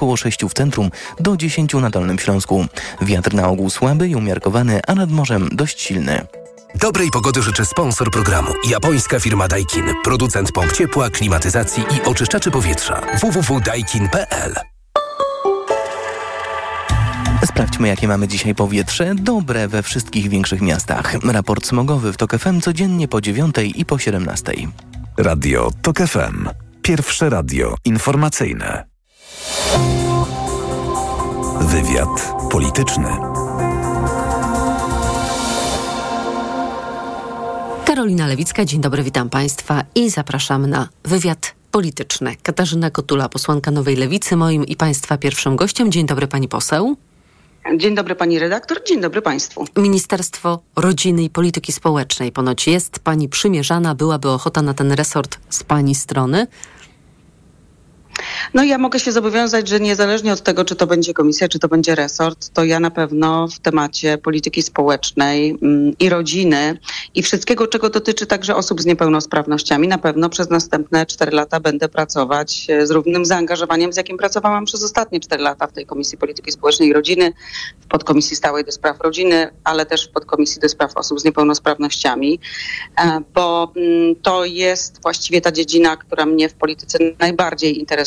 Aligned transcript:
około 0.00 0.16
6 0.16 0.44
w 0.44 0.54
centrum 0.54 0.90
do 1.20 1.36
10 1.36 1.74
na 1.74 1.90
Dolnym 1.90 2.18
Śląsku. 2.18 2.66
Wiatr 3.02 3.34
na 3.34 3.48
ogół 3.48 3.70
słaby 3.70 4.08
i 4.08 4.14
umiarkowany, 4.14 4.80
a 4.86 4.94
nad 4.94 5.10
morzem 5.10 5.48
dość 5.52 5.80
silny. 5.80 6.26
Dobrej 6.74 7.10
pogody 7.10 7.42
życzy 7.42 7.64
sponsor 7.64 8.10
programu. 8.10 8.52
Japońska 8.68 9.20
firma 9.20 9.48
Daikin. 9.48 9.84
Producent 10.04 10.52
pomp 10.52 10.72
ciepła, 10.72 11.10
klimatyzacji 11.10 11.84
i 11.96 12.08
oczyszczaczy 12.08 12.50
powietrza. 12.50 13.00
www.daikin.pl 13.20 14.54
Sprawdźmy, 17.44 17.88
jakie 17.88 18.08
mamy 18.08 18.28
dzisiaj 18.28 18.54
powietrze. 18.54 19.14
Dobre 19.14 19.68
we 19.68 19.82
wszystkich 19.82 20.28
większych 20.28 20.60
miastach. 20.60 21.14
Raport 21.24 21.66
smogowy 21.66 22.12
w 22.12 22.16
TOK 22.16 22.38
FM 22.38 22.60
codziennie 22.60 23.08
po 23.08 23.20
9 23.20 23.56
i 23.74 23.84
po 23.84 23.98
17. 23.98 24.52
Radio 25.16 25.70
TOK 25.82 25.98
FM. 25.98 26.48
Pierwsze 26.82 27.30
radio 27.30 27.74
informacyjne. 27.84 28.89
Wywiad 31.60 32.34
polityczny. 32.50 33.08
Karolina 37.84 38.26
Lewicka, 38.26 38.64
dzień 38.64 38.80
dobry, 38.80 39.02
witam 39.02 39.30
Państwa 39.30 39.84
i 39.94 40.10
zapraszam 40.10 40.66
na 40.66 40.88
wywiad 41.04 41.54
polityczny. 41.70 42.36
Katarzyna 42.42 42.90
Kotula, 42.90 43.28
posłanka 43.28 43.70
Nowej 43.70 43.96
Lewicy, 43.96 44.36
moim 44.36 44.66
i 44.66 44.76
Państwa 44.76 45.18
pierwszym 45.18 45.56
gościem. 45.56 45.92
Dzień 45.92 46.06
dobry, 46.06 46.26
Pani 46.26 46.48
poseł. 46.48 46.96
Dzień 47.76 47.94
dobry 47.94 48.14
pani 48.14 48.38
redaktor, 48.38 48.84
dzień 48.86 49.00
dobry 49.00 49.22
państwu. 49.22 49.64
Ministerstwo 49.76 50.60
Rodziny 50.76 51.22
i 51.22 51.30
Polityki 51.30 51.72
Społecznej 51.72 52.32
ponoć 52.32 52.66
jest 52.66 52.98
pani 52.98 53.28
przymierzana, 53.28 53.94
byłaby 53.94 54.28
ochota 54.28 54.62
na 54.62 54.74
ten 54.74 54.92
resort 54.92 55.38
z 55.50 55.62
pani 55.64 55.94
strony. 55.94 56.46
No 58.54 58.64
ja 58.64 58.78
mogę 58.78 59.00
się 59.00 59.12
zobowiązać, 59.12 59.68
że 59.68 59.80
niezależnie 59.80 60.32
od 60.32 60.40
tego, 60.42 60.64
czy 60.64 60.76
to 60.76 60.86
będzie 60.86 61.14
komisja, 61.14 61.48
czy 61.48 61.58
to 61.58 61.68
będzie 61.68 61.94
resort, 61.94 62.50
to 62.52 62.64
ja 62.64 62.80
na 62.80 62.90
pewno 62.90 63.48
w 63.48 63.58
temacie 63.58 64.18
polityki 64.18 64.62
społecznej 64.62 65.58
mm, 65.62 65.92
i 65.98 66.08
rodziny 66.08 66.78
i 67.14 67.22
wszystkiego, 67.22 67.66
czego 67.66 67.90
dotyczy 67.90 68.26
także 68.26 68.56
osób 68.56 68.80
z 68.80 68.86
niepełnosprawnościami, 68.86 69.88
na 69.88 69.98
pewno 69.98 70.28
przez 70.28 70.50
następne 70.50 71.06
cztery 71.06 71.32
lata 71.32 71.60
będę 71.60 71.88
pracować 71.88 72.66
e, 72.68 72.86
z 72.86 72.90
równym 72.90 73.24
zaangażowaniem, 73.24 73.92
z 73.92 73.96
jakim 73.96 74.18
pracowałam 74.18 74.64
przez 74.64 74.84
ostatnie 74.84 75.20
cztery 75.20 75.42
lata 75.42 75.66
w 75.66 75.72
tej 75.72 75.86
Komisji 75.86 76.18
Polityki 76.18 76.52
Społecznej 76.52 76.88
i 76.88 76.92
Rodziny, 76.92 77.32
w 77.80 77.86
podkomisji 77.86 78.36
stałej 78.36 78.64
do 78.64 78.72
spraw 78.72 79.00
rodziny, 79.00 79.50
ale 79.64 79.86
też 79.86 80.08
w 80.08 80.10
podkomisji 80.10 80.60
do 80.60 80.68
spraw 80.68 80.96
osób 80.96 81.20
z 81.20 81.24
niepełnosprawnościami, 81.24 82.40
e, 82.98 83.20
bo 83.34 83.72
mm, 83.76 84.16
to 84.22 84.44
jest 84.44 85.02
właściwie 85.02 85.40
ta 85.40 85.52
dziedzina, 85.52 85.96
która 85.96 86.26
mnie 86.26 86.48
w 86.48 86.54
polityce 86.54 86.98
najbardziej 87.18 87.78
interesuje. 87.78 87.99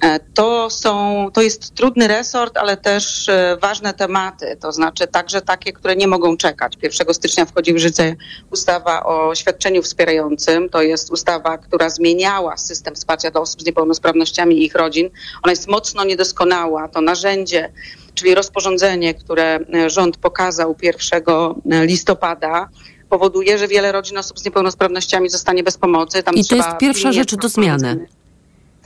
E, 0.00 0.20
to, 0.34 0.70
są, 0.70 1.26
to 1.32 1.42
jest 1.42 1.74
trudny 1.74 2.08
resort, 2.08 2.56
ale 2.56 2.76
też 2.76 3.28
e, 3.28 3.56
ważne 3.60 3.94
tematy, 3.94 4.56
to 4.60 4.72
znaczy 4.72 5.06
także 5.06 5.40
takie, 5.40 5.72
które 5.72 5.96
nie 5.96 6.08
mogą 6.08 6.36
czekać. 6.36 6.78
1 6.82 7.14
stycznia 7.14 7.44
wchodzi 7.44 7.74
w 7.74 7.78
życie 7.78 8.16
ustawa 8.50 9.04
o 9.04 9.34
świadczeniu 9.34 9.82
wspierającym. 9.82 10.68
To 10.68 10.82
jest 10.82 11.10
ustawa, 11.10 11.58
która 11.58 11.90
zmieniała 11.90 12.56
system 12.56 12.94
wsparcia 12.94 13.30
dla 13.30 13.40
osób 13.40 13.62
z 13.62 13.66
niepełnosprawnościami 13.66 14.58
i 14.58 14.64
ich 14.64 14.74
rodzin. 14.74 15.10
Ona 15.42 15.52
jest 15.52 15.68
mocno 15.68 16.04
niedoskonała. 16.04 16.88
To 16.88 17.00
narzędzie, 17.00 17.72
czyli 18.14 18.34
rozporządzenie, 18.34 19.14
które 19.14 19.58
e, 19.74 19.90
rząd 19.90 20.16
pokazał 20.16 20.76
1 20.82 21.22
listopada, 21.64 22.68
powoduje, 23.08 23.58
że 23.58 23.68
wiele 23.68 23.92
rodzin 23.92 24.18
osób 24.18 24.38
z 24.38 24.44
niepełnosprawnościami 24.44 25.28
zostanie 25.28 25.62
bez 25.62 25.78
pomocy. 25.78 26.22
Tam 26.22 26.34
I 26.34 26.44
to 26.44 26.56
jest 26.56 26.68
pierwsza 26.80 27.12
rzecz 27.12 27.34
do 27.34 27.48
zmiany. 27.48 28.06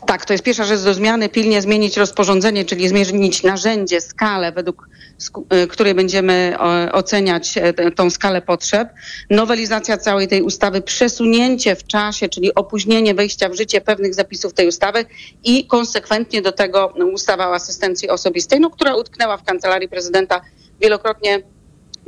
Tak, 0.09 0.25
to 0.25 0.33
jest 0.33 0.45
pierwsza 0.45 0.65
rzecz 0.65 0.81
do 0.81 0.95
zmiany. 0.95 1.29
Pilnie 1.29 1.63
zmienić 1.63 1.97
rozporządzenie, 1.97 2.65
czyli 2.65 2.89
zmienić 2.89 3.43
narzędzie, 3.43 4.01
skalę, 4.01 4.53
według 4.53 4.89
y, 5.65 5.67
której 5.67 5.95
będziemy 5.95 6.57
oceniać 6.93 7.59
e, 7.59 7.91
tą 7.91 8.11
skalę 8.11 8.43
potrzeb. 8.43 8.89
Nowelizacja 9.31 9.99
całej 9.99 10.29
tej 10.29 10.43
ustawy, 10.43 10.83
przesunięcie 10.83 11.77
w 11.77 11.87
czasie, 11.87 12.29
czyli 12.29 12.55
opóźnienie 12.55 13.15
wejścia 13.15 13.49
w 13.49 13.55
życie 13.55 13.81
pewnych 13.81 14.15
zapisów 14.15 14.55
tej 14.55 14.69
ustawy 14.69 15.05
i 15.45 15.67
konsekwentnie 15.67 16.43
do 16.43 16.53
tego 16.53 16.95
ustawa 17.13 17.49
o 17.49 17.55
asystencji 17.55 18.09
osobistej, 18.09 18.61
no, 18.61 18.71
która 18.71 18.95
utknęła 18.95 19.37
w 19.37 19.45
kancelarii 19.45 19.89
prezydenta 19.89 20.41
wielokrotnie 20.81 21.43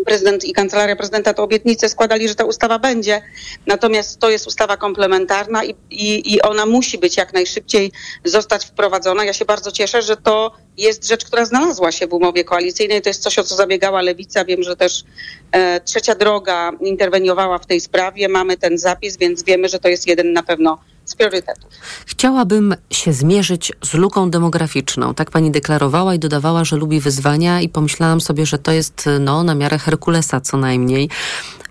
prezydent 0.04 0.44
i 0.44 0.52
kancelaria 0.52 0.96
prezydenta 0.96 1.34
to 1.34 1.42
obietnice 1.42 1.88
składali, 1.88 2.28
że 2.28 2.34
ta 2.34 2.44
ustawa 2.44 2.78
będzie. 2.78 3.22
Natomiast 3.66 4.18
to 4.18 4.30
jest 4.30 4.46
ustawa 4.46 4.76
komplementarna 4.76 5.64
i, 5.64 5.74
i, 5.90 6.34
i 6.34 6.42
ona 6.42 6.66
musi 6.66 6.98
być 6.98 7.16
jak 7.16 7.32
najszybciej 7.32 7.92
zostać 8.24 8.66
wprowadzona. 8.66 9.24
Ja 9.24 9.32
się 9.32 9.44
bardzo 9.44 9.72
cieszę, 9.72 10.02
że 10.02 10.16
to 10.16 10.52
jest 10.76 11.08
rzecz, 11.08 11.24
która 11.24 11.44
znalazła 11.44 11.92
się 11.92 12.06
w 12.06 12.12
umowie 12.12 12.44
koalicyjnej. 12.44 13.02
To 13.02 13.08
jest 13.10 13.22
coś, 13.22 13.38
o 13.38 13.44
co 13.44 13.54
zabiegała 13.54 14.02
Lewica. 14.02 14.44
Wiem, 14.44 14.62
że 14.62 14.76
też 14.76 15.04
e, 15.52 15.80
Trzecia 15.80 16.14
Droga 16.14 16.72
interweniowała 16.80 17.58
w 17.58 17.66
tej 17.66 17.80
sprawie. 17.80 18.28
Mamy 18.28 18.56
ten 18.56 18.78
zapis, 18.78 19.16
więc 19.16 19.42
wiemy, 19.42 19.68
że 19.68 19.78
to 19.78 19.88
jest 19.88 20.06
jeden 20.06 20.32
na 20.32 20.42
pewno 20.42 20.78
z 21.10 21.14
priorytetów. 21.14 21.70
Chciałabym 22.06 22.74
się 22.90 23.12
zmierzyć 23.12 23.72
z 23.82 23.94
luką 23.94 24.30
demograficzną. 24.30 25.14
Tak 25.14 25.30
pani 25.30 25.50
deklarowała 25.50 26.14
i 26.14 26.18
dodawała, 26.18 26.64
że 26.64 26.76
lubi 26.76 27.00
wyzwania 27.00 27.60
i 27.60 27.68
pomyślałam 27.68 28.20
sobie, 28.20 28.46
że 28.46 28.58
to 28.58 28.72
jest 28.72 29.08
no, 29.20 29.42
na 29.42 29.54
miarę 29.54 29.78
Herkulesa 29.78 30.40
co 30.40 30.56
najmniej, 30.56 31.08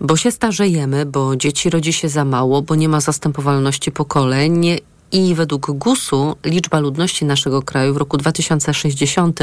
bo 0.00 0.16
się 0.16 0.30
starzejemy, 0.30 1.06
bo 1.06 1.36
dzieci 1.36 1.70
rodzi 1.70 1.92
się 1.92 2.08
za 2.08 2.24
mało, 2.24 2.62
bo 2.62 2.74
nie 2.74 2.88
ma 2.88 3.00
zastępowalności 3.00 3.92
pokoleń 3.92 4.80
i 5.12 5.34
według 5.34 5.70
GUS-u 5.70 6.36
liczba 6.44 6.78
ludności 6.78 7.24
naszego 7.24 7.62
kraju 7.62 7.94
w 7.94 7.96
roku 7.96 8.16
2060 8.16 9.40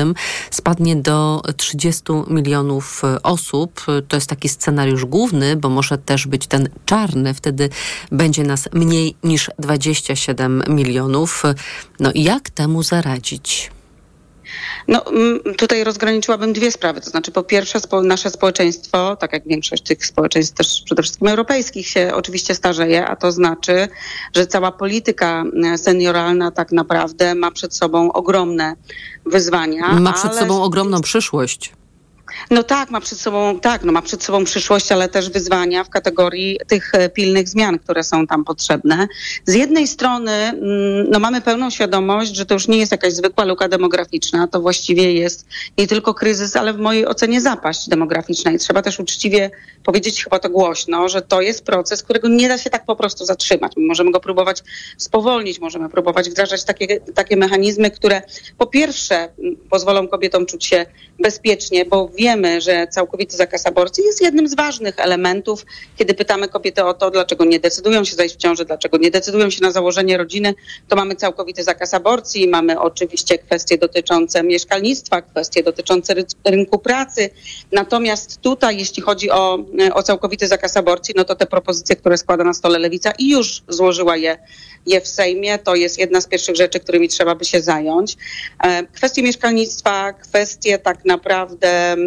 spadnie 0.51 0.95
do 0.95 1.41
30 1.57 2.03
milionów 2.27 3.01
osób. 3.23 3.85
To 4.07 4.17
jest 4.17 4.29
taki 4.29 4.49
scenariusz 4.49 5.05
główny, 5.05 5.55
bo 5.55 5.69
może 5.69 5.97
też 5.97 6.27
być 6.27 6.47
ten 6.47 6.69
czarny, 6.85 7.33
wtedy 7.33 7.69
będzie 8.11 8.43
nas 8.43 8.69
mniej 8.73 9.15
niż 9.23 9.51
27 9.59 10.63
milionów. 10.67 11.43
No 11.99 12.11
i 12.11 12.23
jak 12.23 12.49
temu 12.49 12.83
zaradzić? 12.83 13.71
No, 14.87 15.03
tutaj 15.57 15.83
rozgraniczyłabym 15.83 16.53
dwie 16.53 16.71
sprawy. 16.71 17.01
To 17.01 17.09
znaczy, 17.09 17.31
po 17.31 17.43
pierwsze, 17.43 17.79
nasze 18.03 18.29
społeczeństwo, 18.29 19.15
tak 19.15 19.33
jak 19.33 19.47
większość 19.47 19.83
tych 19.83 20.05
społeczeństw 20.05 20.57
też 20.57 20.81
przede 20.85 21.01
wszystkim 21.01 21.27
europejskich, 21.27 21.87
się 21.87 22.11
oczywiście 22.13 22.55
starzeje, 22.55 23.07
a 23.07 23.15
to 23.15 23.31
znaczy, 23.31 23.87
że 24.35 24.47
cała 24.47 24.71
polityka 24.71 25.43
e, 25.73 25.77
senioralna 25.77 26.51
tak 26.51 26.71
naprawdę 26.71 27.35
ma 27.35 27.51
przed 27.51 27.75
sobą 27.75 28.11
ogromne 28.11 28.75
wyzwania. 29.25 29.99
Ma 29.99 30.13
przed 30.13 30.35
sobą 30.35 30.63
ogromną 30.63 31.01
przyszłość. 31.01 31.73
No 32.51 32.63
tak, 32.63 32.91
ma 32.91 33.01
przed 33.01 33.19
sobą, 33.19 33.59
tak, 33.59 33.83
no 33.83 33.91
ma 33.91 34.01
przed 34.01 34.23
sobą 34.23 34.43
przyszłość, 34.43 34.91
ale 34.91 35.09
też 35.09 35.29
wyzwania 35.29 35.83
w 35.83 35.89
kategorii 35.89 36.59
tych 36.67 36.95
e, 36.95 37.09
pilnych 37.09 37.49
zmian, 37.49 37.79
które 37.79 38.03
są 38.03 38.27
tam 38.27 38.45
potrzebne. 38.45 39.07
Z 39.45 39.53
jednej 39.53 39.87
strony, 39.87 40.31
mm, 40.31 41.09
no 41.09 41.19
mamy 41.19 41.41
pełną 41.41 41.69
świadomość, 41.69 42.35
że 42.35 42.45
to 42.45 42.53
już 42.53 42.67
nie 42.67 42.77
jest 42.77 42.91
jakaś 42.91 43.13
zwykła 43.13 43.45
luka 43.45 43.67
demograficzna, 43.67 44.47
to 44.47 44.61
właściwie 44.61 45.13
jest 45.13 45.45
nie 45.77 45.87
tylko 45.87 46.13
kryzys, 46.13 46.55
ale 46.55 46.73
w 46.73 46.77
mojej 46.77 47.07
ocenie 47.07 47.41
zapaść 47.41 47.89
demograficzna 47.89 48.51
i 48.51 48.57
trzeba 48.57 48.81
też 48.81 48.99
uczciwie 48.99 49.51
powiedzieć 49.83 50.23
chyba 50.23 50.39
to 50.39 50.49
głośno, 50.49 51.09
że 51.09 51.21
to 51.21 51.41
jest 51.41 51.65
proces, 51.65 52.03
którego 52.03 52.27
nie 52.27 52.47
da 52.47 52.57
się 52.57 52.69
tak 52.69 52.85
po 52.85 52.95
prostu 52.95 53.25
zatrzymać. 53.25 53.71
My 53.77 53.87
możemy 53.87 54.11
go 54.11 54.19
próbować 54.19 54.63
spowolnić, 54.97 55.59
możemy 55.59 55.89
próbować 55.89 56.29
wdrażać 56.29 56.63
takie, 56.63 56.99
takie 56.99 57.37
mechanizmy, 57.37 57.91
które 57.91 58.21
po 58.57 58.67
pierwsze 58.67 59.29
pozwolą 59.69 60.07
kobietom 60.07 60.45
czuć 60.45 60.65
się 60.65 60.85
bezpiecznie, 61.19 61.85
bo 61.85 62.09
wiemy, 62.17 62.61
że 62.61 62.87
całkowity 62.87 63.37
zakaz 63.37 63.67
aborcji 63.67 64.03
jest 64.03 64.21
jednym 64.21 64.47
z 64.47 64.55
ważnych 64.55 64.99
elementów, 64.99 65.65
kiedy 65.97 66.13
pytamy 66.13 66.47
kobiety 66.47 66.83
o 66.83 66.93
to, 66.93 67.11
dlaczego 67.11 67.45
nie 67.45 67.59
decydują 67.59 68.03
się 68.03 68.15
zajść 68.15 68.35
w 68.35 68.37
ciąży, 68.37 68.65
dlaczego 68.65 68.97
nie 68.97 69.11
decydują 69.11 69.49
się 69.49 69.61
na 69.61 69.71
założenie 69.71 70.17
rodziny, 70.17 70.53
to 70.87 70.95
mamy 70.95 71.15
całkowity 71.15 71.63
zakaz 71.63 71.93
aborcji, 71.93 72.47
mamy 72.47 72.79
oczywiście 72.79 73.37
kwestie 73.37 73.77
dotyczące 73.77 74.43
mieszkalnictwa, 74.43 75.21
kwestie 75.21 75.63
dotyczące 75.63 76.15
rynku 76.45 76.79
pracy. 76.79 77.29
Natomiast 77.71 78.41
tutaj, 78.41 78.77
jeśli 78.77 79.03
chodzi 79.03 79.31
o, 79.31 79.59
o 79.93 80.03
całkowity 80.03 80.47
zakaz 80.47 80.77
aborcji, 80.77 81.13
no 81.17 81.23
to 81.23 81.35
te 81.35 81.45
propozycje, 81.45 81.95
które 81.95 82.17
składa 82.17 82.43
na 82.43 82.53
stole 82.53 82.79
Lewica 82.79 83.11
i 83.11 83.29
już 83.29 83.61
złożyła 83.67 84.17
je 84.17 84.37
je 84.87 85.01
w 85.01 85.07
Sejmie. 85.07 85.57
To 85.57 85.75
jest 85.75 85.99
jedna 85.99 86.21
z 86.21 86.27
pierwszych 86.27 86.55
rzeczy, 86.55 86.79
którymi 86.79 87.09
trzeba 87.09 87.35
by 87.35 87.45
się 87.45 87.61
zająć. 87.61 88.17
E, 88.63 88.83
kwestie 88.83 89.23
mieszkalnictwa, 89.23 90.13
kwestie 90.13 90.79
tak 90.79 91.05
naprawdę 91.05 91.91
mm, 91.91 92.06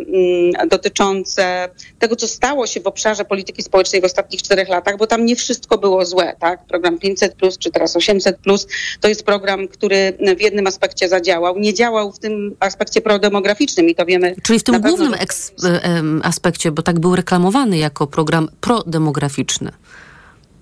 dotyczące 0.70 1.68
tego, 1.98 2.16
co 2.16 2.28
stało 2.28 2.66
się 2.66 2.80
w 2.80 2.86
obszarze 2.86 3.24
polityki 3.24 3.62
społecznej 3.62 4.00
w 4.00 4.04
ostatnich 4.04 4.42
czterech 4.42 4.68
latach, 4.68 4.96
bo 4.96 5.06
tam 5.06 5.24
nie 5.24 5.36
wszystko 5.36 5.78
było 5.78 6.04
złe, 6.04 6.36
tak? 6.40 6.64
Program 6.64 6.98
500, 6.98 7.34
czy 7.58 7.70
teraz 7.70 7.96
800, 7.96 8.38
to 9.00 9.08
jest 9.08 9.22
program, 9.24 9.68
który 9.68 10.12
w 10.36 10.40
jednym 10.40 10.66
aspekcie 10.66 11.08
zadziałał. 11.08 11.58
Nie 11.58 11.74
działał 11.74 12.12
w 12.12 12.18
tym 12.18 12.56
aspekcie 12.60 13.00
prodemograficznym 13.00 13.88
i 13.88 13.94
to 13.94 14.06
wiemy. 14.06 14.34
Czyli 14.42 14.58
w 14.58 14.62
tym 14.62 14.80
głównym 14.80 15.14
aspekcie, 16.22 16.72
bo 16.72 16.82
tak 16.82 17.00
był 17.00 17.16
reklamowany 17.16 17.78
jako 17.78 18.06
program 18.06 18.48
prodemograficzny. 18.60 19.72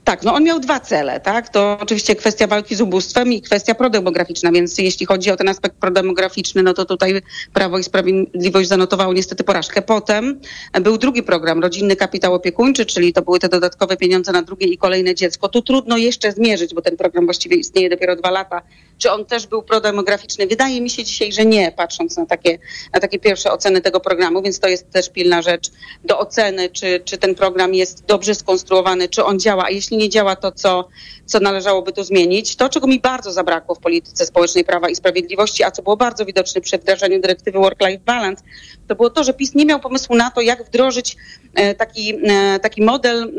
Tak, 0.08 0.22
no 0.22 0.34
on 0.34 0.44
miał 0.44 0.60
dwa 0.60 0.81
cele, 0.81 1.20
tak? 1.20 1.49
To 1.49 1.78
oczywiście 1.81 2.16
kwestia 2.16 2.46
walki 2.46 2.75
z 2.75 2.81
ubóstwem 2.81 3.32
i 3.32 3.43
kwestia 3.43 3.75
prodemograficzna, 3.75 4.52
więc 4.52 4.78
jeśli 4.78 5.06
chodzi 5.06 5.31
o 5.31 5.37
ten 5.37 5.49
aspekt 5.49 5.76
prodemograficzny, 5.76 6.62
no 6.62 6.75
to 6.75 6.84
tutaj 6.84 7.22
Prawo 7.52 7.78
i 7.78 7.84
Sprawiedliwość 7.84 8.69
zanotowało 8.69 9.12
niestety 9.12 9.44
porażkę. 9.44 9.82
Potem 9.82 10.40
był 10.81 10.99
drugi 10.99 11.22
program, 11.22 11.62
Rodzinny 11.62 11.96
Kapitał 11.96 12.34
Opiekuńczy, 12.34 12.87
czyli 12.87 13.12
to 13.12 13.22
były 13.22 13.38
te 13.38 13.49
dodatkowe 13.49 13.96
pieniądze 13.96 14.32
na 14.32 14.43
drugie 14.43 14.66
i 14.66 14.78
kolejne 14.78 15.14
dziecko. 15.14 15.49
Tu 15.49 15.62
trudno 15.62 15.96
jeszcze 15.96 16.32
zmierzyć, 16.32 16.75
bo 16.75 16.82
ten 16.82 16.96
program 16.96 17.25
właściwie 17.25 17.56
istnieje 17.56 17.90
dopiero 17.90 18.16
dwa 18.16 18.31
lata. 18.31 18.62
Czy 18.99 19.10
on 19.10 19.25
też 19.25 19.46
był 19.46 19.62
prodemograficzny? 19.62 20.46
Wydaje 20.46 20.81
mi 20.81 20.90
się 20.90 21.05
dzisiaj, 21.05 21.32
że 21.32 21.44
nie, 21.44 21.72
patrząc 21.72 22.16
na 22.16 22.26
takie, 22.26 22.58
na 22.93 23.00
takie 23.00 23.19
pierwsze 23.19 23.52
oceny 23.52 23.81
tego 23.81 24.00
programu, 24.00 24.43
więc 24.43 24.60
to 24.60 24.69
jest 24.69 24.90
też 24.90 25.10
pilna 25.10 25.43
rzecz 25.43 25.70
do 26.05 26.19
oceny, 26.19 26.69
czy, 26.69 27.00
czy 27.05 27.19
ten 27.19 27.34
program 27.34 27.75
jest 27.75 28.05
dobrze 28.05 28.34
skonstruowany, 28.34 29.08
czy 29.08 29.25
on 29.25 29.38
działa, 29.38 29.64
a 29.64 29.70
jeśli 29.70 29.98
nie 29.99 30.09
działa 30.09 30.37
to, 30.37 30.53
co, 30.53 30.89
co 31.27 31.41
należałoby 31.41 31.93
tu 31.93 32.05
zmienić. 32.05 32.56
To, 32.56 32.69
czego 32.69 32.87
mi 32.87 33.00
bardzo 33.00 33.33
zabrakło 33.33 33.75
w 33.75 33.79
polityce 33.79 34.27
społecznej 34.27 34.65
Prawa 34.65 34.89
i 34.89 34.97
Sprawiedliwości, 34.97 35.65
a 35.65 35.71
co 35.71 35.83
było 35.83 35.97
bardzo 35.97 36.25
widoczne 36.25 36.61
przy 36.61 36.79
wdrażaniu 36.79 37.21
dyrektywy 37.21 37.59
Work-Life 37.59 38.05
Balance, 38.05 38.43
to 38.89 38.95
było 38.95 39.11
to, 39.11 39.25
że 39.25 39.35
PiS 39.35 39.55
nie 39.55 39.67
miał 39.67 39.81
pomysłu 39.81 40.17
na 40.17 40.31
to, 40.31 40.41
jak 40.41 40.65
wdrożyć 40.65 41.17
e, 41.55 41.75
taki, 41.75 42.15
e, 42.25 42.59
taki 42.59 42.83
model 42.83 43.33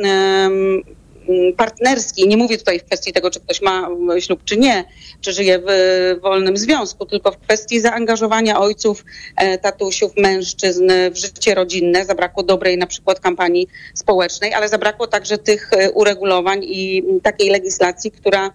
partnerski. 1.58 2.28
Nie 2.28 2.38
mówię 2.38 2.58
tutaj 2.58 2.80
w 2.80 2.84
kwestii 2.84 3.14
tego, 3.14 3.32
czy 3.32 3.40
ktoś 3.40 3.62
ma 3.62 3.90
ślub, 4.20 4.44
czy 4.46 4.58
nie, 4.58 4.84
czy 5.22 5.34
żyje 5.34 5.60
w 5.68 6.20
wolnym 6.22 6.58
związku, 6.58 7.06
tylko 7.06 7.32
w 7.32 7.38
kwestii 7.38 7.80
zaangażowania 7.80 8.60
ojców, 8.60 9.06
e, 9.36 9.58
tatusiów, 9.58 10.12
mężczyzn 10.18 10.92
w 11.12 11.18
życie 11.18 11.56
rodzinne. 11.56 12.06
Zabrakło 12.06 12.44
dobrej 12.44 12.78
na 12.78 12.88
przykład 12.88 13.20
kampanii 13.20 13.68
społecznej, 13.94 14.54
ale 14.54 14.70
zabrakło 14.70 15.08
także 15.08 15.38
tych 15.38 15.74
e, 15.74 15.92
uregulowań 15.92 16.64
i 16.64 17.04
takiej 17.24 17.50
legislacji, 17.50 18.12
która 18.12 18.52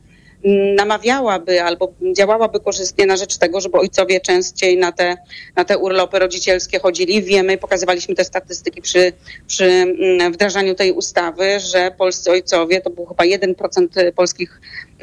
namawiałaby 0.76 1.62
albo 1.62 1.92
działałaby 2.16 2.60
korzystnie 2.60 3.06
na 3.06 3.16
rzecz 3.16 3.36
tego, 3.36 3.60
żeby 3.60 3.78
ojcowie 3.78 4.20
częściej 4.20 4.76
na 4.78 4.92
te, 4.92 5.16
na 5.56 5.64
te 5.64 5.78
urlopy 5.78 6.18
rodzicielskie 6.18 6.78
chodzili. 6.78 7.22
Wiemy, 7.22 7.58
pokazywaliśmy 7.58 8.14
te 8.14 8.24
statystyki 8.24 8.82
przy, 8.82 9.12
przy 9.46 9.64
mm, 9.64 10.32
wdrażaniu 10.32 10.74
tej 10.74 10.92
ustawy, 10.92 11.60
że 11.60 11.90
polscy 11.98 12.30
ojcowie, 12.30 12.80
to 12.80 12.90
był 12.90 13.06
chyba 13.06 13.24
1% 13.24 14.12
polskich 14.12 14.60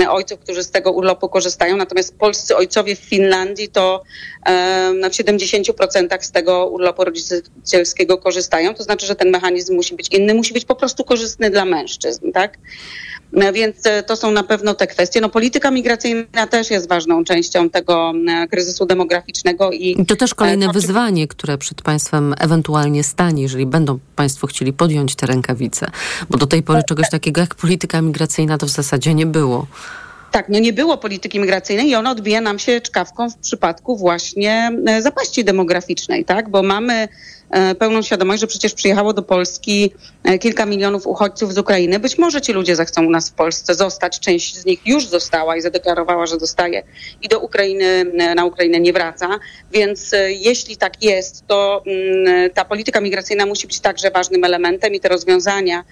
ojców, 0.09 0.39
którzy 0.39 0.63
z 0.63 0.71
tego 0.71 0.91
urlopu 0.91 1.29
korzystają, 1.29 1.77
natomiast 1.77 2.17
polscy 2.17 2.55
ojcowie 2.55 2.95
w 2.95 2.99
Finlandii 2.99 3.69
to 3.69 4.03
w 5.03 5.13
70% 5.13 6.21
z 6.21 6.31
tego 6.31 6.67
urlopu 6.67 7.03
rodzicielskiego 7.03 8.17
korzystają. 8.17 8.73
To 8.73 8.83
znaczy, 8.83 9.05
że 9.05 9.15
ten 9.15 9.29
mechanizm 9.29 9.75
musi 9.75 9.95
być 9.95 10.07
inny, 10.07 10.33
musi 10.33 10.53
być 10.53 10.65
po 10.65 10.75
prostu 10.75 11.03
korzystny 11.03 11.49
dla 11.49 11.65
mężczyzn, 11.65 12.31
tak? 12.31 12.57
No 13.33 13.53
więc 13.53 13.85
e, 13.85 14.03
to 14.03 14.15
są 14.15 14.31
na 14.31 14.43
pewno 14.43 14.73
te 14.73 14.87
kwestie. 14.87 15.21
No, 15.21 15.29
polityka 15.29 15.71
migracyjna 15.71 16.47
też 16.47 16.71
jest 16.71 16.89
ważną 16.89 17.23
częścią 17.23 17.69
tego 17.69 18.13
e, 18.27 18.47
kryzysu 18.47 18.85
demograficznego. 18.85 19.71
I, 19.71 20.01
I 20.01 20.05
to 20.05 20.15
też 20.15 20.33
kolejne 20.33 20.65
to, 20.65 20.71
wyzwanie, 20.71 21.27
które 21.27 21.57
przed 21.57 21.81
państwem 21.81 22.35
ewentualnie 22.39 23.03
stanie, 23.03 23.43
jeżeli 23.43 23.65
będą 23.65 23.99
państwo 24.15 24.47
chcieli 24.47 24.73
podjąć 24.73 25.15
te 25.15 25.25
rękawice. 25.25 25.91
Bo 26.29 26.37
do 26.37 26.47
tej 26.47 26.63
pory 26.63 26.81
czegoś 26.83 27.09
takiego 27.09 27.41
jak 27.41 27.55
polityka 27.55 28.01
migracyjna 28.01 28.57
to 28.57 28.65
w 28.65 28.69
zasadzie 28.69 29.13
nie 29.13 29.25
było. 29.25 29.67
Tak, 30.31 30.49
no 30.49 30.59
nie 30.59 30.73
było 30.73 30.97
polityki 30.97 31.39
migracyjnej 31.39 31.89
i 31.89 31.95
ona 31.95 32.11
odbija 32.11 32.41
nam 32.41 32.59
się 32.59 32.81
czkawką 32.81 33.29
w 33.29 33.37
przypadku 33.37 33.97
właśnie 33.97 34.71
e, 34.87 35.01
zapaści 35.01 35.43
demograficznej, 35.43 36.25
tak? 36.25 36.49
Bo 36.49 36.63
mamy 36.63 37.07
e, 37.49 37.75
pełną 37.75 38.01
świadomość, 38.01 38.41
że 38.41 38.47
przecież 38.47 38.73
przyjechało 38.73 39.13
do 39.13 39.23
Polski 39.23 39.93
e, 40.23 40.39
kilka 40.39 40.65
milionów 40.65 41.07
uchodźców 41.07 41.53
z 41.53 41.57
Ukrainy. 41.57 41.99
Być 41.99 42.17
może 42.17 42.41
ci 42.41 42.53
ludzie 42.53 42.75
zechcą 42.75 43.05
u 43.05 43.09
nas 43.09 43.29
w 43.29 43.33
Polsce 43.33 43.75
zostać. 43.75 44.19
Część 44.19 44.55
z 44.55 44.65
nich 44.65 44.87
już 44.87 45.07
została 45.07 45.57
i 45.57 45.61
zadeklarowała, 45.61 46.25
że 46.25 46.39
zostaje 46.39 46.83
i 47.21 47.27
do 47.27 47.39
Ukrainy, 47.39 48.05
na 48.35 48.45
Ukrainę 48.45 48.79
nie 48.79 48.93
wraca. 48.93 49.39
Więc 49.71 50.11
jeśli 50.27 50.77
tak 50.77 51.03
jest, 51.03 51.47
to 51.47 51.83
mm, 51.85 52.49
ta 52.49 52.65
polityka 52.65 53.01
migracyjna 53.01 53.45
musi 53.45 53.67
być 53.67 53.79
także 53.79 54.11
ważnym 54.11 54.43
elementem 54.43 54.93
i 54.93 54.99
te 54.99 55.09
rozwiązania, 55.09 55.83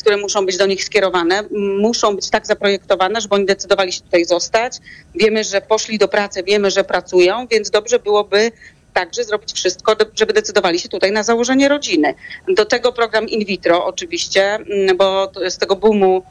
które 0.00 0.16
muszą 0.16 0.46
być 0.46 0.56
do 0.56 0.66
nich 0.66 0.84
skierowane, 0.84 1.42
muszą 1.78 2.16
być 2.16 2.30
tak 2.30 2.46
zaprojektowane, 2.46 3.20
żeby 3.20 3.34
oni 3.34 3.46
decydowali 3.46 3.92
się 3.92 4.00
tutaj 4.00 4.24
zostać. 4.24 4.78
Wiemy, 5.14 5.44
że 5.44 5.60
poszli 5.60 5.98
do 5.98 6.08
pracy, 6.08 6.42
wiemy, 6.42 6.70
że 6.70 6.84
pracują, 6.84 7.46
więc 7.46 7.70
dobrze 7.70 7.98
byłoby 7.98 8.52
także 8.92 9.24
zrobić 9.24 9.52
wszystko, 9.52 9.96
żeby 10.14 10.32
decydowali 10.32 10.78
się 10.78 10.88
tutaj 10.88 11.12
na 11.12 11.22
założenie 11.22 11.68
rodziny. 11.68 12.14
Do 12.48 12.64
tego 12.64 12.92
program 12.92 13.28
in 13.28 13.44
vitro 13.44 13.84
oczywiście, 13.84 14.58
bo 14.96 15.30
z 15.48 15.58
tego 15.58 15.76
boomu 15.76 16.22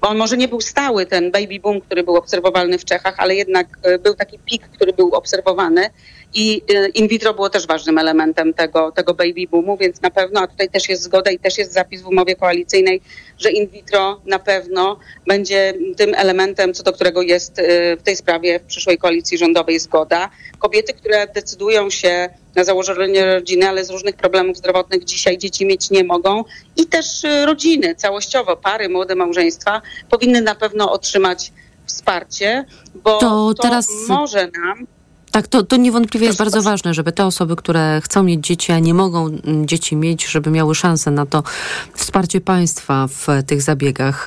on 0.00 0.16
może 0.16 0.36
nie 0.36 0.48
był 0.48 0.60
stały, 0.60 1.06
ten 1.06 1.30
baby 1.30 1.60
boom, 1.60 1.80
który 1.80 2.02
był 2.02 2.16
obserwowalny 2.16 2.78
w 2.78 2.84
Czechach, 2.84 3.14
ale 3.18 3.34
jednak 3.34 3.66
e, 3.82 3.98
był 3.98 4.14
taki 4.14 4.38
pik, 4.38 4.68
który 4.68 4.92
był 4.92 5.14
obserwowany 5.14 5.90
i 6.36 6.62
y, 6.70 6.88
in 6.88 7.08
vitro 7.08 7.34
było 7.34 7.50
też 7.50 7.66
ważnym 7.66 7.98
elementem 7.98 8.54
tego, 8.54 8.92
tego 8.92 9.14
baby 9.14 9.46
boomu, 9.50 9.76
więc 9.76 10.02
na 10.02 10.10
pewno, 10.10 10.40
a 10.40 10.46
tutaj 10.46 10.68
też 10.68 10.88
jest 10.88 11.02
zgoda 11.02 11.30
i 11.30 11.38
też 11.38 11.58
jest 11.58 11.72
zapis 11.72 12.02
w 12.02 12.06
umowie 12.06 12.36
koalicyjnej, 12.36 13.00
że 13.38 13.50
in 13.50 13.68
vitro 13.68 14.20
na 14.26 14.38
pewno 14.38 14.98
będzie 15.26 15.74
tym 15.96 16.14
elementem, 16.14 16.74
co 16.74 16.82
do 16.82 16.92
którego 16.92 17.22
jest 17.22 17.58
y, 17.58 17.96
w 17.96 18.02
tej 18.02 18.16
sprawie 18.16 18.60
w 18.60 18.62
przyszłej 18.62 18.98
koalicji 18.98 19.38
rządowej 19.38 19.78
zgoda. 19.78 20.30
Kobiety, 20.58 20.92
które 20.92 21.26
decydują 21.26 21.90
się 21.90 22.28
na 22.54 22.64
założenie 22.64 23.34
rodziny, 23.34 23.68
ale 23.68 23.84
z 23.84 23.90
różnych 23.90 24.16
problemów 24.16 24.56
zdrowotnych 24.56 25.04
dzisiaj 25.04 25.38
dzieci 25.38 25.66
mieć 25.66 25.90
nie 25.90 26.04
mogą 26.04 26.44
i 26.76 26.86
też 26.86 27.24
y, 27.24 27.46
rodziny 27.46 27.94
całościowo, 27.94 28.56
pary, 28.56 28.88
młode 28.88 29.14
małżeństwa 29.14 29.82
powinny 30.10 30.40
na 30.40 30.54
pewno 30.54 30.92
otrzymać 30.92 31.52
wsparcie, 31.86 32.64
bo 32.94 33.18
to, 33.18 33.54
to 33.54 33.62
teraz... 33.62 33.88
może 34.08 34.48
nam 34.58 34.86
tak, 35.36 35.48
to, 35.48 35.62
to 35.62 35.76
niewątpliwie 35.76 36.26
jest 36.26 36.38
bardzo 36.38 36.62
ważne, 36.62 36.94
żeby 36.94 37.12
te 37.12 37.26
osoby, 37.26 37.56
które 37.56 38.00
chcą 38.04 38.22
mieć 38.22 38.46
dzieci, 38.46 38.72
a 38.72 38.78
nie 38.78 38.94
mogą 38.94 39.26
mm, 39.26 39.66
dzieci 39.66 39.96
mieć, 39.96 40.26
żeby 40.26 40.50
miały 40.50 40.74
szansę 40.74 41.10
na 41.10 41.26
to 41.26 41.42
wsparcie 41.94 42.40
państwa 42.40 43.08
w 43.08 43.26
tych 43.46 43.62
zabiegach. 43.62 44.26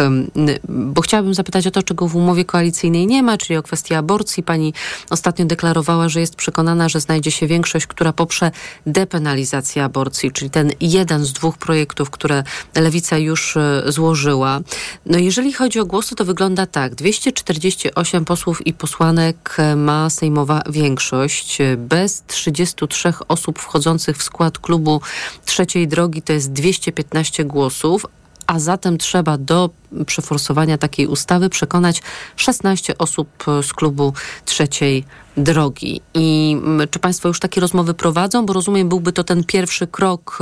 Bo 0.69 1.01
chciałabym 1.01 1.33
zapytać 1.33 1.67
o 1.67 1.71
to, 1.71 1.83
czego 1.83 2.07
w 2.07 2.15
umowie 2.15 2.45
koalicyjnej 2.45 3.07
nie 3.07 3.23
ma, 3.23 3.37
czyli 3.37 3.57
o 3.57 3.63
kwestię 3.63 3.97
aborcji. 3.97 4.43
Pani 4.43 4.73
ostatnio 5.09 5.45
deklarowała, 5.45 6.09
że 6.09 6.19
jest 6.19 6.35
przekonana, 6.35 6.89
że 6.89 6.99
znajdzie 6.99 7.31
się 7.31 7.47
większość, 7.47 7.87
która 7.87 8.13
poprze 8.13 8.51
depenalizację 8.85 9.83
aborcji, 9.83 10.31
czyli 10.31 10.51
ten 10.51 10.71
jeden 10.81 11.25
z 11.25 11.33
dwóch 11.33 11.57
projektów, 11.57 12.09
które 12.09 12.43
Lewica 12.75 13.17
już 13.17 13.57
e, 13.57 13.83
złożyła. 13.87 14.59
No 15.05 15.17
jeżeli 15.17 15.53
chodzi 15.53 15.79
o 15.79 15.85
głosy, 15.85 16.15
to 16.15 16.25
wygląda 16.25 16.65
tak. 16.65 16.95
248 16.95 18.25
posłów 18.25 18.67
i 18.67 18.73
posłanek 18.73 19.55
e, 19.57 19.75
ma 19.75 20.09
sejmowa 20.09 20.61
większość 20.69 20.98
większość. 20.99 21.57
Bez 21.77 22.23
33 22.27 23.13
osób 23.27 23.59
wchodzących 23.59 24.17
w 24.17 24.23
skład 24.23 24.59
klubu 24.59 25.01
trzeciej 25.45 25.87
drogi 25.87 26.21
to 26.21 26.33
jest 26.33 26.51
215 26.51 27.45
głosów, 27.45 28.05
a 28.47 28.59
zatem 28.59 28.97
trzeba 28.97 29.37
do 29.37 29.69
przeforsowania 30.05 30.77
takiej 30.77 31.07
ustawy 31.07 31.49
przekonać 31.49 32.01
16 32.35 32.97
osób 32.97 33.29
z 33.61 33.73
klubu 33.73 34.13
trzeciej 34.45 35.05
drogi. 35.37 36.01
I 36.13 36.57
mm, 36.63 36.87
czy 36.87 36.99
Państwo 36.99 37.27
już 37.27 37.39
takie 37.39 37.61
rozmowy 37.61 37.93
prowadzą? 37.93 38.45
Bo 38.45 38.53
rozumiem, 38.53 38.89
byłby 38.89 39.13
to 39.13 39.23
ten 39.23 39.43
pierwszy 39.43 39.87
krok 39.87 40.39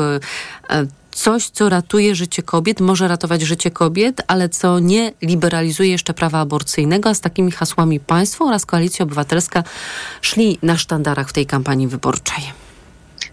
e, 0.69 0.87
coś, 1.17 1.49
co 1.49 1.69
ratuje 1.69 2.15
życie 2.15 2.43
kobiet, 2.43 2.79
może 2.79 3.07
ratować 3.07 3.41
życie 3.41 3.71
kobiet, 3.71 4.21
ale 4.27 4.49
co 4.49 4.79
nie 4.79 5.11
liberalizuje 5.21 5.89
jeszcze 5.89 6.13
prawa 6.13 6.39
aborcyjnego, 6.39 7.09
a 7.09 7.13
z 7.13 7.21
takimi 7.21 7.51
hasłami 7.51 7.99
państwo 7.99 8.45
oraz 8.45 8.65
Koalicja 8.65 9.03
Obywatelska 9.03 9.63
szli 10.21 10.57
na 10.61 10.77
sztandarach 10.77 11.29
w 11.29 11.33
tej 11.33 11.45
kampanii 11.45 11.87
wyborczej. 11.87 12.66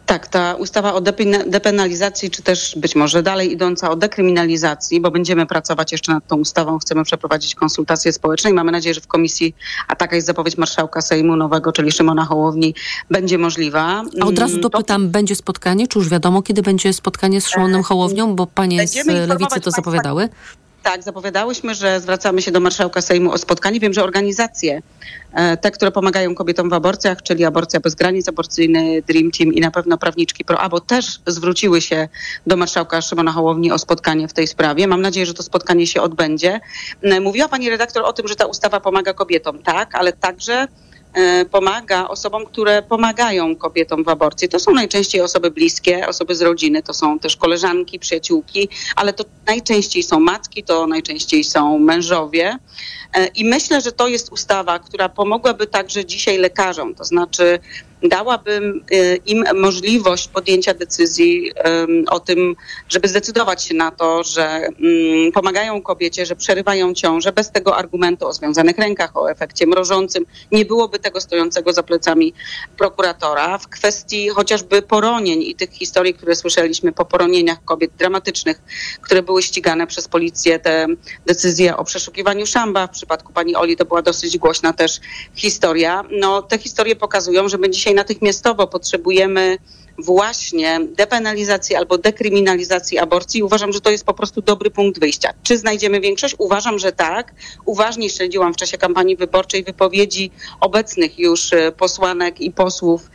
Tak, 0.06 0.28
ta 0.28 0.54
ustawa 0.54 0.94
o 0.94 1.00
depenalizacji, 1.46 2.30
czy 2.30 2.42
też 2.42 2.74
być 2.76 2.96
może 2.96 3.22
dalej 3.22 3.52
idąca 3.52 3.90
o 3.90 3.96
dekryminalizacji, 3.96 5.00
bo 5.00 5.10
będziemy 5.10 5.46
pracować 5.46 5.92
jeszcze 5.92 6.12
nad 6.12 6.26
tą 6.26 6.36
ustawą, 6.36 6.78
chcemy 6.78 7.04
przeprowadzić 7.04 7.54
konsultacje 7.54 8.12
społeczne 8.12 8.50
i 8.50 8.52
mamy 8.52 8.72
nadzieję, 8.72 8.94
że 8.94 9.00
w 9.00 9.06
komisji, 9.06 9.54
a 9.88 9.96
taka 9.96 10.16
jest 10.16 10.26
zapowiedź 10.26 10.58
marszałka 10.58 11.02
Sejmu 11.02 11.36
nowego, 11.36 11.72
czyli 11.72 11.92
Szymona 11.92 12.24
Hołowni, 12.24 12.74
będzie 13.10 13.38
możliwa. 13.38 14.02
A 14.20 14.26
od 14.26 14.38
razu 14.38 14.60
dopytam, 14.60 14.96
mm, 14.96 15.08
to... 15.08 15.12
będzie 15.12 15.34
spotkanie, 15.34 15.88
czy 15.88 15.98
już 15.98 16.08
wiadomo, 16.08 16.42
kiedy 16.42 16.62
będzie 16.62 16.92
spotkanie 16.92 17.40
z 17.40 17.48
Szymonem 17.48 17.80
e, 17.80 17.84
Hołownią, 17.84 18.36
bo 18.36 18.46
panie 18.46 18.88
z 18.88 19.06
Lewicy 19.06 19.60
to 19.60 19.70
zapowiadały? 19.70 20.28
Tak, 20.84 21.02
zapowiadałyśmy, 21.02 21.74
że 21.74 22.00
zwracamy 22.00 22.42
się 22.42 22.50
do 22.50 22.60
marszałka 22.60 23.00
Sejmu 23.00 23.32
o 23.32 23.38
spotkanie. 23.38 23.80
Wiem, 23.80 23.92
że 23.92 24.04
organizacje, 24.04 24.82
e, 25.32 25.56
te, 25.56 25.70
które 25.70 25.90
pomagają 25.92 26.34
kobietom 26.34 26.70
w 26.70 26.72
aborcjach, 26.72 27.22
czyli 27.22 27.44
Aborcja 27.44 27.80
Bez 27.80 27.94
Granic, 27.94 28.28
Aborcyjny 28.28 29.02
Dream 29.02 29.30
Team 29.30 29.52
i 29.52 29.60
na 29.60 29.70
pewno 29.70 29.98
prawniczki 29.98 30.44
ProAbo 30.44 30.80
też 30.80 31.20
zwróciły 31.26 31.80
się 31.80 32.08
do 32.46 32.56
marszałka 32.56 33.00
Szymona 33.00 33.32
Hołowni 33.32 33.72
o 33.72 33.78
spotkanie 33.78 34.28
w 34.28 34.32
tej 34.32 34.46
sprawie. 34.46 34.86
Mam 34.86 35.02
nadzieję, 35.02 35.26
że 35.26 35.34
to 35.34 35.42
spotkanie 35.42 35.86
się 35.86 36.02
odbędzie. 36.02 36.60
E, 37.02 37.20
mówiła 37.20 37.48
pani 37.48 37.70
redaktor 37.70 38.04
o 38.04 38.12
tym, 38.12 38.28
że 38.28 38.36
ta 38.36 38.46
ustawa 38.46 38.80
pomaga 38.80 39.14
kobietom, 39.14 39.62
tak, 39.62 39.94
ale 39.94 40.12
także 40.12 40.68
pomaga 41.50 42.08
osobom, 42.08 42.46
które 42.46 42.82
pomagają 42.82 43.56
kobietom 43.56 44.04
w 44.04 44.08
aborcji. 44.08 44.48
To 44.48 44.60
są 44.60 44.72
najczęściej 44.72 45.20
osoby 45.20 45.50
bliskie, 45.50 46.08
osoby 46.08 46.34
z 46.34 46.42
rodziny, 46.42 46.82
to 46.82 46.94
są 46.94 47.18
też 47.18 47.36
koleżanki, 47.36 47.98
przyjaciółki, 47.98 48.68
ale 48.96 49.12
to 49.12 49.24
najczęściej 49.46 50.02
są 50.02 50.20
matki, 50.20 50.62
to 50.62 50.86
najczęściej 50.86 51.44
są 51.44 51.78
mężowie. 51.78 52.58
E, 53.14 53.26
I 53.26 53.44
myślę, 53.44 53.80
że 53.80 53.92
to 53.92 54.08
jest 54.08 54.32
ustawa, 54.32 54.78
która 54.78 55.08
pomogłaby 55.08 55.66
także 55.66 56.04
dzisiaj 56.04 56.38
lekarzom, 56.38 56.94
to 56.94 57.04
znaczy 57.04 57.60
dałabym 58.08 58.84
y, 58.92 59.20
im 59.26 59.44
możliwość 59.54 60.28
podjęcia 60.28 60.74
decyzji 60.74 61.52
o 62.10 62.20
tym, 62.20 62.56
żeby 62.88 63.08
zdecydować 63.08 63.64
się 63.64 63.74
na 63.74 63.90
to, 63.90 64.22
że 64.22 64.44
mm, 64.44 65.32
pomagają 65.32 65.82
kobiecie, 65.82 66.26
że 66.26 66.36
przerywają 66.36 66.94
ciążę 66.94 67.32
bez 67.32 67.50
tego 67.50 67.76
argumentu 67.76 68.26
o 68.26 68.32
związanych 68.32 68.78
rękach, 68.78 69.16
o 69.16 69.30
efekcie 69.30 69.66
mrożącym. 69.66 70.26
Nie 70.52 70.64
byłoby 70.64 70.98
tego 70.98 71.20
stojącego 71.20 71.72
za 71.72 71.82
plecami 71.82 72.34
prokuratora. 72.76 73.58
W 73.58 73.68
kwestii 73.68 74.28
chociażby 74.28 74.82
poronień 74.82 75.42
i 75.42 75.54
tych 75.54 75.70
historii, 75.70 76.14
które 76.14 76.36
słyszeliśmy 76.36 76.92
po 76.92 77.04
poronieniach 77.04 77.64
kobiet 77.64 77.90
dramatycznych, 77.98 78.62
które 79.02 79.22
były 79.22 79.42
ścigane 79.42 79.86
przez 79.86 80.08
policję, 80.08 80.58
te 80.58 80.86
decyzje 81.26 81.76
o 81.76 81.84
przeszukiwaniu 81.84 82.46
szamba. 82.46 82.88
Przypadku 83.04 83.32
pani 83.32 83.56
Oli 83.56 83.76
to 83.76 83.84
była 83.84 84.02
dosyć 84.02 84.38
głośna 84.38 84.72
też 84.72 85.00
historia. 85.34 86.04
No, 86.10 86.42
te 86.42 86.58
historie 86.58 86.96
pokazują, 86.96 87.48
że 87.48 87.58
my 87.58 87.70
dzisiaj 87.70 87.94
natychmiastowo 87.94 88.66
potrzebujemy 88.66 89.58
właśnie 89.98 90.80
depenalizacji 90.96 91.76
albo 91.76 91.98
dekryminalizacji 91.98 92.98
aborcji. 92.98 93.42
Uważam, 93.42 93.72
że 93.72 93.80
to 93.80 93.90
jest 93.90 94.04
po 94.04 94.14
prostu 94.14 94.42
dobry 94.42 94.70
punkt 94.70 95.00
wyjścia. 95.00 95.30
Czy 95.42 95.58
znajdziemy 95.58 96.00
większość? 96.00 96.34
Uważam, 96.38 96.78
że 96.78 96.92
tak. 96.92 97.34
Uważnie 97.64 98.10
śledziłam 98.10 98.54
w 98.54 98.56
czasie 98.56 98.78
kampanii 98.78 99.16
wyborczej 99.16 99.64
wypowiedzi 99.64 100.30
obecnych 100.60 101.18
już 101.18 101.52
e, 101.52 101.72
posłanek 101.72 102.40
i 102.40 102.50
posłów 102.50 103.10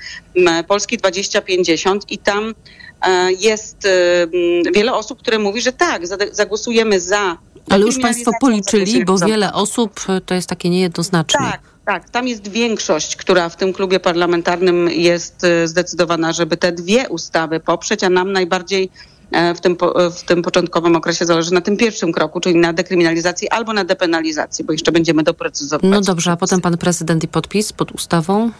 Polski 0.67 0.97
2050 0.97 2.11
i 2.11 2.17
tam 2.17 2.55
e, 3.01 3.31
jest 3.31 3.85
e, 3.85 4.27
wiele 4.73 4.93
osób, 4.93 5.19
które 5.19 5.39
mówi, 5.39 5.61
że 5.61 5.73
tak, 5.73 6.01
zagłosujemy 6.31 6.99
za. 6.99 7.37
Ale 7.69 7.85
już 7.85 7.99
Państwo 7.99 8.31
policzyli, 8.41 9.05
bo 9.05 9.17
wiele 9.17 9.53
osób 9.53 9.99
to 10.25 10.33
jest 10.33 10.49
takie 10.49 10.69
niejednoznaczne. 10.69 11.39
Tak, 11.39 11.61
tak, 11.85 12.09
tam 12.09 12.27
jest 12.27 12.47
większość, 12.47 13.15
która 13.15 13.49
w 13.49 13.55
tym 13.55 13.73
klubie 13.73 13.99
parlamentarnym 13.99 14.89
jest 14.89 15.43
y, 15.43 15.67
zdecydowana, 15.67 16.33
żeby 16.33 16.57
te 16.57 16.71
dwie 16.71 17.09
ustawy 17.09 17.59
poprzeć, 17.59 18.03
a 18.03 18.09
nam 18.09 18.31
najbardziej 18.31 18.89
e, 19.31 19.55
w 19.55 19.61
tym, 19.61 19.77
w 20.11 20.23
tym 20.23 20.41
początkowym 20.41 20.95
okresie 20.95 21.25
zależy 21.25 21.53
na 21.53 21.61
tym 21.61 21.77
pierwszym 21.77 22.11
kroku, 22.11 22.39
czyli 22.39 22.55
na 22.55 22.73
dekryminalizacji 22.73 23.49
albo 23.49 23.73
na 23.73 23.83
depenalizacji, 23.83 24.65
bo 24.65 24.71
jeszcze 24.71 24.91
będziemy 24.91 25.23
doprecyzować. 25.23 25.91
No 25.91 26.01
dobrze, 26.01 26.31
a 26.31 26.37
potem 26.37 26.61
pan 26.61 26.77
prezydent 26.77 27.23
i 27.23 27.27
podpis 27.27 27.73
pod 27.73 27.91
ustawą? 27.91 28.51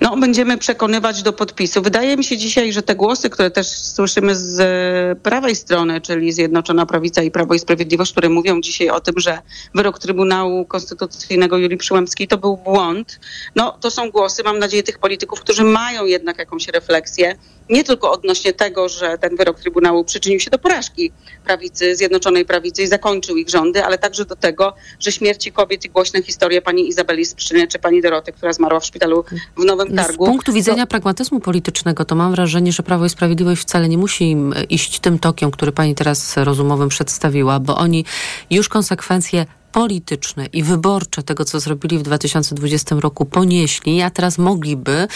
No, 0.00 0.16
będziemy 0.16 0.58
przekonywać 0.58 1.22
do 1.22 1.32
podpisu. 1.32 1.82
Wydaje 1.82 2.16
mi 2.16 2.24
się 2.24 2.36
dzisiaj, 2.36 2.72
że 2.72 2.82
te 2.82 2.94
głosy, 2.94 3.30
które 3.30 3.50
też 3.50 3.66
słyszymy 3.68 4.36
z 4.36 4.60
e, 4.60 5.20
prawej 5.22 5.56
strony, 5.56 6.00
czyli 6.00 6.32
Zjednoczona 6.32 6.86
Prawica 6.86 7.22
i 7.22 7.30
Prawo 7.30 7.54
i 7.54 7.58
Sprawiedliwość, 7.58 8.12
które 8.12 8.28
mówią 8.28 8.60
dzisiaj 8.60 8.90
o 8.90 9.00
tym, 9.00 9.14
że 9.16 9.38
wyrok 9.74 9.98
Trybunału 9.98 10.64
Konstytucyjnego 10.64 11.58
Julii 11.58 11.76
Przyłębskiej 11.76 12.28
to 12.28 12.38
był 12.38 12.56
błąd, 12.56 13.20
no 13.54 13.78
to 13.80 13.90
są 13.90 14.10
głosy, 14.10 14.42
mam 14.42 14.58
nadzieję, 14.58 14.82
tych 14.82 14.98
polityków, 14.98 15.40
którzy 15.40 15.64
mają 15.64 16.04
jednak 16.04 16.38
jakąś 16.38 16.68
refleksję 16.68 17.36
nie 17.70 17.84
tylko 17.84 18.12
odnośnie 18.12 18.52
tego, 18.52 18.88
że 18.88 19.18
ten 19.18 19.36
wyrok 19.36 19.60
Trybunału 19.60 20.04
przyczynił 20.04 20.40
się 20.40 20.50
do 20.50 20.58
porażki 20.58 21.12
prawicy, 21.44 21.96
Zjednoczonej 21.96 22.44
Prawicy 22.44 22.82
i 22.82 22.86
zakończył 22.86 23.36
ich 23.36 23.48
rządy, 23.48 23.84
ale 23.84 23.98
także 23.98 24.24
do 24.24 24.36
tego, 24.36 24.74
że 25.00 25.12
śmierci 25.12 25.52
kobiet 25.52 25.84
i 25.84 25.90
głośne 25.90 26.22
historie 26.22 26.62
pani 26.62 26.88
Izabeli 26.88 27.24
Sprzyny 27.24 27.68
czy 27.68 27.78
pani 27.78 28.02
Doroty, 28.02 28.32
która 28.32 28.52
zmarła 28.52 28.80
w 28.80 28.86
szpitalu 28.86 29.24
w 29.56 29.64
Nowym 29.64 29.88
no, 29.90 30.02
Targu. 30.02 30.24
Z 30.24 30.28
punktu 30.28 30.52
widzenia 30.52 30.86
to... 30.86 30.90
pragmatyzmu 30.90 31.40
politycznego 31.40 32.04
to 32.04 32.14
mam 32.14 32.32
wrażenie, 32.32 32.72
że 32.72 32.82
Prawo 32.82 33.04
i 33.04 33.10
Sprawiedliwość 33.10 33.62
wcale 33.62 33.88
nie 33.88 33.98
musi 33.98 34.36
iść 34.70 35.00
tym 35.00 35.18
tokiem, 35.18 35.50
który 35.50 35.72
pani 35.72 35.94
teraz 35.94 36.36
rozumowym 36.36 36.88
przedstawiła, 36.88 37.60
bo 37.60 37.76
oni 37.76 38.04
już 38.50 38.68
konsekwencje 38.68 39.46
polityczne 39.72 40.46
i 40.46 40.62
wyborcze 40.62 41.22
tego, 41.22 41.44
co 41.44 41.60
zrobili 41.60 41.98
w 41.98 42.02
2020 42.02 42.96
roku, 42.98 43.24
ponieśli, 43.24 44.02
a 44.02 44.10
teraz 44.10 44.38
mogliby 44.38 45.08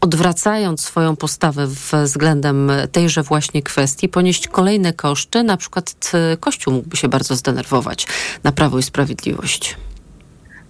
odwracając 0.00 0.80
swoją 0.80 1.16
postawę 1.16 1.66
względem 2.04 2.72
tejże 2.92 3.22
właśnie 3.22 3.62
kwestii, 3.62 4.08
ponieść 4.08 4.48
kolejne 4.48 4.92
koszty, 4.92 5.42
na 5.42 5.56
przykład 5.56 6.12
Kościół 6.40 6.74
mógłby 6.74 6.96
się 6.96 7.08
bardzo 7.08 7.36
zdenerwować 7.36 8.06
na 8.44 8.52
Prawo 8.52 8.78
i 8.78 8.82
Sprawiedliwość. 8.82 9.76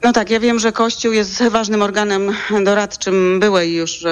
No 0.02 0.12
tak, 0.12 0.30
ja 0.30 0.40
wiem, 0.40 0.58
że 0.58 0.72
Kościół 0.72 1.12
jest 1.12 1.42
ważnym 1.42 1.82
organem 1.82 2.32
doradczym 2.64 3.40
byłej 3.40 3.74
już 3.74 4.04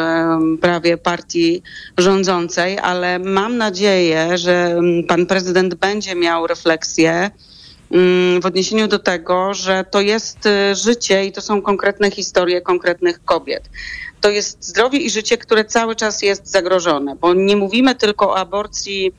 prawie 0.61 0.97
partii 0.99 1.63
rządzącej, 1.99 2.79
ale 2.79 3.19
mam 3.19 3.57
nadzieję, 3.57 4.39
że 4.39 4.81
pan 5.09 5.27
prezydent 5.27 5.75
będzie 5.75 6.15
miał 6.15 6.47
refleksję 6.47 7.31
w 7.91 8.47
odniesieniu 8.47 8.89
do 8.89 8.99
tego, 8.99 9.55
że 9.55 9.85
to 9.91 10.01
jest 10.01 10.47
y, 10.47 10.75
życie 10.75 11.25
i 11.25 11.33
to 11.33 11.41
są 11.41 11.63
konkretne 11.63 12.11
historie 12.11 12.61
konkretnych 12.61 13.25
kobiet. 13.25 13.71
To 14.21 14.31
jest 14.31 14.65
zdrowie 14.65 14.99
i 14.99 15.11
życie, 15.11 15.39
które 15.39 15.65
cały 15.65 15.97
czas 15.97 16.23
jest 16.23 16.47
zagrożone, 16.47 17.17
bo 17.17 17.35
nie 17.35 17.57
mówimy 17.57 17.95
tylko 17.95 18.31
o 18.31 18.37
aborcji 18.37 19.13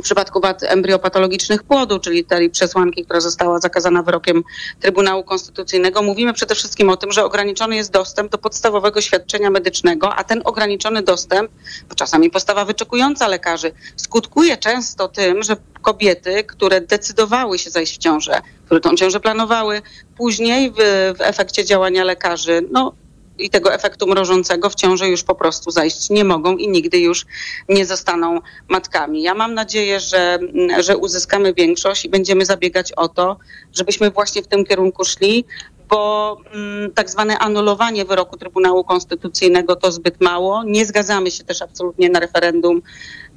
w 0.00 0.04
przypadku 0.04 0.40
wad 0.40 0.62
embriopatologicznych 0.62 1.62
płodu, 1.62 1.98
czyli 1.98 2.24
tej 2.24 2.50
przesłanki, 2.50 3.04
która 3.04 3.20
została 3.20 3.58
zakazana 3.58 4.02
wyrokiem 4.02 4.42
Trybunału 4.80 5.24
Konstytucyjnego, 5.24 6.02
mówimy 6.02 6.32
przede 6.32 6.54
wszystkim 6.54 6.90
o 6.90 6.96
tym, 6.96 7.12
że 7.12 7.24
ograniczony 7.24 7.76
jest 7.76 7.92
dostęp 7.92 8.32
do 8.32 8.38
podstawowego 8.38 9.00
świadczenia 9.00 9.50
medycznego, 9.50 10.14
a 10.14 10.24
ten 10.24 10.42
ograniczony 10.44 11.02
dostęp, 11.02 11.50
bo 11.88 11.94
czasami 11.94 12.30
postawa 12.30 12.64
wyczekująca 12.64 13.28
lekarzy, 13.28 13.72
skutkuje 13.96 14.56
często 14.56 15.08
tym, 15.08 15.42
że 15.42 15.56
kobiety, 15.82 16.44
które 16.44 16.80
decydowały 16.80 17.58
się 17.58 17.70
zajść 17.70 17.94
w 17.94 17.98
ciążę, 17.98 18.40
które 18.66 18.80
tą 18.80 18.96
ciążę 18.96 19.20
planowały, 19.20 19.82
później 20.16 20.70
w, 20.70 20.74
w 21.18 21.20
efekcie 21.20 21.64
działania 21.64 22.04
lekarzy, 22.04 22.62
no 22.70 22.92
i 23.40 23.50
tego 23.50 23.74
efektu 23.74 24.06
mrożącego 24.06 24.70
w 24.70 24.74
ciąży 24.74 25.08
już 25.08 25.22
po 25.22 25.34
prostu 25.34 25.70
zajść 25.70 26.10
nie 26.10 26.24
mogą 26.24 26.56
i 26.56 26.68
nigdy 26.68 26.98
już 26.98 27.26
nie 27.68 27.86
zostaną 27.86 28.40
matkami. 28.68 29.22
Ja 29.22 29.34
mam 29.34 29.54
nadzieję, 29.54 30.00
że, 30.00 30.38
że 30.80 30.96
uzyskamy 30.96 31.54
większość 31.54 32.04
i 32.04 32.08
będziemy 32.08 32.46
zabiegać 32.46 32.92
o 32.92 33.08
to, 33.08 33.36
żebyśmy 33.72 34.10
właśnie 34.10 34.42
w 34.42 34.46
tym 34.46 34.64
kierunku 34.64 35.04
szli, 35.04 35.44
bo 35.90 36.36
mm, 36.52 36.92
tak 36.92 37.10
zwane 37.10 37.38
anulowanie 37.38 38.04
wyroku 38.04 38.36
Trybunału 38.36 38.84
Konstytucyjnego 38.84 39.76
to 39.76 39.92
zbyt 39.92 40.20
mało. 40.20 40.62
Nie 40.64 40.86
zgadzamy 40.86 41.30
się 41.30 41.44
też 41.44 41.62
absolutnie 41.62 42.10
na 42.10 42.20
referendum. 42.20 42.82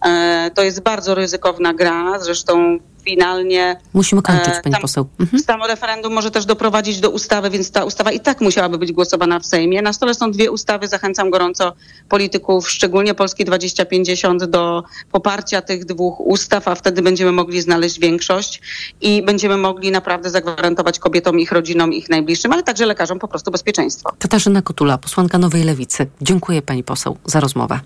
E, 0.06 0.52
to 0.56 0.64
jest 0.64 0.82
bardzo 0.82 1.16
ryzykowna 1.16 1.74
gra. 1.74 2.20
Zresztą 2.20 2.80
finalnie. 3.04 3.78
Musimy 3.94 4.22
kończyć, 4.22 4.54
pani 4.64 4.74
tam, 4.74 4.82
poseł. 4.82 5.08
Mhm. 5.20 5.44
Samo 5.44 5.68
referendum 5.68 6.14
może 6.14 6.32
też 6.32 6.46
doprowadzić 6.46 7.00
do 7.00 7.10
ustawy, 7.10 7.50
więc 7.50 7.72
ta 7.72 7.84
ustawa 7.84 8.12
i 8.12 8.20
tak 8.20 8.42
musiałaby 8.42 8.78
być 8.78 8.92
głosowana 8.92 9.40
w 9.40 9.46
Sejmie. 9.46 9.82
Na 9.82 9.94
stole 9.94 10.14
są 10.14 10.32
dwie 10.32 10.52
ustawy. 10.52 10.88
Zachęcam 10.88 11.30
gorąco 11.30 11.74
polityków, 12.10 12.70
szczególnie 12.70 13.14
Polski 13.14 13.46
2050, 13.46 14.44
do 14.44 14.84
poparcia 15.12 15.62
tych 15.62 15.86
dwóch 15.86 16.20
ustaw, 16.20 16.68
a 16.68 16.76
wtedy 16.76 17.02
będziemy 17.02 17.32
mogli 17.32 17.62
znaleźć 17.62 18.00
większość 18.00 18.62
i 19.02 19.24
będziemy 19.24 19.58
mogli 19.58 19.92
naprawdę 19.92 20.30
zagwarantować 20.30 21.00
kobietom, 21.00 21.40
ich 21.40 21.52
rodzinom, 21.52 21.94
ich 21.94 22.10
najbliższym, 22.10 22.54
ale 22.54 22.64
także 22.64 22.86
lekarzom 22.86 23.20
po 23.20 23.28
prostu 23.28 23.52
bezpieczeństwo. 23.52 24.12
Katarzyna 24.20 24.62
Kotula, 24.62 24.98
posłanka 24.98 25.38
Nowej 25.38 25.64
Lewicy. 25.64 26.08
Dziękuję 26.22 26.62
pani 26.62 26.84
poseł 26.84 27.18
za 27.26 27.40
rozmowę. 27.40 27.80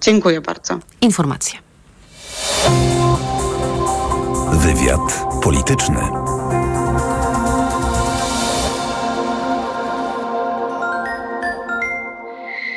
Dziękuję 0.00 0.40
bardzo. 0.40 0.78
Informacje. 1.00 1.58
Wywiad 4.52 5.26
polityczny. 5.42 6.00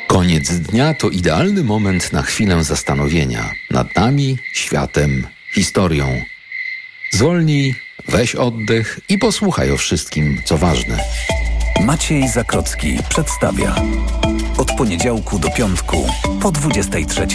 Koniec 0.06 0.50
dnia 0.50 0.94
to 0.94 1.10
idealny 1.10 1.64
moment 1.64 2.12
na 2.12 2.22
chwilę 2.22 2.64
zastanowienia 2.64 3.50
nad 3.70 3.96
nami, 3.96 4.38
światem, 4.54 5.26
historią. 5.54 6.22
Zwolnij, 7.12 7.74
weź 8.08 8.34
oddech 8.34 9.00
i 9.08 9.18
posłuchaj 9.18 9.72
o 9.72 9.76
wszystkim, 9.76 10.42
co 10.44 10.58
ważne. 10.58 10.98
Maciej 11.84 12.28
Zakrocki 12.28 12.98
przedstawia. 13.08 13.74
Od 14.58 14.72
poniedziałku 14.72 15.38
do 15.38 15.50
piątku 15.50 16.06
po 16.42 16.52
23. 16.52 17.26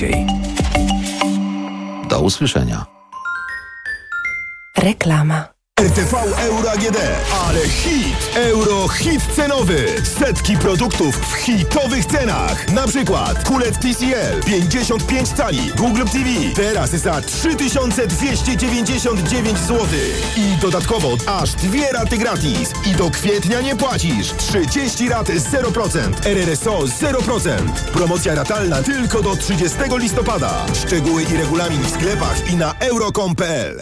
Do 2.09 2.21
usłyszenia. 2.21 2.96
Reklama. 4.77 5.47
RTV 5.81 6.13
Euro 6.39 6.71
AGD. 6.71 6.97
Ale 7.47 7.67
hit! 7.67 8.31
Euro 8.35 8.87
hit 8.87 9.21
cenowy. 9.35 9.85
Setki 10.19 10.57
produktów 10.57 11.15
w 11.15 11.33
hitowych 11.33 12.05
cenach. 12.05 12.71
Na 12.73 12.87
przykład 12.87 13.43
kulet 13.43 13.79
TCL 13.79 14.43
55 14.45 15.29
cali 15.29 15.71
Google 15.75 16.03
TV 16.03 16.29
teraz 16.55 16.89
za 16.89 17.21
3299 17.21 19.59
zł. 19.59 19.87
I 20.37 20.57
dodatkowo 20.61 21.17
aż 21.27 21.53
dwie 21.53 21.91
raty 21.91 22.17
gratis. 22.17 22.73
I 22.85 22.95
do 22.95 23.09
kwietnia 23.09 23.61
nie 23.61 23.75
płacisz. 23.75 24.33
30 24.37 25.09
rat 25.09 25.27
0%. 25.27 25.99
RRSO 26.25 26.79
0%. 26.79 27.49
Promocja 27.93 28.35
ratalna 28.35 28.83
tylko 28.83 29.21
do 29.21 29.35
30 29.35 29.77
listopada. 29.97 30.65
Szczegóły 30.73 31.23
i 31.23 31.37
regulamin 31.37 31.81
w 31.81 31.89
sklepach 31.89 32.51
i 32.51 32.55
na 32.55 32.73
euro.com.pl 32.79 33.81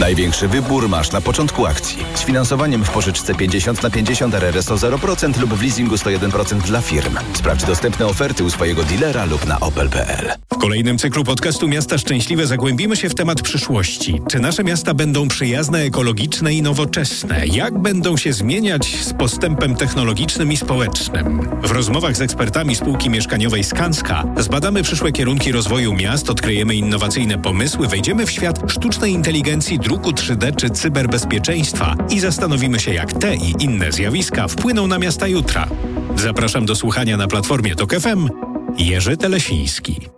Największy 0.00 0.48
wybór 0.48 0.88
masz 0.88 1.12
na 1.12 1.20
początku 1.20 1.66
akcji. 1.66 1.98
Z 2.14 2.22
finansowaniem 2.22 2.84
w 2.84 2.90
pożyczce 2.90 3.34
50 3.34 3.82
na 3.82 3.90
50 3.90 4.34
RRSO 4.34 4.74
0% 4.74 5.40
lub 5.40 5.54
w 5.54 5.62
leasingu 5.62 5.94
101% 5.94 6.60
dla 6.60 6.80
firm. 6.80 7.16
Sprawdź 7.32 7.64
dostępne 7.64 8.06
oferty 8.06 8.44
u 8.44 8.50
swojego 8.50 8.84
dealera 8.84 9.24
lub 9.24 9.46
na 9.46 9.60
opel.pl. 9.60 10.32
W 10.52 10.58
kolejnym 10.58 10.98
cyklu 10.98 11.24
podcastu 11.24 11.68
Miasta 11.68 11.98
Szczęśliwe 11.98 12.46
zagłębimy 12.46 12.96
się 12.96 13.08
w 13.08 13.14
temat 13.14 13.42
przyszłości. 13.42 14.20
Czy 14.28 14.40
nasze 14.40 14.64
miasta 14.64 14.94
będą 14.94 15.28
przyjazne, 15.28 15.78
ekologiczne 15.78 16.54
i 16.54 16.62
nowoczesne? 16.62 17.46
Jak 17.46 17.78
będą 17.78 18.16
się 18.16 18.32
zmieniać 18.32 19.04
z 19.04 19.12
postępem 19.12 19.76
technologicznym 19.76 20.52
i 20.52 20.56
społecznym? 20.56 21.48
W 21.62 21.70
rozmowach 21.70 22.16
z 22.16 22.20
ekspertami 22.20 22.76
spółki 22.76 23.10
mieszkaniowej 23.10 23.64
Skanska 23.64 24.24
zbadamy 24.36 24.82
przyszłe 24.82 25.12
kierunki 25.12 25.52
rozwoju 25.52 25.94
miast, 25.94 26.30
odkryjemy 26.30 26.74
innowacyjne 26.74 27.38
pomysły, 27.38 27.88
wejdziemy 27.88 28.26
w 28.26 28.30
świat 28.30 28.72
sztucznej 28.72 29.12
inteligencji, 29.12 29.78
druku 29.88 30.10
3D 30.10 30.56
czy 30.56 30.70
cyberbezpieczeństwa 30.70 31.96
i 32.10 32.20
zastanowimy 32.20 32.80
się, 32.80 32.94
jak 32.94 33.12
te 33.12 33.34
i 33.34 33.54
inne 33.58 33.92
zjawiska 33.92 34.48
wpłyną 34.48 34.86
na 34.86 34.98
miasta 34.98 35.28
jutra. 35.28 35.68
Zapraszam 36.16 36.66
do 36.66 36.76
słuchania 36.76 37.16
na 37.16 37.26
platformie 37.26 37.74
Tok 37.74 37.94
FM. 37.94 38.28
Jerzy 38.78 39.16
Telesiński. 39.16 40.17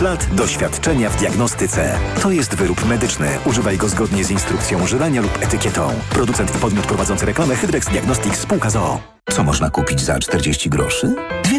lat 0.00 0.34
doświadczenia 0.34 1.10
w 1.10 1.16
diagnostyce. 1.16 1.98
To 2.22 2.30
jest 2.30 2.54
wyrób 2.54 2.88
medyczny. 2.88 3.28
Używaj 3.46 3.78
go 3.78 3.88
zgodnie 3.88 4.24
z 4.24 4.30
instrukcją 4.30 4.82
używania 4.82 5.20
lub 5.20 5.42
etykietą. 5.42 5.90
Producent 6.10 6.56
i 6.56 6.58
podmiot 6.58 6.86
prowadzący 6.86 7.26
reklamę 7.26 7.56
Hydrex 7.56 7.88
Diagnostics 7.88 8.40
Spółka 8.40 8.70
ZOO. 8.70 9.00
Co 9.30 9.44
można 9.44 9.70
kupić 9.70 10.00
za 10.00 10.18
40 10.18 10.70
groszy? 10.70 11.14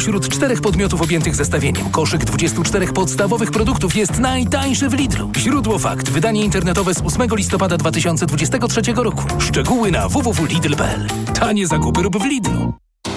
Spośród 0.00 0.28
czterech 0.28 0.60
podmiotów 0.60 1.02
objętych 1.02 1.36
zestawieniem, 1.36 1.90
koszyk 1.90 2.24
24 2.24 2.92
podstawowych 2.92 3.50
produktów 3.50 3.96
jest 3.96 4.18
najtańszy 4.18 4.88
w 4.88 4.94
Lidlu. 4.94 5.30
Źródło 5.36 5.78
fakt. 5.78 6.10
Wydanie 6.10 6.44
internetowe 6.44 6.94
z 6.94 7.02
8 7.02 7.28
listopada 7.36 7.76
2023 7.76 8.80
roku. 8.96 9.22
Szczegóły 9.38 9.90
na 9.90 10.08
www.lidl.pl. 10.08 11.06
Tanie 11.40 11.66
zakupy 11.66 12.02
rób 12.02 12.18
w 12.18 12.24
Lidlu. 12.24 12.74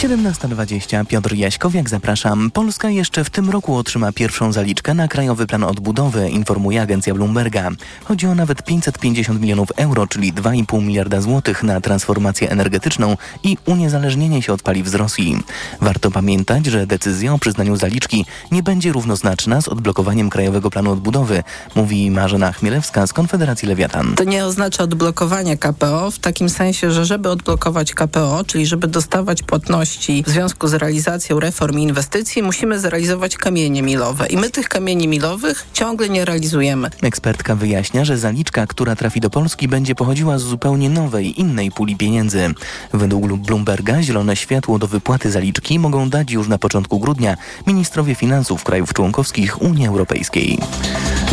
17.20 0.00 1.06
Piotr 1.06 1.34
Jaśkowiak, 1.34 1.88
zapraszam. 1.88 2.50
Polska 2.50 2.90
jeszcze 2.90 3.24
w 3.24 3.30
tym 3.30 3.50
roku 3.50 3.76
otrzyma 3.76 4.12
pierwszą 4.12 4.52
zaliczkę 4.52 4.94
na 4.94 5.08
Krajowy 5.08 5.46
Plan 5.46 5.64
Odbudowy, 5.64 6.28
informuje 6.28 6.82
agencja 6.82 7.14
Bloomberga. 7.14 7.70
Chodzi 8.04 8.26
o 8.26 8.34
nawet 8.34 8.62
550 8.62 9.40
milionów 9.40 9.68
euro, 9.76 10.06
czyli 10.06 10.32
2,5 10.32 10.82
miliarda 10.82 11.20
złotych 11.20 11.62
na 11.62 11.80
transformację 11.80 12.50
energetyczną 12.50 13.16
i 13.42 13.56
uniezależnienie 13.66 14.42
się 14.42 14.52
od 14.52 14.62
paliw 14.62 14.88
z 14.88 14.94
Rosji. 14.94 15.42
Warto 15.80 16.10
pamiętać, 16.10 16.66
że 16.66 16.86
decyzja 16.86 17.34
o 17.34 17.38
przyznaniu 17.38 17.76
zaliczki 17.76 18.26
nie 18.52 18.62
będzie 18.62 18.92
równoznaczna 18.92 19.60
z 19.60 19.68
odblokowaniem 19.68 20.30
Krajowego 20.30 20.70
Planu 20.70 20.92
Odbudowy, 20.92 21.42
mówi 21.74 22.10
Marzena 22.10 22.52
Chmielewska 22.52 23.06
z 23.06 23.12
Konfederacji 23.12 23.68
Lewiatan. 23.68 24.14
To 24.14 24.24
nie 24.24 24.44
oznacza 24.44 24.82
odblokowania 24.82 25.56
KPO 25.56 26.10
w 26.10 26.18
takim 26.18 26.48
sensie, 26.48 26.90
że 26.90 27.04
żeby 27.04 27.30
odblokować 27.30 27.94
KPO, 27.94 28.44
czyli 28.46 28.66
żeby 28.66 28.88
dostawać 28.88 29.42
płatności 29.42 29.89
w 30.26 30.30
związku 30.30 30.68
z 30.68 30.74
realizacją 30.74 31.40
reform 31.40 31.78
i 31.78 31.82
inwestycji, 31.82 32.42
musimy 32.42 32.80
zrealizować 32.80 33.36
kamienie 33.36 33.82
milowe. 33.82 34.26
I 34.26 34.36
my 34.36 34.50
tych 34.50 34.68
kamieni 34.68 35.08
milowych 35.08 35.66
ciągle 35.72 36.08
nie 36.08 36.24
realizujemy. 36.24 36.90
Ekspertka 37.02 37.54
wyjaśnia, 37.54 38.04
że 38.04 38.18
zaliczka, 38.18 38.66
która 38.66 38.96
trafi 38.96 39.20
do 39.20 39.30
Polski, 39.30 39.68
będzie 39.68 39.94
pochodziła 39.94 40.38
z 40.38 40.42
zupełnie 40.42 40.90
nowej, 40.90 41.40
innej 41.40 41.70
puli 41.70 41.96
pieniędzy. 41.96 42.54
Według 42.92 43.20
Bloomberga 43.36 44.02
zielone 44.02 44.36
światło 44.36 44.78
do 44.78 44.86
wypłaty 44.86 45.30
zaliczki 45.30 45.78
mogą 45.78 46.10
dać 46.10 46.30
już 46.30 46.48
na 46.48 46.58
początku 46.58 46.98
grudnia 46.98 47.36
ministrowie 47.66 48.14
finansów 48.14 48.64
krajów 48.64 48.94
członkowskich 48.94 49.62
Unii 49.62 49.86
Europejskiej. 49.86 50.58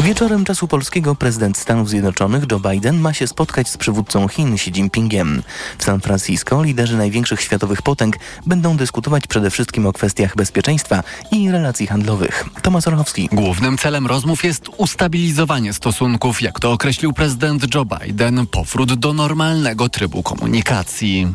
Wieczorem 0.04 0.46
czasu 0.46 0.68
polskiego 0.68 1.16
prezydent 1.16 1.58
Stanów 1.58 1.90
Zjednoczonych 1.90 2.44
Joe 2.52 2.60
Biden 2.60 3.00
ma 3.00 3.14
się 3.14 3.28
spotkać 3.28 3.70
z 3.70 3.78
przywódcą 3.78 4.28
Chin 4.28 4.54
Xi 4.54 4.70
Jinpingiem. 4.70 5.42
W 5.78 5.84
San 5.84 6.02
Francisco 6.02 6.64
liderzy 6.64 6.98
największych 6.98 7.42
światowych 7.42 7.82
potęg 7.82 8.16
będą 8.46 8.78
dyskutować 8.78 9.28
przede 9.28 9.50
wszystkim 9.50 9.86
o 9.86 9.94
kwestiach 9.94 10.36
bezpieczeństwa 10.36 11.04
i 11.32 11.52
relacji 11.52 11.88
handlowych. 11.88 12.46
Tomasz 12.62 12.88
Orchowski. 12.88 13.30
Głównym 13.32 13.78
celem 13.78 14.08
rozmów 14.08 14.44
jest 14.44 14.70
ustabilizowanie 14.78 15.74
stosunków, 15.74 16.42
jak 16.42 16.60
to 16.60 16.72
określił 16.72 17.14
prezydent 17.14 17.76
Joe 17.76 17.86
Biden, 17.86 18.48
powrót 18.48 18.94
do 18.94 19.14
normalnego 19.14 19.90
trybu 19.90 20.24
komunikacji. 20.24 21.28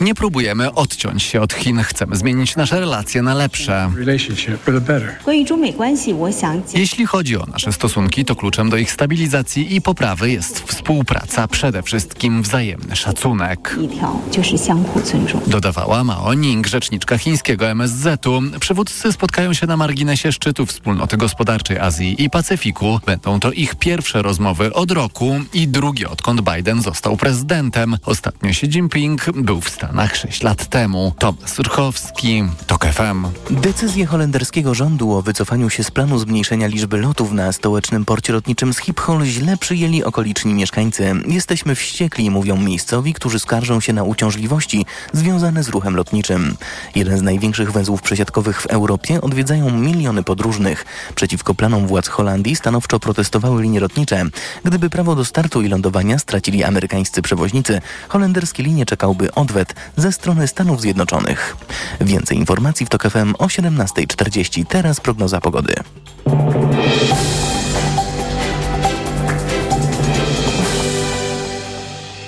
Nie 0.00 0.14
próbujemy 0.14 0.72
odciąć 0.72 1.22
się 1.22 1.40
od 1.40 1.52
Chin, 1.52 1.82
chcemy 1.82 2.16
zmienić 2.16 2.56
nasze 2.56 2.80
relacje 2.80 3.22
na 3.22 3.34
lepsze. 3.34 3.90
Jeśli 6.74 7.06
chodzi 7.06 7.29
o 7.36 7.46
nasze 7.46 7.72
stosunki, 7.72 8.24
to 8.24 8.36
kluczem 8.36 8.70
do 8.70 8.76
ich 8.76 8.92
stabilizacji 8.92 9.76
i 9.76 9.82
poprawy 9.82 10.30
jest 10.30 10.60
współpraca, 10.60 11.48
przede 11.48 11.82
wszystkim 11.82 12.42
wzajemny 12.42 12.96
szacunek. 12.96 13.76
Dodawała 15.46 16.04
Mao 16.04 16.34
Ning, 16.34 16.66
rzeczniczka 16.66 17.18
chińskiego 17.18 17.66
MSZ-u. 17.66 18.42
Przywódcy 18.60 19.12
spotkają 19.12 19.52
się 19.52 19.66
na 19.66 19.76
marginesie 19.76 20.32
szczytu 20.32 20.66
Wspólnoty 20.66 21.16
Gospodarczej 21.16 21.78
Azji 21.78 22.24
i 22.24 22.30
Pacyfiku. 22.30 23.00
Będą 23.06 23.40
to 23.40 23.52
ich 23.52 23.74
pierwsze 23.74 24.22
rozmowy 24.22 24.72
od 24.72 24.90
roku 24.90 25.40
i 25.54 25.68
drugie 25.68 26.08
odkąd 26.08 26.40
Biden 26.40 26.82
został 26.82 27.16
prezydentem. 27.16 27.96
Ostatnio 28.04 28.48
Xi 28.50 28.66
Jinping 28.66 29.30
był 29.34 29.60
w 29.60 29.68
Stanach 29.70 30.16
6 30.16 30.42
lat 30.42 30.66
temu. 30.66 31.14
Tomasz 31.18 31.50
Surchowski, 31.50 32.44
TOK 32.66 32.86
FM. 32.86 33.26
Decyzję 33.50 34.06
holenderskiego 34.06 34.74
rządu 34.74 35.12
o 35.12 35.22
wycofaniu 35.22 35.70
się 35.70 35.84
z 35.84 35.90
planu 35.90 36.18
zmniejszenia 36.18 36.66
liczby 36.66 36.96
lotów 36.98 37.19
na 37.28 37.52
stołecznym 37.52 38.04
porcie 38.04 38.32
lotniczym 38.32 38.72
Schiphol 38.72 39.24
źle 39.24 39.56
przyjęli 39.56 40.04
okoliczni 40.04 40.54
mieszkańcy. 40.54 41.12
Jesteśmy 41.26 41.74
wściekli, 41.74 42.30
mówią 42.30 42.56
miejscowi, 42.56 43.14
którzy 43.14 43.38
skarżą 43.38 43.80
się 43.80 43.92
na 43.92 44.02
uciążliwości 44.04 44.86
związane 45.12 45.62
z 45.62 45.68
ruchem 45.68 45.96
lotniczym. 45.96 46.56
Jeden 46.94 47.18
z 47.18 47.22
największych 47.22 47.72
węzłów 47.72 48.02
przesiadkowych 48.02 48.62
w 48.62 48.66
Europie 48.66 49.20
odwiedzają 49.20 49.70
miliony 49.70 50.22
podróżnych. 50.22 50.84
Przeciwko 51.14 51.54
planom 51.54 51.86
władz 51.86 52.08
Holandii 52.08 52.56
stanowczo 52.56 53.00
protestowały 53.00 53.62
linie 53.62 53.80
lotnicze. 53.80 54.24
Gdyby 54.64 54.90
prawo 54.90 55.14
do 55.14 55.24
startu 55.24 55.62
i 55.62 55.68
lądowania 55.68 56.18
stracili 56.18 56.64
amerykańscy 56.64 57.22
przewoźnicy, 57.22 57.80
holenderskie 58.08 58.62
linie 58.62 58.86
czekałby 58.86 59.34
odwet 59.34 59.74
ze 59.96 60.12
strony 60.12 60.48
Stanów 60.48 60.80
Zjednoczonych. 60.80 61.56
Więcej 62.00 62.38
informacji 62.38 62.86
w 62.86 62.88
TOK 62.88 63.10
FM 63.10 63.34
o 63.38 63.46
17.40. 63.46 64.66
Teraz 64.66 65.00
prognoza 65.00 65.40
pogody. 65.40 65.74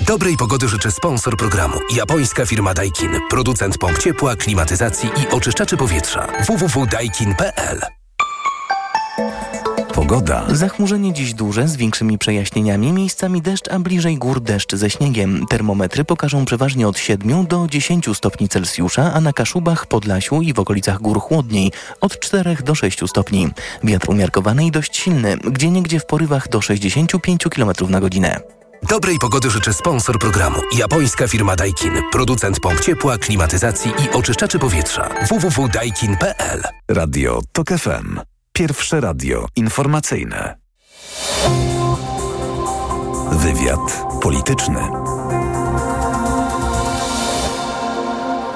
Dobrej 0.07 0.37
pogody 0.37 0.69
życzę 0.69 0.91
sponsor 0.91 1.37
programu. 1.37 1.79
Japońska 1.95 2.47
firma 2.47 2.75
Daikin. 2.75 3.11
Producent 3.31 3.79
pomp 3.79 3.99
ciepła, 3.99 4.37
klimatyzacji 4.37 5.09
i 5.09 5.35
oczyszczaczy 5.35 5.77
powietrza. 5.77 6.27
www.daikin.pl 6.47 8.02
Pogoda. 10.13 10.45
Zachmurzenie 10.49 11.13
dziś 11.13 11.35
duże 11.35 11.69
z 11.69 11.77
większymi 11.77 12.19
przejaśnieniami, 12.19 12.93
miejscami 12.93 13.43
deszcz, 13.43 13.69
a 13.69 13.79
bliżej 13.79 14.17
gór 14.17 14.41
deszcz 14.41 14.75
ze 14.75 14.91
śniegiem. 14.91 15.47
Termometry 15.47 16.05
pokażą 16.05 16.45
przeważnie 16.45 16.89
od 16.89 16.99
7 16.99 17.47
do 17.47 17.67
10 17.71 18.09
stopni 18.15 18.49
Celsjusza, 18.49 19.13
a 19.15 19.21
na 19.21 19.33
Kaszubach, 19.33 19.87
Podlasiu 19.87 20.43
i 20.43 20.53
w 20.53 20.59
okolicach 20.59 21.01
gór 21.01 21.21
chłodniej 21.21 21.73
od 22.01 22.19
4 22.19 22.57
do 22.65 22.75
6 22.75 23.09
stopni. 23.09 23.49
Wiatr 23.85 24.11
umiarkowany 24.11 24.67
i 24.67 24.71
dość 24.71 24.97
silny, 24.97 25.37
gdzie 25.37 25.71
niegdzie 25.71 26.01
w 26.01 26.07
porywach 26.07 26.49
do 26.49 26.61
65 26.61 27.45
km 27.51 27.71
na 27.89 28.01
godzinę. 28.01 28.41
Dobrej 28.89 29.19
pogody 29.19 29.51
życzę 29.51 29.73
sponsor 29.73 30.19
programu. 30.19 30.61
Japońska 30.79 31.29
firma 31.29 31.57
Daikin. 31.57 31.93
Producent 32.13 32.61
pomp 32.61 32.81
ciepła, 32.81 33.19
klimatyzacji 33.19 33.91
i 34.05 34.11
oczyszczaczy 34.11 34.59
powietrza. 34.59 35.09
www.daikin.pl 35.29 36.63
Radio 36.89 37.41
TOK 37.53 37.69
FM. 37.69 38.32
Pierwsze 38.55 39.01
radio 39.01 39.47
informacyjne. 39.57 40.57
Wywiad 43.33 44.05
polityczny. 44.23 44.81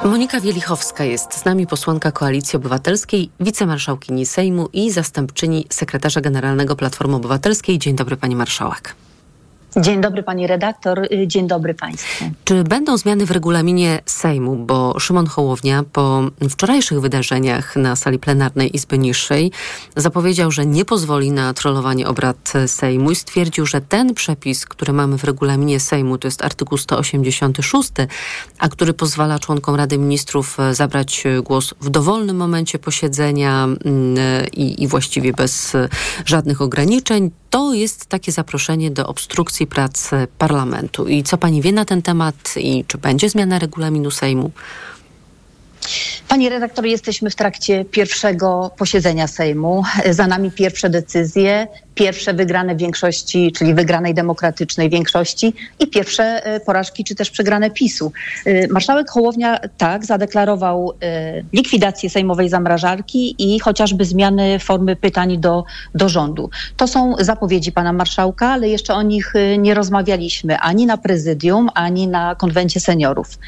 Monika 0.04 0.40
Wielichowska 0.40 1.04
jest 1.04 1.35
z 1.35 1.44
nami, 1.44 1.66
posłanka 1.66 2.12
Koalicji 2.12 2.56
Obywatelskiej, 2.56 3.30
wicemarszałkini 3.40 4.26
Sejmu 4.26 4.68
i 4.72 4.90
zastępczyni 4.90 5.66
sekretarza 5.70 6.20
generalnego 6.20 6.76
Platformy 6.76 7.16
Obywatelskiej. 7.16 7.78
Dzień 7.78 7.96
dobry, 7.96 8.16
pani 8.16 8.37
marszałek. 8.37 8.94
Dzień 9.76 10.00
dobry 10.00 10.22
pani 10.22 10.46
redaktor, 10.46 11.09
dzień 11.26 11.46
dobry 11.46 11.74
państwu. 11.74 12.24
Czy 12.44 12.64
będą 12.64 12.96
zmiany 12.96 13.26
w 13.26 13.31
regulaminie 13.31 14.00
Sejmu, 14.07 14.57
bo 14.57 15.00
Szymon 15.00 15.26
Hołownia 15.26 15.85
po 15.92 16.22
wczorajszych 16.50 17.00
wydarzeniach 17.00 17.76
na 17.76 17.96
sali 17.96 18.18
plenarnej 18.18 18.76
Izby 18.76 18.98
Niższej 18.98 19.52
zapowiedział, 19.96 20.50
że 20.50 20.66
nie 20.66 20.85
pozwoli 20.85 21.31
na 21.31 21.55
trollowanie 21.55 22.09
obrad 22.09 22.52
Sejmu 22.66 23.11
i 23.11 23.16
stwierdził, 23.16 23.66
że 23.66 23.81
ten 23.81 24.14
przepis, 24.14 24.66
który 24.66 24.92
mamy 24.92 25.18
w 25.18 25.24
regulaminie 25.24 25.81
Sejmu, 25.81 26.18
to 26.18 26.29
jest 26.29 26.44
artykuł 26.44 26.79
186, 26.79 27.90
a 28.59 28.68
który 28.68 28.94
pozwala 28.94 29.38
członkom 29.38 29.74
Rady 29.74 29.98
Ministrów 29.98 30.57
zabrać 30.72 31.24
głos 31.42 31.74
w 31.81 31.90
dowolnym 31.90 32.37
momencie 32.37 32.79
posiedzenia 32.79 33.68
i, 34.52 34.83
i 34.83 34.88
właściwie 34.88 35.33
bez 35.33 35.76
żadnych 36.24 36.61
ograniczeń, 36.62 37.31
to 37.57 37.75
jest 37.75 38.07
takie 38.07 38.33
zaproszenie 38.33 38.90
do 38.90 39.07
obstrukcji 39.07 39.66
prac 39.66 40.11
parlamentu. 40.38 41.09
I 41.09 41.23
co 41.23 41.38
pani 41.38 41.62
wie 41.62 41.73
na 41.73 41.85
ten 41.85 42.03
temat 42.03 42.55
i 42.57 42.85
czy 42.85 42.99
będzie 42.99 43.29
zmiana 43.29 43.59
regulaminu 43.59 44.11
Sejmu? 44.11 44.51
Pani 46.29 46.49
redaktor, 46.49 46.87
jesteśmy 46.87 47.31
w 47.31 47.35
trakcie 47.35 47.85
pierwszego 47.85 48.71
posiedzenia 48.79 49.27
Sejmu. 49.27 49.85
Za 50.11 50.27
nami 50.27 50.51
pierwsze 50.51 50.90
decyzje, 50.90 51.69
pierwsze 51.96 52.35
wygrane 52.35 52.76
większości, 52.76 53.52
czyli 53.52 53.74
wygranej 53.74 54.14
demokratycznej 54.14 54.90
większości 54.90 55.54
i 55.80 55.87
pierwsze 55.87 56.44
e, 56.44 56.61
porażki, 56.61 57.04
czy 57.04 57.14
też 57.14 57.30
przegrane 57.30 57.70
PiSu. 57.70 58.12
E, 58.44 58.68
marszałek 58.68 59.11
Hołownia 59.11 59.59
tak 59.78 60.04
zadeklarował 60.04 60.92
e, 61.02 61.42
likwidację 61.52 62.11
sejmowej 62.11 62.48
zamrażarki 62.48 63.35
i 63.38 63.61
chociażby 63.61 64.04
zmiany 64.04 64.59
formy 64.59 64.96
pytań 64.96 65.38
do, 65.38 65.64
do 65.94 66.09
rządu. 66.09 66.50
To 66.76 66.88
są 66.88 67.14
zapowiedzi 67.20 67.72
pana 67.72 67.92
marszałka, 67.92 68.48
ale 68.48 68.68
jeszcze 68.68 68.94
o 68.94 69.02
nich 69.02 69.32
nie 69.59 69.74
rozmawialiśmy 69.74 70.59
ani 70.59 70.87
na 70.87 70.96
prezydium, 70.96 71.70
ani 71.74 72.09
na 72.09 72.35
konwencie 72.35 72.80
seniorów. 72.80 73.38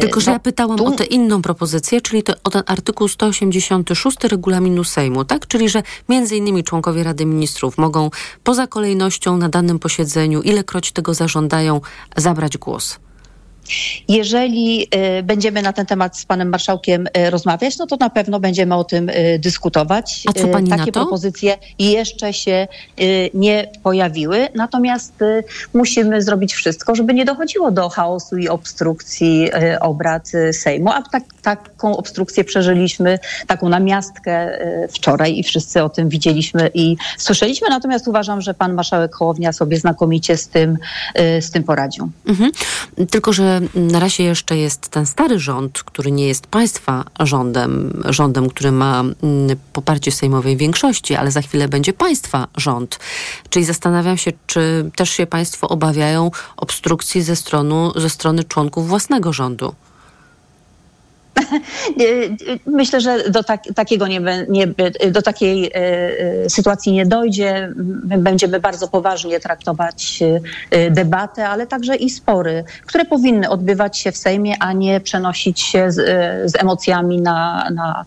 Tylko, 0.00 0.20
że 0.20 0.30
no, 0.30 0.32
ja 0.32 0.38
pytałam 0.38 0.78
tu... 0.78 0.86
o 0.86 0.90
tę 0.90 1.04
inną 1.04 1.42
propozycję, 1.42 2.00
czyli 2.00 2.22
to, 2.22 2.32
o 2.44 2.50
ten 2.50 2.62
artykuł 2.66 3.08
186 3.08 4.16
regulaminu 4.24 4.84
Sejmu, 4.84 5.24
tak? 5.24 5.46
Czyli, 5.46 5.68
że 5.68 5.82
między 6.08 6.36
innymi 6.36 6.64
członkowie 6.64 7.02
Rady 7.02 7.26
Ministrów 7.26 7.57
ministrów 7.58 7.78
mogą 7.78 8.10
poza 8.44 8.66
kolejnością 8.66 9.36
na 9.36 9.48
danym 9.48 9.78
posiedzeniu, 9.78 10.42
ilekroć 10.42 10.92
tego 10.92 11.14
zażądają, 11.14 11.80
zabrać 12.16 12.58
głos. 12.58 12.98
Jeżeli 14.08 14.88
y, 15.18 15.22
będziemy 15.22 15.62
na 15.62 15.72
ten 15.72 15.86
temat 15.86 16.18
z 16.18 16.24
panem 16.24 16.48
marszałkiem 16.48 17.06
y, 17.06 17.30
rozmawiać, 17.30 17.78
no 17.78 17.86
to 17.86 17.96
na 17.96 18.10
pewno 18.10 18.40
będziemy 18.40 18.74
o 18.74 18.84
tym 18.84 19.08
y, 19.08 19.38
dyskutować. 19.38 20.22
A 20.28 20.32
co 20.32 20.48
pani 20.48 20.68
Takie 20.68 20.80
na 20.80 20.86
to? 20.86 20.92
propozycje 20.92 21.56
jeszcze 21.78 22.32
się 22.32 22.68
nie 23.34 23.68
pojawiły, 23.82 24.48
natomiast 24.54 25.12
musimy 25.74 26.22
zrobić 26.22 26.54
wszystko, 26.54 26.94
żeby 26.94 27.14
nie 27.14 27.24
dochodziło 27.24 27.70
do 27.70 27.88
chaosu 27.88 28.36
i 28.36 28.48
obstrukcji 28.48 29.50
obrad 29.80 30.28
Sejmu, 30.52 30.90
a 30.90 31.02
tak, 31.02 31.22
taką 31.42 31.96
obstrukcję 31.96 32.44
przeżyliśmy, 32.44 33.18
taką 33.46 33.68
namiastkę 33.68 34.58
wczoraj 34.90 35.38
i 35.38 35.42
wszyscy 35.42 35.82
o 35.82 35.88
tym 35.88 36.08
widzieliśmy 36.08 36.70
i 36.74 36.96
słyszeliśmy, 37.18 37.68
natomiast 37.70 38.08
uważam, 38.08 38.40
że 38.40 38.54
pan 38.54 38.74
marszałek 38.74 39.14
Hołownia 39.14 39.52
sobie 39.52 39.78
znakomicie 39.78 40.36
z 40.36 40.48
tym, 40.48 40.78
z 41.40 41.50
tym 41.50 41.64
poradził. 41.64 42.10
Mhm. 42.26 42.50
Tylko, 43.10 43.32
że 43.32 43.57
na 43.74 44.00
razie 44.00 44.24
jeszcze 44.24 44.56
jest 44.56 44.88
ten 44.88 45.06
stary 45.06 45.38
rząd, 45.38 45.82
który 45.82 46.12
nie 46.12 46.26
jest 46.26 46.46
państwa 46.46 47.04
rządem, 47.20 48.02
rządem, 48.08 48.48
który 48.48 48.72
ma 48.72 49.00
mm, 49.00 49.56
poparcie 49.72 50.12
sejmowej 50.12 50.56
większości, 50.56 51.14
ale 51.14 51.30
za 51.30 51.42
chwilę 51.42 51.68
będzie 51.68 51.92
państwa 51.92 52.48
rząd. 52.56 52.98
Czyli 53.50 53.64
zastanawiam 53.64 54.18
się, 54.18 54.32
czy 54.46 54.90
też 54.96 55.10
się 55.10 55.26
państwo 55.26 55.68
obawiają 55.68 56.30
obstrukcji 56.56 57.22
ze, 57.22 57.36
stronu, 57.36 57.92
ze 57.96 58.10
strony 58.10 58.44
członków 58.44 58.88
własnego 58.88 59.32
rządu. 59.32 59.74
Myślę, 62.66 63.00
że 63.00 63.30
do 63.30 63.42
tak, 63.42 63.62
takiego 63.74 64.06
nie, 64.06 64.20
nie, 64.48 64.66
do 65.10 65.22
takiej 65.22 65.66
e, 65.66 65.70
e, 65.74 66.50
sytuacji 66.50 66.92
nie 66.92 67.06
dojdzie. 67.06 67.72
My 68.04 68.18
będziemy 68.18 68.60
bardzo 68.60 68.88
poważnie 68.88 69.40
traktować 69.40 70.22
e, 70.70 70.90
debatę, 70.90 71.48
ale 71.48 71.66
także 71.66 71.96
i 71.96 72.10
spory, 72.10 72.64
które 72.86 73.04
powinny 73.04 73.50
odbywać 73.50 73.98
się 73.98 74.12
w 74.12 74.16
Sejmie, 74.16 74.54
a 74.60 74.72
nie 74.72 75.00
przenosić 75.00 75.60
się 75.60 75.92
z, 75.92 75.96
z 76.50 76.56
emocjami 76.56 77.20
na, 77.20 77.68
na 77.74 78.04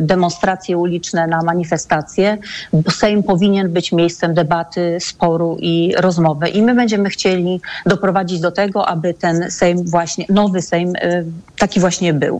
demonstracje 0.00 0.78
uliczne, 0.78 1.26
na 1.26 1.42
manifestacje, 1.42 2.38
bo 2.72 2.90
Sejm 2.90 3.22
powinien 3.22 3.72
być 3.72 3.92
miejscem 3.92 4.34
debaty, 4.34 4.98
sporu 5.00 5.56
i 5.60 5.94
rozmowy. 5.98 6.48
I 6.48 6.62
my 6.62 6.74
będziemy 6.74 7.10
chcieli 7.10 7.60
doprowadzić 7.86 8.40
do 8.40 8.52
tego, 8.52 8.88
aby 8.88 9.14
ten 9.14 9.50
Sejm 9.50 9.84
właśnie, 9.86 10.24
nowy 10.28 10.62
Sejm 10.62 10.92
taki 11.58 11.80
właśnie 11.80 12.14
był. 12.14 12.39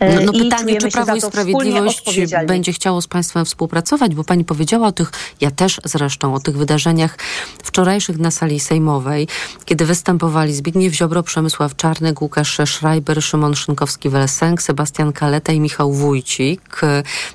No, 0.00 0.06
no 0.24 0.32
pytanie, 0.32 0.76
czy 0.76 0.88
Prawo 0.88 1.16
i 1.16 1.20
Sprawiedliwość 1.20 2.02
będzie 2.46 2.72
chciało 2.72 3.02
z 3.02 3.06
Państwem 3.06 3.44
współpracować, 3.44 4.14
bo 4.14 4.24
Pani 4.24 4.44
powiedziała 4.44 4.86
o 4.86 4.92
tych, 4.92 5.12
ja 5.40 5.50
też 5.50 5.80
zresztą, 5.84 6.34
o 6.34 6.40
tych 6.40 6.56
wydarzeniach 6.56 7.18
wczorajszych 7.62 8.18
na 8.18 8.30
sali 8.30 8.60
sejmowej, 8.60 9.28
kiedy 9.64 9.86
występowali 9.86 10.54
Zbigniew 10.54 10.94
Ziobro, 10.94 11.22
Przemysław 11.22 11.76
Czarnek, 11.76 12.22
Łukasz 12.22 12.58
Schreiber, 12.66 13.22
Szymon 13.22 13.52
Szynkowski-Welsenk, 13.52 14.62
Sebastian 14.62 15.12
Kaleta 15.12 15.52
i 15.52 15.60
Michał 15.60 15.92
Wójcik. 15.92 16.80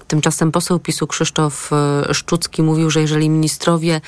Tymczasem 0.07 0.51
poseł 0.51 0.79
PiSu 0.79 1.07
Krzysztof 1.07 1.69
e, 2.09 2.13
Szczucki 2.13 2.63
mówił, 2.63 2.89
że 2.89 3.01
jeżeli 3.01 3.29
ministrowie 3.29 4.01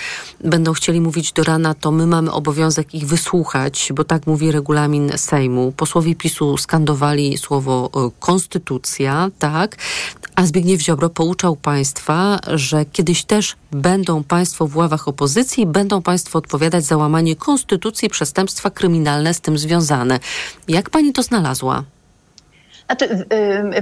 będą 0.43 0.73
chcieli 0.73 1.01
mówić 1.01 1.31
do 1.31 1.43
rana, 1.43 1.73
to 1.73 1.91
my 1.91 2.07
mamy 2.07 2.31
obowiązek 2.31 2.95
ich 2.95 3.07
wysłuchać, 3.07 3.91
bo 3.95 4.03
tak 4.03 4.27
mówi 4.27 4.51
regulamin 4.51 5.11
Sejmu. 5.17 5.73
Posłowie 5.77 6.15
PiSu 6.15 6.57
skandowali 6.57 7.37
słowo 7.37 7.89
e, 7.95 8.09
konstytucja, 8.43 9.29
tak, 9.39 9.75
a 10.35 10.45
Zbigniew 10.45 10.81
Ziobro 10.81 11.09
pouczał 11.09 11.55
państwa, 11.55 12.39
że 12.53 12.85
kiedyś 12.85 13.23
też 13.23 13.55
będą 13.71 14.23
państwo 14.23 14.67
w 14.67 14.75
ławach 14.75 15.07
opozycji, 15.07 15.65
będą 15.65 16.01
państwo 16.01 16.39
odpowiadać 16.39 16.85
za 16.85 16.97
łamanie 16.97 17.35
konstytucji, 17.35 18.09
przestępstwa 18.09 18.69
kryminalne 18.69 19.33
z 19.33 19.41
tym 19.41 19.57
związane. 19.57 20.19
Jak 20.67 20.89
pani 20.89 21.13
to 21.13 21.23
znalazła? 21.23 21.83
Znaczy, 22.97 23.25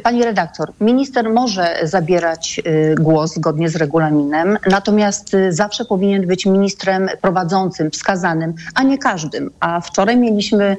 pani 0.04 0.24
redaktor, 0.24 0.74
minister 0.82 1.30
może 1.30 1.80
zabierać 1.84 2.62
y, 2.67 2.95
głos 3.00 3.34
zgodnie 3.34 3.69
z 3.69 3.76
regulaminem, 3.76 4.58
natomiast 4.69 5.34
y, 5.34 5.54
zawsze 5.54 5.86
powinien 5.86 6.28
być 6.28 6.45
ministrem 6.45 7.10
prowadzącym, 7.21 7.91
wskazanym, 7.91 8.54
a 8.76 8.84
nie 8.84 8.97
każdym. 8.97 9.52
A 9.60 9.82
wczoraj 9.82 10.17
mieliśmy 10.17 10.78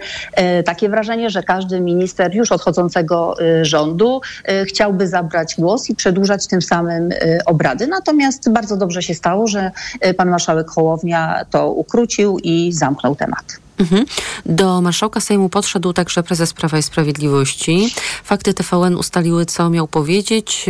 y, 0.59 0.63
takie 0.63 0.89
wrażenie, 0.89 1.31
że 1.31 1.43
każdy 1.43 1.81
minister 1.81 2.35
już 2.35 2.53
odchodzącego 2.53 3.35
rządu 3.63 4.21
chciałby 4.67 5.09
zabrać 5.09 5.55
głos 5.59 5.91
i 5.91 5.95
przedłużać 5.95 6.47
tym 6.47 6.63
samym 6.63 7.11
obrady. 7.47 7.87
Natomiast 7.87 8.51
bardzo 8.51 8.77
dobrze 8.77 9.03
się 9.03 9.15
stało, 9.15 9.47
że 9.47 9.71
pan 10.17 10.31
marszałek 10.31 10.71
Hołownia 10.71 11.45
to 11.51 11.73
ukrócił 11.73 12.39
i 12.39 12.73
zamknął 12.73 13.17
temat. 13.17 13.45
Mhm. 13.83 14.05
Do 14.47 14.81
marszałka 14.81 15.21
Sejmu 15.21 15.49
podszedł 15.49 15.93
także 15.93 16.23
prezes 16.23 16.53
Prawa 16.53 16.79
i 16.79 16.83
Sprawiedliwości. 16.83 17.95
Fakty 18.25 18.55
TVN 18.55 18.97
ustaliły, 18.97 19.47
co 19.47 19.71
miał 19.71 19.89
powiedzieć. 19.89 20.67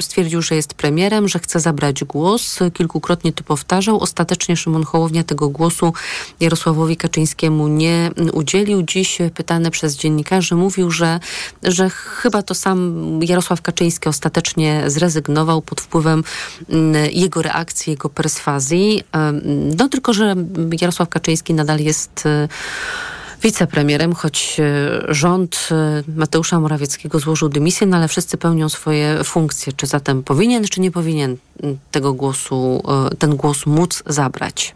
Stwierdził, 0.00 0.42
że 0.42 0.54
jest 0.54 0.74
premierem, 0.74 1.28
że 1.28 1.38
chce 1.38 1.60
zabrać 1.60 2.04
głos. 2.04 2.58
Kilkukrotnie 2.74 3.32
to 3.32 3.44
powtarzał. 3.44 4.00
Ostatecznie 4.00 4.56
Szymon 4.56 4.84
Hołownia 4.84 5.24
tego 5.24 5.48
głosu 5.48 5.92
Jarosławowi 6.40 6.96
Kaczyńskiemu 6.96 7.68
nie 7.68 8.10
udzielił. 8.32 8.82
Dziś 8.82 9.18
pytany 9.34 9.70
przez 9.70 9.96
dziennikarzy 9.96 10.54
mówił, 10.54 10.90
że, 10.90 11.20
że 11.62 11.90
chyba 11.90 12.42
to 12.42 12.54
sam 12.54 13.20
Jarosław 13.22 13.62
Kaczyński 13.62 14.08
ostatecznie 14.08 14.82
zrezygnował 14.86 15.62
pod 15.62 15.80
wpływem 15.80 16.24
mm, 16.68 17.10
jego 17.12 17.42
reakcji, 17.42 17.90
jego 17.90 18.08
perswazji. 18.08 19.02
No 19.76 19.88
tylko, 19.88 20.12
że 20.12 20.34
Jarosław 20.80 21.08
Kaczyński 21.08 21.54
nadal 21.54 21.80
jest 21.80 22.24
wicepremierem, 23.42 24.14
choć 24.14 24.56
e, 24.60 25.14
rząd 25.14 25.68
e, 25.70 26.02
Mateusza 26.16 26.60
Morawieckiego 26.60 27.18
złożył 27.18 27.48
dymisję, 27.48 27.86
no 27.86 27.96
ale 27.96 28.08
wszyscy 28.08 28.36
pełnią 28.36 28.68
swoje 28.68 29.24
funkcje. 29.24 29.72
Czy 29.72 29.86
zatem 29.86 30.22
powinien, 30.22 30.64
czy 30.64 30.80
nie 30.80 30.90
powinien 30.90 31.36
tego 31.90 32.12
głosu, 32.12 32.82
e, 33.12 33.16
ten 33.16 33.36
głos 33.36 33.66
móc 33.66 34.02
zabrać? 34.06 34.74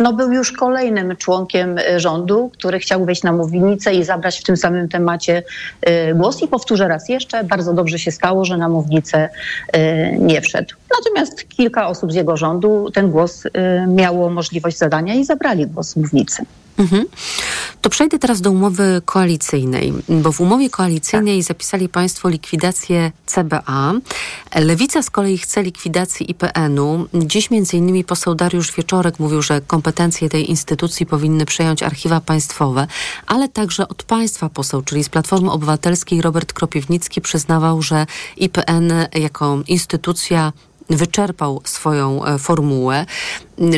no, 0.00 0.12
był 0.12 0.32
już 0.32 0.52
kolejnym 0.52 1.16
członkiem 1.16 1.76
rządu, 1.96 2.50
który 2.54 2.78
chciał 2.78 3.04
wejść 3.04 3.22
na 3.22 3.32
mównicę 3.32 3.94
i 3.94 4.04
zabrać 4.04 4.40
w 4.40 4.42
tym 4.42 4.56
samym 4.56 4.88
temacie 4.88 5.42
głos. 6.14 6.42
I 6.42 6.48
powtórzę 6.48 6.88
raz 6.88 7.08
jeszcze, 7.08 7.44
bardzo 7.44 7.74
dobrze 7.74 7.98
się 7.98 8.10
stało, 8.10 8.44
że 8.44 8.56
na 8.56 8.68
mównicę 8.68 9.28
nie 10.18 10.40
wszedł. 10.40 10.74
Natomiast 10.98 11.48
kilka 11.48 11.88
osób 11.88 12.12
z 12.12 12.14
jego 12.14 12.36
rządu 12.36 12.90
ten 12.94 13.10
głos 13.10 13.42
miało 13.88 14.30
możliwość 14.30 14.78
zadania 14.78 15.14
i 15.14 15.24
zabrali 15.24 15.66
głos 15.66 15.96
mównicy. 15.96 16.42
Mhm. 16.78 17.04
To 17.80 17.90
przejdę 17.90 18.18
teraz 18.18 18.40
do 18.40 18.50
umowy 18.50 19.02
koalicyjnej, 19.04 19.92
bo 20.08 20.32
w 20.32 20.40
umowie 20.40 20.70
koalicyjnej 20.70 21.38
tak. 21.38 21.48
zapisali 21.48 21.88
Państwo 21.88 22.28
likwidację 22.28 23.12
CBA. 23.26 23.92
Lewica 24.54 25.02
z 25.02 25.10
kolei 25.10 25.38
chce 25.38 25.62
likwidacji 25.62 26.30
IPN-u. 26.30 27.06
Dziś 27.14 27.48
innymi 27.72 28.04
poseł 28.04 28.34
Dariusz 28.34 28.72
Wieczorek 28.72 29.18
mówił, 29.18 29.42
że 29.42 29.60
kompetencje 29.60 30.28
tej 30.28 30.50
instytucji 30.50 31.06
powinny 31.06 31.46
przejąć 31.46 31.82
archiwa 31.82 32.20
państwowe, 32.20 32.86
ale 33.26 33.48
także 33.48 33.88
od 33.88 34.02
państwa 34.02 34.48
poseł, 34.48 34.82
czyli 34.82 35.04
z 35.04 35.08
Platformy 35.08 35.50
Obywatelskiej 35.50 36.22
Robert 36.22 36.52
Kropiwnicki 36.52 37.20
przyznawał, 37.20 37.82
że 37.82 38.06
IPN 38.36 38.92
jako 39.14 39.58
instytucja 39.66 40.52
wyczerpał 40.90 41.60
swoją 41.64 42.24
e, 42.24 42.38
formułę. 42.38 43.06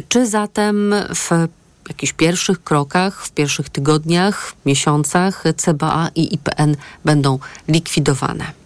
Czy 0.09 0.27
zatem 0.27 0.95
w 1.15 1.49
jakichś 1.91 2.13
pierwszych 2.13 2.65
krokach, 2.65 3.27
w 3.27 3.31
pierwszych 3.31 3.69
tygodniach, 3.69 4.53
miesiącach 4.67 5.45
CBA 5.57 6.09
i 6.15 6.35
IPN 6.35 6.77
będą 7.05 7.39
likwidowane? 7.69 8.60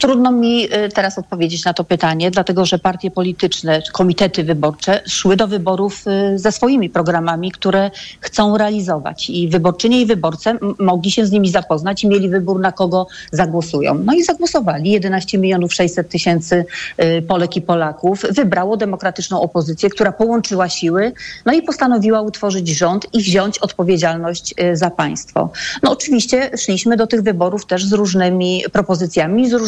Trudno 0.00 0.32
mi 0.32 0.64
y, 0.64 0.88
teraz 0.88 1.18
odpowiedzieć 1.18 1.64
na 1.64 1.74
to 1.74 1.84
pytanie, 1.84 2.30
dlatego 2.30 2.66
że 2.66 2.78
partie 2.78 3.10
polityczne, 3.10 3.82
komitety 3.92 4.44
wyborcze 4.44 5.00
szły 5.08 5.36
do 5.36 5.48
wyborów 5.48 6.04
y, 6.06 6.38
ze 6.38 6.52
swoimi 6.52 6.90
programami, 6.90 7.52
które 7.52 7.90
chcą 8.20 8.58
realizować. 8.58 9.30
I 9.30 9.48
wyborczynie 9.48 10.00
i 10.00 10.06
wyborcy 10.06 10.50
mogli 10.78 11.10
się 11.10 11.26
z 11.26 11.30
nimi 11.30 11.50
zapoznać 11.50 12.04
i 12.04 12.08
mieli 12.08 12.28
wybór, 12.28 12.60
na 12.60 12.72
kogo 12.72 13.06
zagłosują. 13.32 13.94
No 13.94 14.14
i 14.14 14.22
zagłosowali. 14.22 14.90
11 14.90 15.38
milionów 15.38 15.74
600 15.74 16.08
tysięcy 16.08 16.64
y, 17.02 17.22
Polek 17.22 17.56
i 17.56 17.62
Polaków 17.62 18.22
wybrało 18.30 18.76
demokratyczną 18.76 19.40
opozycję, 19.40 19.90
która 19.90 20.12
połączyła 20.12 20.68
siły, 20.68 21.12
no 21.46 21.52
i 21.52 21.62
postanowiła 21.62 22.22
utworzyć 22.22 22.68
rząd 22.68 23.06
i 23.12 23.18
wziąć 23.18 23.58
odpowiedzialność 23.58 24.54
za 24.72 24.90
państwo. 24.90 25.50
No 25.82 25.90
oczywiście 25.90 26.50
szliśmy 26.56 26.96
do 26.96 27.06
tych 27.06 27.22
wyborów 27.22 27.66
też 27.66 27.86
z 27.86 27.92
różnymi 27.92 28.64
propozycjami, 28.72 29.50
z 29.50 29.52
różnymi 29.52 29.63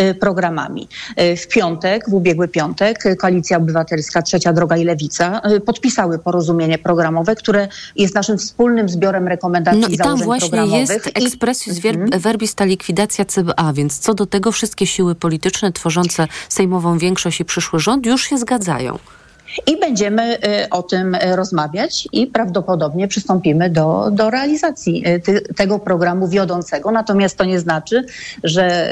y, 0.00 0.14
programami. 0.14 0.88
Y, 1.20 1.36
w 1.36 1.48
piątek, 1.48 2.10
w 2.10 2.14
ubiegły 2.14 2.48
piątek, 2.48 3.04
Koalicja 3.18 3.56
Obywatelska, 3.56 4.22
Trzecia 4.22 4.52
Droga 4.52 4.76
i 4.76 4.84
Lewica 4.84 5.40
y, 5.50 5.60
podpisały 5.60 6.18
porozumienie 6.18 6.78
programowe, 6.78 7.36
które 7.36 7.68
jest 7.96 8.14
naszym 8.14 8.38
wspólnym 8.38 8.88
zbiorem 8.88 9.28
rekomendacji 9.28 9.80
no 9.80 9.88
i 9.88 9.98
tam 9.98 10.18
właśnie 10.18 10.66
jest 10.66 11.10
expressis 11.14 11.84
mhm. 11.84 12.20
verbis 12.20 12.54
ta 12.54 12.64
likwidacja 12.64 13.24
CBA, 13.24 13.72
więc 13.72 13.98
co 13.98 14.14
do 14.14 14.26
tego 14.26 14.52
wszystkie 14.52 14.86
siły 14.86 15.14
polityczne 15.14 15.72
tworzące 15.72 16.28
sejmową 16.48 16.98
większość 16.98 17.40
i 17.40 17.44
przyszły 17.44 17.80
rząd 17.80 18.06
już 18.06 18.22
się 18.22 18.38
zgadzają. 18.38 18.98
I 19.66 19.80
będziemy 19.80 20.36
y, 20.36 20.70
o 20.70 20.82
tym 20.82 21.14
y, 21.14 21.36
rozmawiać 21.36 22.08
i 22.12 22.26
prawdopodobnie 22.26 23.08
przystąpimy 23.08 23.70
do, 23.70 24.08
do 24.12 24.30
realizacji 24.30 25.08
y, 25.08 25.20
ty, 25.20 25.40
tego 25.40 25.78
programu 25.78 26.28
wiodącego. 26.28 26.90
Natomiast 26.90 27.36
to 27.36 27.44
nie 27.44 27.60
znaczy, 27.60 28.04
że 28.44 28.88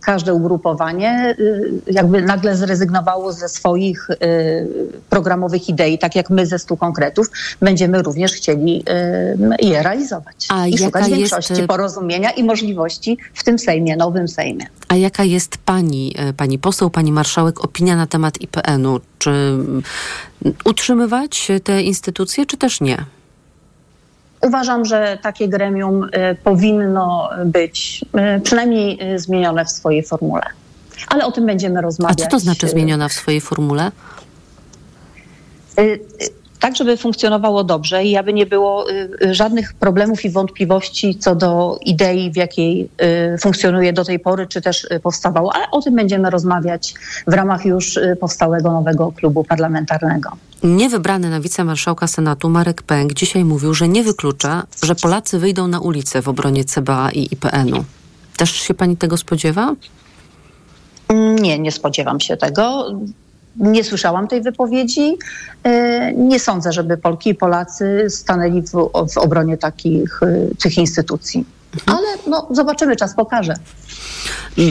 każde 0.00 0.34
ugrupowanie 0.34 1.36
jakby 1.86 2.22
nagle 2.22 2.56
zrezygnowało 2.56 3.32
ze 3.32 3.48
swoich 3.48 4.08
programowych 5.10 5.68
idei, 5.68 5.98
tak 5.98 6.14
jak 6.14 6.30
my 6.30 6.46
ze 6.46 6.58
stu 6.58 6.76
konkretów, 6.76 7.30
będziemy 7.60 8.02
również 8.02 8.32
chcieli 8.32 8.84
je 9.62 9.82
realizować. 9.82 10.46
A 10.48 10.66
I 10.66 10.78
szukać 10.78 11.10
większości 11.10 11.52
jest... 11.52 11.66
porozumienia 11.66 12.30
i 12.30 12.44
możliwości 12.44 13.18
w 13.34 13.44
tym 13.44 13.58
Sejmie, 13.58 13.96
nowym 13.96 14.28
Sejmie. 14.28 14.66
A 14.88 14.96
jaka 14.96 15.24
jest 15.24 15.58
pani, 15.58 16.14
pani 16.36 16.58
poseł, 16.58 16.90
pani 16.90 17.12
marszałek 17.12 17.64
opinia 17.64 17.96
na 17.96 18.06
temat 18.06 18.40
IPN-u? 18.40 19.00
Czy 19.18 19.30
utrzymywać 20.64 21.48
te 21.64 21.82
instytucje, 21.82 22.46
czy 22.46 22.56
też 22.56 22.80
nie? 22.80 23.04
Uważam, 24.40 24.84
że 24.84 25.18
takie 25.22 25.48
gremium 25.48 26.04
y, 26.04 26.08
powinno 26.44 27.30
być 27.44 28.04
y, 28.36 28.40
przynajmniej 28.40 29.14
y, 29.14 29.18
zmienione 29.18 29.64
w 29.64 29.70
swojej 29.70 30.02
formule. 30.02 30.42
Ale 31.08 31.26
o 31.26 31.32
tym 31.32 31.46
będziemy 31.46 31.80
rozmawiać. 31.80 32.20
A 32.20 32.24
co 32.24 32.30
to 32.30 32.38
znaczy 32.38 32.68
zmieniona 32.68 33.08
w 33.08 33.12
swojej 33.12 33.40
formule? 33.40 33.92
Tak 36.66 36.76
żeby 36.76 36.96
funkcjonowało 36.96 37.64
dobrze 37.64 38.04
i 38.04 38.16
aby 38.16 38.32
nie 38.32 38.46
było 38.46 38.90
y, 38.90 39.34
żadnych 39.34 39.74
problemów 39.74 40.24
i 40.24 40.30
wątpliwości 40.30 41.14
co 41.14 41.34
do 41.34 41.78
idei, 41.84 42.30
w 42.30 42.36
jakiej 42.36 42.88
y, 43.34 43.38
funkcjonuje 43.38 43.92
do 43.92 44.04
tej 44.04 44.18
pory, 44.18 44.46
czy 44.46 44.60
też 44.60 44.84
y, 44.84 45.00
powstawało, 45.00 45.52
ale 45.54 45.70
o 45.70 45.82
tym 45.82 45.94
będziemy 45.94 46.30
rozmawiać 46.30 46.94
w 47.26 47.32
ramach 47.32 47.64
już 47.64 47.98
powstałego 48.20 48.72
nowego 48.72 49.12
klubu 49.12 49.44
parlamentarnego. 49.44 50.30
Niewybrany 50.62 51.30
na 51.30 51.40
wicemarszałka 51.40 52.06
Senatu 52.06 52.48
Marek 52.48 52.82
Pęk 52.82 53.12
dzisiaj 53.12 53.44
mówił, 53.44 53.74
że 53.74 53.88
nie 53.88 54.02
wyklucza, 54.02 54.62
że 54.82 54.94
Polacy 54.94 55.38
wyjdą 55.38 55.68
na 55.68 55.80
ulicę 55.80 56.22
w 56.22 56.28
obronie 56.28 56.64
CBA 56.64 57.10
i 57.10 57.28
IPN-u. 57.32 57.84
Też 58.36 58.52
się 58.52 58.74
pani 58.74 58.96
tego 58.96 59.16
spodziewa? 59.16 59.74
Nie, 61.40 61.58
nie 61.58 61.72
spodziewam 61.72 62.20
się 62.20 62.36
tego. 62.36 62.90
Nie 63.58 63.84
słyszałam 63.84 64.28
tej 64.28 64.42
wypowiedzi. 64.42 65.16
E, 65.64 66.12
Nie 66.12 66.40
sądzę, 66.40 66.72
żeby 66.72 66.96
Polki 66.96 67.30
i 67.30 67.34
Polacy 67.34 68.06
stanęli 68.08 68.62
w, 68.62 68.70
w 69.12 69.18
obronie 69.18 69.56
takich 69.56 70.22
e, 70.22 70.48
tych 70.62 70.78
instytucji. 70.78 71.55
Ale 71.86 72.06
no, 72.26 72.48
zobaczymy, 72.50 72.96
czas 72.96 73.14
pokaże. 73.14 73.54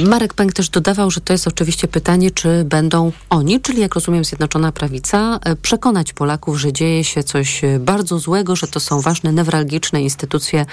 Marek 0.05 0.33
Pęk 0.33 0.53
też 0.53 0.69
dodawał, 0.69 1.11
że 1.11 1.21
to 1.21 1.33
jest 1.33 1.47
oczywiście 1.47 1.87
pytanie, 1.87 2.31
czy 2.31 2.63
będą 2.63 3.11
oni, 3.29 3.61
czyli 3.61 3.81
jak 3.81 3.95
rozumiem 3.95 4.25
Zjednoczona 4.25 4.71
Prawica, 4.71 5.39
e, 5.43 5.55
przekonać 5.55 6.13
Polaków, 6.13 6.59
że 6.59 6.73
dzieje 6.73 7.03
się 7.03 7.23
coś 7.23 7.63
e, 7.63 7.79
bardzo 7.79 8.19
złego, 8.19 8.55
że 8.55 8.67
to 8.67 8.79
są 8.79 9.01
ważne, 9.01 9.33
newralgiczne 9.33 10.01
instytucje 10.01 10.65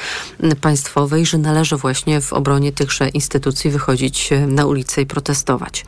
państwowe 0.61 1.21
i 1.21 1.27
że 1.27 1.39
należy 1.39 1.77
właśnie 1.77 2.21
w 2.21 2.33
obronie 2.33 2.73
tychże 2.73 3.09
instytucji 3.09 3.71
wychodzić 3.71 4.33
e, 4.33 4.47
na 4.47 4.67
ulicę 4.67 5.03
i 5.03 5.07
protestować. 5.07 5.85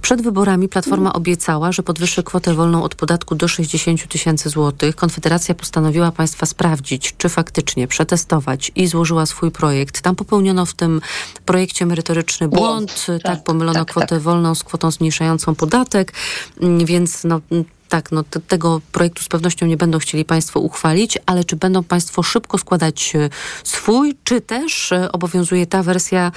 Przed 0.00 0.22
wyborami 0.22 0.68
Platforma 0.68 1.12
obiecała, 1.12 1.72
że 1.72 1.82
podwyższy 1.82 2.22
kwotę 2.22 2.54
wolną 2.54 2.82
od 2.82 2.94
podatku 2.94 3.34
do 3.34 3.48
60 3.48 4.08
tysięcy 4.08 4.48
złotych. 4.48 4.96
Konfederacja 4.96 5.54
postanowiła 5.54 6.12
państwa 6.12 6.46
sprawdzić, 6.46 7.14
czy 7.18 7.28
faktycznie 7.28 7.88
przetestować 7.88 8.72
i 8.74 8.86
złożyła 8.86 9.26
swój 9.26 9.50
projekt. 9.50 9.75
Tam 10.02 10.16
popełniono 10.16 10.66
w 10.66 10.74
tym 10.74 11.00
projekcie 11.44 11.86
merytoryczny 11.86 12.48
błąd, 12.48 13.06
tak, 13.22 13.44
pomylono 13.44 13.84
kwotę 13.84 14.20
wolną 14.20 14.54
z 14.54 14.64
kwotą 14.64 14.90
zmniejszającą 14.90 15.54
podatek, 15.54 16.12
mm, 16.60 16.86
więc 16.86 17.24
no, 17.24 17.40
tak, 17.88 18.12
no 18.12 18.22
te, 18.22 18.40
tego 18.40 18.80
projektu 18.92 19.22
z 19.22 19.28
pewnością 19.28 19.66
nie 19.66 19.76
będą 19.76 19.98
chcieli 19.98 20.24
Państwo 20.24 20.60
uchwalić, 20.60 21.18
ale 21.26 21.44
czy 21.44 21.56
będą 21.56 21.82
Państwo 21.82 22.22
szybko 22.22 22.58
składać 22.58 23.16
e, 23.16 23.30
swój, 23.64 24.16
czy 24.24 24.40
też 24.40 24.92
e, 24.92 25.12
obowiązuje 25.12 25.66
ta 25.66 25.82
wersja, 25.82 26.32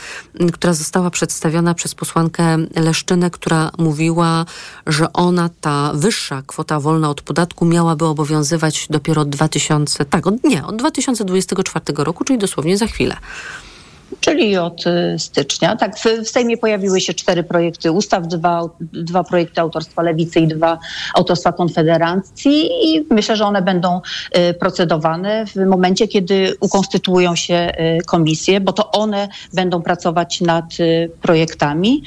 która 0.53 0.73
została 0.73 1.09
przedstawiona 1.09 1.73
przez 1.73 1.95
posłankę 1.95 2.57
Leszczynę, 2.75 3.31
która 3.31 3.71
mówiła, 3.77 4.45
że 4.87 5.13
ona, 5.13 5.49
ta 5.61 5.91
wyższa 5.93 6.43
kwota 6.47 6.79
wolna 6.79 7.09
od 7.09 7.21
podatku 7.21 7.65
miałaby 7.65 8.05
obowiązywać 8.05 8.87
dopiero 8.89 9.21
od 9.21 9.29
2000, 9.29 10.05
tak, 10.05 10.27
od, 10.27 10.43
nie, 10.43 10.65
od 10.65 10.75
2024 10.75 11.85
roku, 11.97 12.23
czyli 12.23 12.39
dosłownie 12.39 12.77
za 12.77 12.87
chwilę. 12.87 13.17
Czyli 14.19 14.57
od 14.57 14.87
y, 14.87 15.19
stycznia. 15.19 15.75
Tak, 15.75 15.99
w, 15.99 16.29
Sejmie 16.29 16.57
pojawiły 16.57 17.01
się 17.01 17.13
cztery 17.13 17.43
projekty 17.43 17.91
ustaw, 17.91 18.27
dwa, 18.27 18.61
dwa 18.81 19.23
projekty 19.23 19.61
autorstwa 19.61 20.01
Lewicy 20.01 20.39
i 20.39 20.47
dwa 20.47 20.79
autorstwa 21.13 21.51
Konfederacji 21.51 22.69
i 22.83 23.05
myślę, 23.09 23.35
że 23.35 23.45
one 23.45 23.61
będą 23.61 24.01
y, 24.37 24.53
procedowane 24.53 25.45
w 25.45 25.55
momencie, 25.55 26.07
kiedy 26.07 26.53
ukonstytuują 26.59 27.35
się 27.35 27.71
y, 27.99 28.03
komisje, 28.05 28.61
bo 28.61 28.73
to 28.73 28.91
one 28.91 29.27
będą 29.53 29.81
pracować 29.81 30.41
nad 30.41 30.65
projektami. 31.21 32.03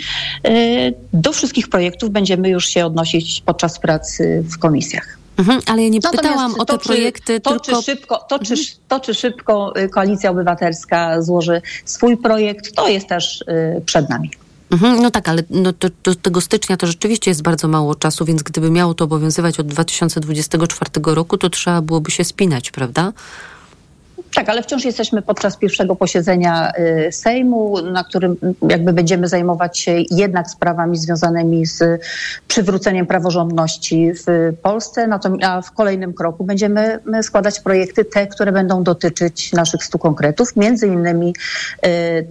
Do 1.13 1.33
wszystkich 1.33 1.69
projektów 1.69 2.11
będziemy 2.11 2.49
już 2.49 2.67
się 2.67 2.87
odnosić 2.87 3.43
podczas 3.47 3.79
pracy 3.79 4.45
w 4.47 4.59
komisjach. 4.59 5.22
Mhm, 5.37 5.61
ale 5.67 5.83
ja 5.83 5.89
nie 5.89 5.99
Natomiast 6.03 6.23
pytałam 6.23 6.55
o 6.61 6.65
te 6.65 6.79
czy- 6.79 6.85
projekty, 6.85 7.41
to, 7.41 7.61
tylko... 7.61 7.83
Czy 7.83 7.87
szybko, 7.87 8.19
to, 8.29 8.39
czy, 8.39 8.55
to, 8.89 9.01
czy 9.01 9.15
szybko 9.15 9.73
y, 9.81 9.89
Koalicja 9.89 10.31
Obywatelska 10.31 11.23
złoży 11.23 11.63
swój 11.85 12.17
projekt, 12.17 12.75
to 12.75 12.89
jest 12.89 13.09
też 13.09 13.41
y, 13.43 13.83
przed 13.87 14.09
nami. 14.09 14.31
Mhm, 14.71 15.03
no 15.03 15.11
tak, 15.11 15.29
ale 15.29 15.43
no 15.51 15.73
to, 15.73 15.89
do 16.05 16.15
tego 16.15 16.41
stycznia 16.41 16.77
to 16.77 16.87
rzeczywiście 16.87 17.31
jest 17.31 17.43
bardzo 17.43 17.69
mało 17.69 17.95
czasu, 17.95 18.25
więc 18.25 18.43
gdyby 18.43 18.71
miało 18.71 18.95
to 18.95 19.05
obowiązywać 19.05 19.61
od 19.61 19.67
2024 19.67 20.91
roku, 21.05 21.39
to 21.39 21.51
trzeba 21.51 21.83
byłoby 21.83 22.11
się 22.11 22.25
spinać, 22.25 22.71
prawda? 22.71 23.13
Tak, 24.35 24.49
ale 24.49 24.63
wciąż 24.63 24.85
jesteśmy 24.85 25.23
podczas 25.23 25.57
pierwszego 25.57 25.97
posiedzenia 25.97 26.73
y, 27.09 27.13
Sejmu, 27.13 27.83
na 27.83 28.05
którym 28.05 28.37
jakby 28.69 28.93
będziemy 28.93 29.29
zajmować 29.29 29.79
się 29.79 30.03
jednak 30.11 30.51
sprawami 30.51 30.99
związanymi 30.99 31.67
z 31.67 32.03
przywróceniem 32.49 33.07
praworządności 33.07 34.13
w 34.13 34.53
Polsce, 34.63 35.07
Natomiast 35.07 35.43
a 35.45 35.63
w 35.63 35.73
kolejnym 35.73 36.15
kroku 36.15 36.45
będziemy 36.45 36.99
składać 37.23 37.61
projekty 37.61 38.05
te, 38.05 38.27
które 38.27 38.53
będą 38.53 38.83
dotyczyć 38.83 39.53
naszych 39.53 39.85
stu 39.85 39.99
konkretów, 39.99 40.57
między 40.57 40.87
innymi 40.87 41.35
y, 41.87 41.89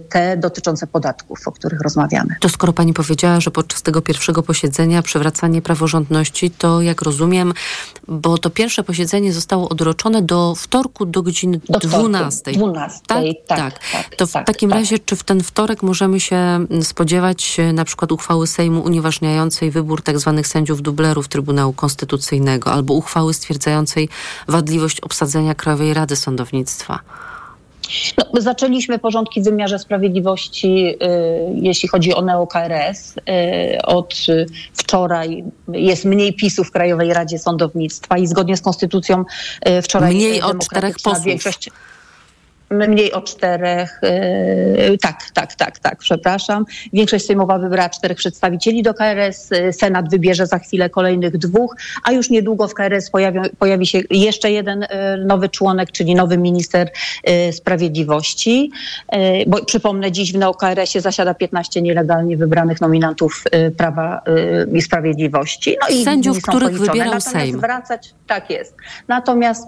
te 0.08 0.36
dotyczące 0.36 0.86
podatków, 0.86 1.48
o 1.48 1.52
których 1.52 1.80
rozmawiamy. 1.80 2.34
To 2.40 2.48
skoro 2.48 2.72
pani 2.72 2.94
powiedziała, 2.94 3.40
że 3.40 3.50
podczas 3.50 3.82
tego 3.82 4.02
pierwszego 4.02 4.42
posiedzenia 4.42 5.02
przywracanie 5.02 5.62
praworządności, 5.62 6.50
to 6.50 6.82
jak 6.82 7.02
rozumiem, 7.02 7.52
bo 8.08 8.38
to 8.38 8.50
pierwsze 8.50 8.82
posiedzenie 8.82 9.32
zostało 9.32 9.68
odroczone 9.68 10.22
do 10.22 10.54
wtorku 10.54 11.06
do 11.06 11.22
godziny 11.22 11.60
Do 11.68 11.91
12. 11.98 12.52
12, 12.52 13.00
Tak, 13.06 13.24
tak, 13.46 13.58
tak. 13.58 13.78
tak, 13.92 14.16
To 14.16 14.26
w 14.26 14.32
tak, 14.32 14.46
takim 14.46 14.70
tak. 14.70 14.78
razie, 14.78 14.98
czy 14.98 15.16
w 15.16 15.22
ten 15.22 15.42
wtorek 15.42 15.82
możemy 15.82 16.20
się 16.20 16.36
mm, 16.36 16.82
spodziewać 16.82 17.60
e, 17.60 17.72
na 17.72 17.84
przykład 17.84 18.12
uchwały 18.12 18.46
Sejmu 18.46 18.80
unieważniającej 18.80 19.70
wybór 19.70 20.02
tak 20.02 20.18
zwanych 20.18 20.46
sędziów 20.46 20.82
dublerów 20.82 21.28
Trybunału 21.28 21.72
Konstytucyjnego 21.72 22.72
albo 22.72 22.94
uchwały 22.94 23.34
stwierdzającej 23.34 24.08
wadliwość 24.48 25.00
obsadzenia 25.00 25.54
Krajowej 25.54 25.94
Rady 25.94 26.16
Sądownictwa? 26.16 26.98
No, 28.18 28.40
zaczęliśmy 28.40 28.98
porządki 28.98 29.40
w 29.40 29.44
wymiarze 29.44 29.78
sprawiedliwości, 29.78 30.86
y, 30.86 30.96
jeśli 31.54 31.88
chodzi 31.88 32.14
o 32.14 32.22
neo-KRS. 32.22 33.16
Y, 33.18 33.82
od 33.82 34.14
wczoraj 34.74 35.44
jest 35.72 36.04
mniej 36.04 36.32
PiSu 36.32 36.64
w 36.64 36.70
Krajowej 36.70 37.14
Radzie 37.14 37.38
Sądownictwa 37.38 38.18
i 38.18 38.26
zgodnie 38.26 38.56
z 38.56 38.60
konstytucją 38.60 39.24
y, 39.68 39.82
wczoraj 39.82 40.14
Mniej 40.14 40.42
od 40.42 40.58
czterech 40.58 40.96
posłów. 41.04 41.24
Większość, 41.24 41.70
Mniej 42.72 43.12
od 43.12 43.24
czterech, 43.24 44.00
y, 44.92 44.98
tak, 44.98 45.30
tak, 45.34 45.54
tak, 45.54 45.78
tak, 45.78 45.98
przepraszam. 45.98 46.64
Większość 46.92 47.26
sejmowa 47.26 47.58
wybrała 47.58 47.88
czterech 47.88 48.18
przedstawicieli 48.18 48.82
do 48.82 48.94
KRS, 48.94 49.52
y, 49.52 49.72
Senat 49.72 50.10
wybierze 50.10 50.46
za 50.46 50.58
chwilę 50.58 50.90
kolejnych 50.90 51.38
dwóch, 51.38 51.76
a 52.04 52.12
już 52.12 52.30
niedługo 52.30 52.68
w 52.68 52.74
KRS 52.74 53.10
pojawią, 53.10 53.42
pojawi 53.58 53.86
się 53.86 54.00
jeszcze 54.10 54.50
jeden 54.50 54.82
y, 54.82 54.88
nowy 55.26 55.48
członek, 55.48 55.92
czyli 55.92 56.14
nowy 56.14 56.38
minister 56.38 56.90
sprawiedliwości. 57.52 58.70
Bo 59.46 59.64
przypomnę, 59.64 60.12
dziś 60.12 60.32
w 60.32 60.38
NeoKRS-ie 60.38 61.02
zasiada 61.02 61.34
15 61.34 61.82
nielegalnie 61.82 62.36
wybranych 62.36 62.80
nominantów 62.80 63.44
Prawa 63.76 64.22
i 64.74 64.82
Sprawiedliwości. 64.82 65.76
No 65.82 65.96
i 65.96 66.04
Sędziów, 66.04 66.42
których 66.42 66.68
policzone. 66.68 66.86
wybierał 66.86 67.14
Natomiast 67.14 67.30
Sejm. 67.30 67.60
wracać, 67.60 68.14
tak 68.26 68.50
jest. 68.50 68.76
Natomiast 69.08 69.66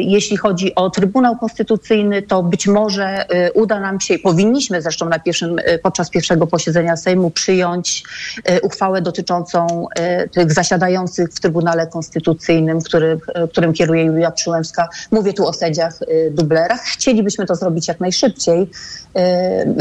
jeśli 0.00 0.36
chodzi 0.36 0.74
o 0.74 0.90
Trybunał 0.90 1.36
Konstytucyjny, 1.36 1.97
to 2.28 2.42
być 2.42 2.66
może 2.66 3.26
y, 3.48 3.52
uda 3.52 3.80
nam 3.80 4.00
się, 4.00 4.18
powinniśmy 4.18 4.82
zresztą 4.82 5.08
na 5.08 5.18
pierwszym, 5.18 5.58
y, 5.58 5.78
podczas 5.82 6.10
pierwszego 6.10 6.46
posiedzenia 6.46 6.96
Sejmu 6.96 7.30
przyjąć 7.30 8.02
y, 8.50 8.60
uchwałę 8.60 9.02
dotyczącą 9.02 9.86
tych 10.32 10.52
zasiadających 10.52 11.28
w 11.30 11.40
Trybunale 11.40 11.86
Konstytucyjnym, 11.86 12.82
który, 12.82 13.18
którym 13.50 13.72
kieruje 13.72 14.04
Julia 14.04 14.30
Przyłębska. 14.30 14.88
Mówię 15.10 15.32
tu 15.32 15.46
o 15.46 15.52
sędziach 15.52 15.98
dublerach. 16.30 16.80
Chcielibyśmy 16.80 17.46
to 17.46 17.54
zrobić 17.54 17.88
jak 17.88 18.00
najszybciej. 18.00 18.70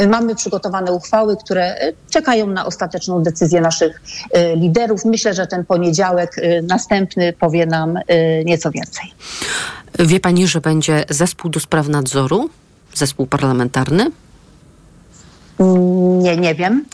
Mamy 0.10 0.36
przygotowane 0.36 0.92
uchwały, 0.92 1.38
które 1.38 1.94
czekają 2.10 2.48
na 2.48 2.66
ostateczną 2.66 3.24
decyzję 3.24 3.62
naszych 3.62 4.02
liderów. 4.56 5.06
Myślę, 5.06 5.34
że 5.34 5.48
ten 5.48 5.66
poniedziałek 5.66 6.36
następny 6.64 7.34
powie 7.34 7.66
nam 7.66 8.00
nieco 8.46 8.72
więcej. 8.72 9.14
Wie 10.00 10.20
pani, 10.20 10.48
że 10.48 10.62
będzie 10.62 11.04
zespół 11.10 11.52
do 11.52 11.60
spraw 11.60 11.88
nadzoru? 12.08 12.50
Zespół 12.94 13.28
parlamentarny? 13.28 14.12
Nie, 16.22 16.38
nie 16.38 16.56
wiem. 16.56 16.86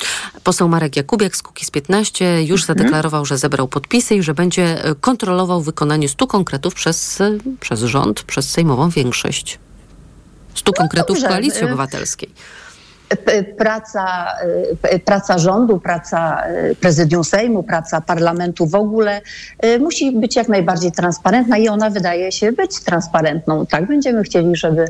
Poseł 0.44 0.70
Marek 0.70 0.96
Jakubiak 0.96 1.36
z 1.36 1.42
Kukiz 1.42 1.72
15 1.72 2.44
już 2.44 2.62
Mhm. 2.62 2.78
zadeklarował, 2.78 3.26
że 3.26 3.38
zebrał 3.38 3.68
podpisy 3.68 4.16
i 4.16 4.24
że 4.24 4.34
będzie 4.34 4.86
e, 4.86 4.96
kontrolował 4.96 5.62
wykonanie 5.62 6.10
stu 6.10 6.28
konkretów 6.28 6.74
przez, 6.74 7.22
e, 7.22 7.38
przez 7.60 7.80
rząd, 7.80 8.24
przez 8.24 8.50
sejmową 8.50 8.90
większość. 8.90 9.60
Stu 10.56 10.74
konkretów 10.74 11.10
No 11.10 11.22
dobrze, 11.22 11.28
Koalicji 11.28 11.62
y- 11.62 11.66
Obywatelskiej. 11.66 12.30
Praca, 13.58 14.28
praca 15.06 15.38
rządu, 15.38 15.80
praca 15.80 16.44
y, 16.72 16.76
prezydium 16.76 17.24
Sejmu, 17.24 17.64
praca 17.64 18.02
parlamentu 18.02 18.66
w 18.66 18.76
ogóle 18.76 19.22
y, 19.66 19.80
musi 19.80 20.12
być 20.12 20.36
jak 20.36 20.50
najbardziej 20.50 20.92
transparentna 20.92 21.58
i 21.58 21.68
ona 21.68 21.90
wydaje 21.90 22.32
się 22.32 22.52
być 22.52 22.80
transparentną. 22.80 23.66
Tak, 23.66 23.88
będziemy 23.88 24.24
chcieli, 24.24 24.56
żeby 24.56 24.86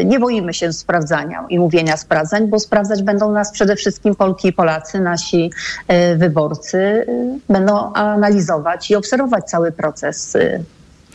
y, 0.00 0.04
nie 0.04 0.20
boimy 0.20 0.54
się 0.54 0.72
sprawdzania 0.72 1.44
i 1.48 1.58
mówienia 1.58 1.96
sprawdzań, 1.96 2.48
bo 2.48 2.58
sprawdzać 2.58 3.02
będą 3.02 3.32
nas 3.32 3.52
przede 3.52 3.76
wszystkim 3.76 4.14
Polki 4.14 4.48
i 4.48 4.52
Polacy, 4.52 5.00
nasi 5.00 5.50
wyborcy 6.16 7.06
będą 7.48 7.92
analizować 7.92 8.90
i 8.90 8.96
obserwować 8.96 9.44
cały 9.44 9.72
proces 9.72 10.36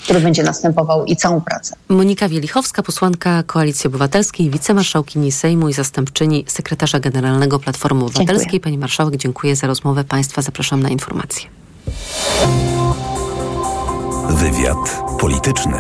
który 0.04 0.20
będzie 0.20 0.44
następował 0.44 1.06
i 1.06 1.16
całą 1.16 1.42
pracę. 1.42 1.76
Monika 1.90 2.30
Wielichowska, 2.30 2.84
posłanka 2.84 3.44
Koalicji 3.44 3.88
Obywatelskiej, 3.88 4.50
wicemarszałkini 4.50 5.32
Sejmu 5.32 5.70
i 5.70 5.74
zastępczyni 5.74 6.46
sekretarza 6.48 7.00
generalnego 7.00 7.60
Platformy 7.60 8.06
Obywatelskiej. 8.06 8.52
Dziękuję. 8.52 8.60
Pani 8.60 8.78
marszałek, 8.78 9.18
dziękuję 9.18 9.56
za 9.56 9.68
rozmowę. 9.68 10.04
Państwa 10.04 10.42
zapraszam 10.42 10.84
na 10.84 10.90
informacje. 10.90 11.50
Wywiad 14.30 15.04
polityczny. 15.20 15.78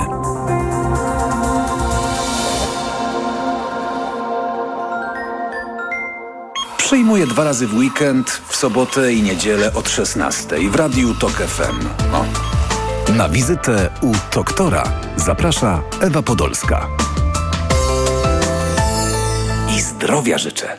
Przyjmuję 6.77 7.27
dwa 7.27 7.43
razy 7.43 7.67
w 7.67 7.73
weekend, 7.73 8.41
w 8.47 8.55
sobotę 8.55 9.13
i 9.13 9.21
niedzielę 9.21 9.73
od 9.73 9.89
16 9.89 10.69
w 10.69 10.75
Radiu 10.75 11.13
Tok 11.13 11.31
FM. 11.31 11.87
O. 12.15 12.56
Na 13.15 13.29
wizytę 13.29 13.89
u 14.01 14.11
doktora 14.33 14.83
zaprasza 15.15 15.81
Ewa 16.01 16.21
Podolska. 16.21 16.87
I 19.77 19.81
zdrowia 19.81 20.37
życzę. 20.37 20.77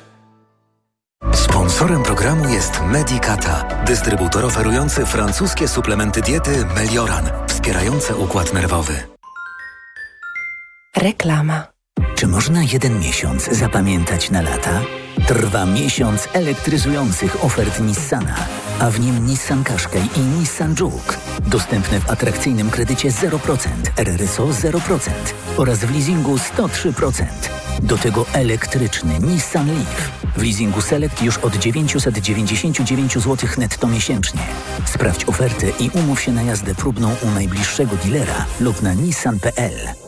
Sponsorem 1.33 2.03
programu 2.03 2.49
jest 2.49 2.81
Medicata, 2.87 3.64
dystrybutor 3.87 4.45
oferujący 4.45 5.07
francuskie 5.07 5.68
suplementy 5.68 6.20
diety 6.20 6.64
Melioran, 6.76 7.24
wspierające 7.47 8.16
układ 8.16 8.53
nerwowy. 8.53 8.95
Reklama. 10.97 11.78
Czy 12.18 12.26
można 12.26 12.62
jeden 12.62 13.00
miesiąc 13.00 13.48
zapamiętać 13.52 14.30
na 14.30 14.42
lata? 14.42 14.80
Trwa 15.26 15.66
miesiąc 15.66 16.28
elektryzujących 16.32 17.44
ofert 17.44 17.80
Nissana, 17.80 18.36
a 18.80 18.90
w 18.90 19.00
nim 19.00 19.26
Nissan 19.26 19.64
Qashqai 19.64 20.02
i 20.16 20.20
Nissan 20.20 20.74
Juke. 20.80 21.16
Dostępne 21.46 22.00
w 22.00 22.10
atrakcyjnym 22.10 22.70
kredycie 22.70 23.10
0%, 23.10 23.68
RRSO 23.96 24.46
0% 24.46 25.10
oraz 25.56 25.78
w 25.78 25.92
leasingu 25.92 26.36
103%. 26.36 27.24
Do 27.82 27.98
tego 27.98 28.26
elektryczny 28.32 29.18
Nissan 29.18 29.66
Leaf. 29.66 30.10
W 30.36 30.42
leasingu 30.42 30.80
Select 30.80 31.22
już 31.22 31.38
od 31.38 31.56
999 31.56 33.14
zł 33.14 33.48
netto 33.58 33.86
miesięcznie. 33.86 34.40
Sprawdź 34.86 35.24
ofertę 35.24 35.66
i 35.80 35.90
umów 35.90 36.20
się 36.20 36.32
na 36.32 36.42
jazdę 36.42 36.74
próbną 36.74 37.16
u 37.22 37.30
najbliższego 37.30 37.96
dealera 37.96 38.46
lub 38.60 38.82
na 38.82 38.94
nissan.pl. 38.94 40.07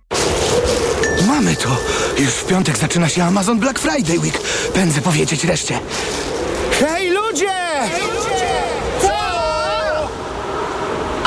Mamy 1.27 1.55
to! 1.55 1.69
Już 2.17 2.29
w 2.33 2.45
piątek 2.45 2.77
zaczyna 2.77 3.09
się 3.09 3.23
Amazon 3.23 3.59
Black 3.59 3.79
Friday 3.79 4.19
Week. 4.19 4.41
Pędzę 4.73 5.01
powiedzieć 5.01 5.43
reszcie. 5.43 5.79
Hej 6.79 7.09
ludzie! 7.09 7.53
Co? 9.01 9.07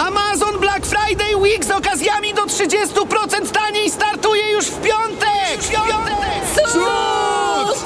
Amazon 0.07 0.59
Black 0.61 0.87
Friday 0.87 1.37
Week 1.37 1.65
z 1.65 1.71
okazjami 1.71 2.35
do 2.35 2.45
30% 2.47 3.51
taniej 3.53 3.91
startuje 3.91 4.51
już 4.53 4.65
w 4.65 4.81
piątek! 4.81 5.59
W 5.61 5.71
piątek! 5.71 6.73
Cud! 6.73 7.85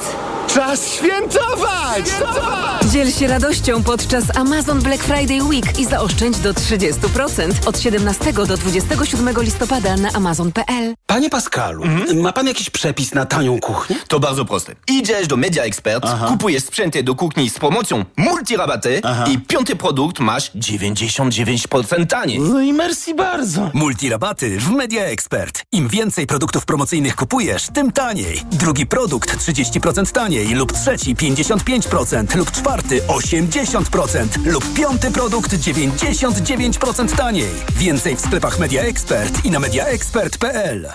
Czas 0.54 0.92
świętować! 0.92 2.04
Dziel 2.92 3.12
się 3.12 3.26
radością 3.26 3.82
podczas 3.82 4.24
Amazon 4.36 4.82
Black 4.82 5.04
Friday 5.04 5.42
Week 5.42 5.78
i 5.78 5.84
zaoszczędź 5.84 6.38
do 6.38 6.52
30% 6.54 7.52
od 7.66 7.80
17 7.80 8.32
do 8.32 8.56
27 8.56 9.34
listopada 9.42 9.96
na 9.96 10.08
amazon.pl. 10.12 10.94
Panie 11.06 11.30
Pascalu, 11.30 11.84
ma 12.14 12.32
pan 12.32 12.46
jakiś 12.46 12.70
przepis 12.70 13.14
na 13.14 13.26
tanią 13.26 13.60
kuchnię? 13.60 13.96
To 14.08 14.20
bardzo 14.20 14.44
proste. 14.44 14.74
Idziesz 14.88 15.26
do 15.26 15.36
Media 15.36 15.62
Expert, 15.62 16.04
kupujesz 16.28 16.64
sprzęty 16.64 17.02
do 17.02 17.14
kuchni 17.14 17.50
z 17.50 17.58
promocją 17.58 18.04
multirabaty 18.16 19.02
i 19.32 19.38
piąty 19.38 19.76
produkt 19.76 20.20
masz 20.20 20.50
99% 20.52 22.06
taniej. 22.06 22.40
No 22.40 22.60
i 22.60 22.72
merci 22.72 23.14
bardzo. 23.14 23.70
Multirabaty 23.74 24.58
w 24.60 24.70
Media 24.70 25.02
Expert. 25.04 25.62
Im 25.72 25.88
więcej 25.88 26.26
produktów 26.26 26.64
promocyjnych 26.66 27.16
kupujesz, 27.16 27.66
tym 27.74 27.92
taniej. 27.92 28.42
Drugi 28.52 28.86
produkt 28.86 29.36
30% 29.38 30.12
taniej 30.12 30.54
lub 30.54 30.72
trzeci 30.72 31.16
55% 31.16 32.36
lub 32.36 32.50
czwarty 32.50 32.77
80% 32.86 34.46
lub 34.46 34.74
piąty 34.74 35.10
produkt 35.10 35.54
99% 35.54 37.16
taniej. 37.16 37.48
Więcej 37.76 38.16
w 38.16 38.20
sklepach 38.20 38.58
Media 38.58 38.82
Expert 38.82 39.44
i 39.44 39.50
na 39.50 39.60
mediaexpert.pl. 39.60 40.88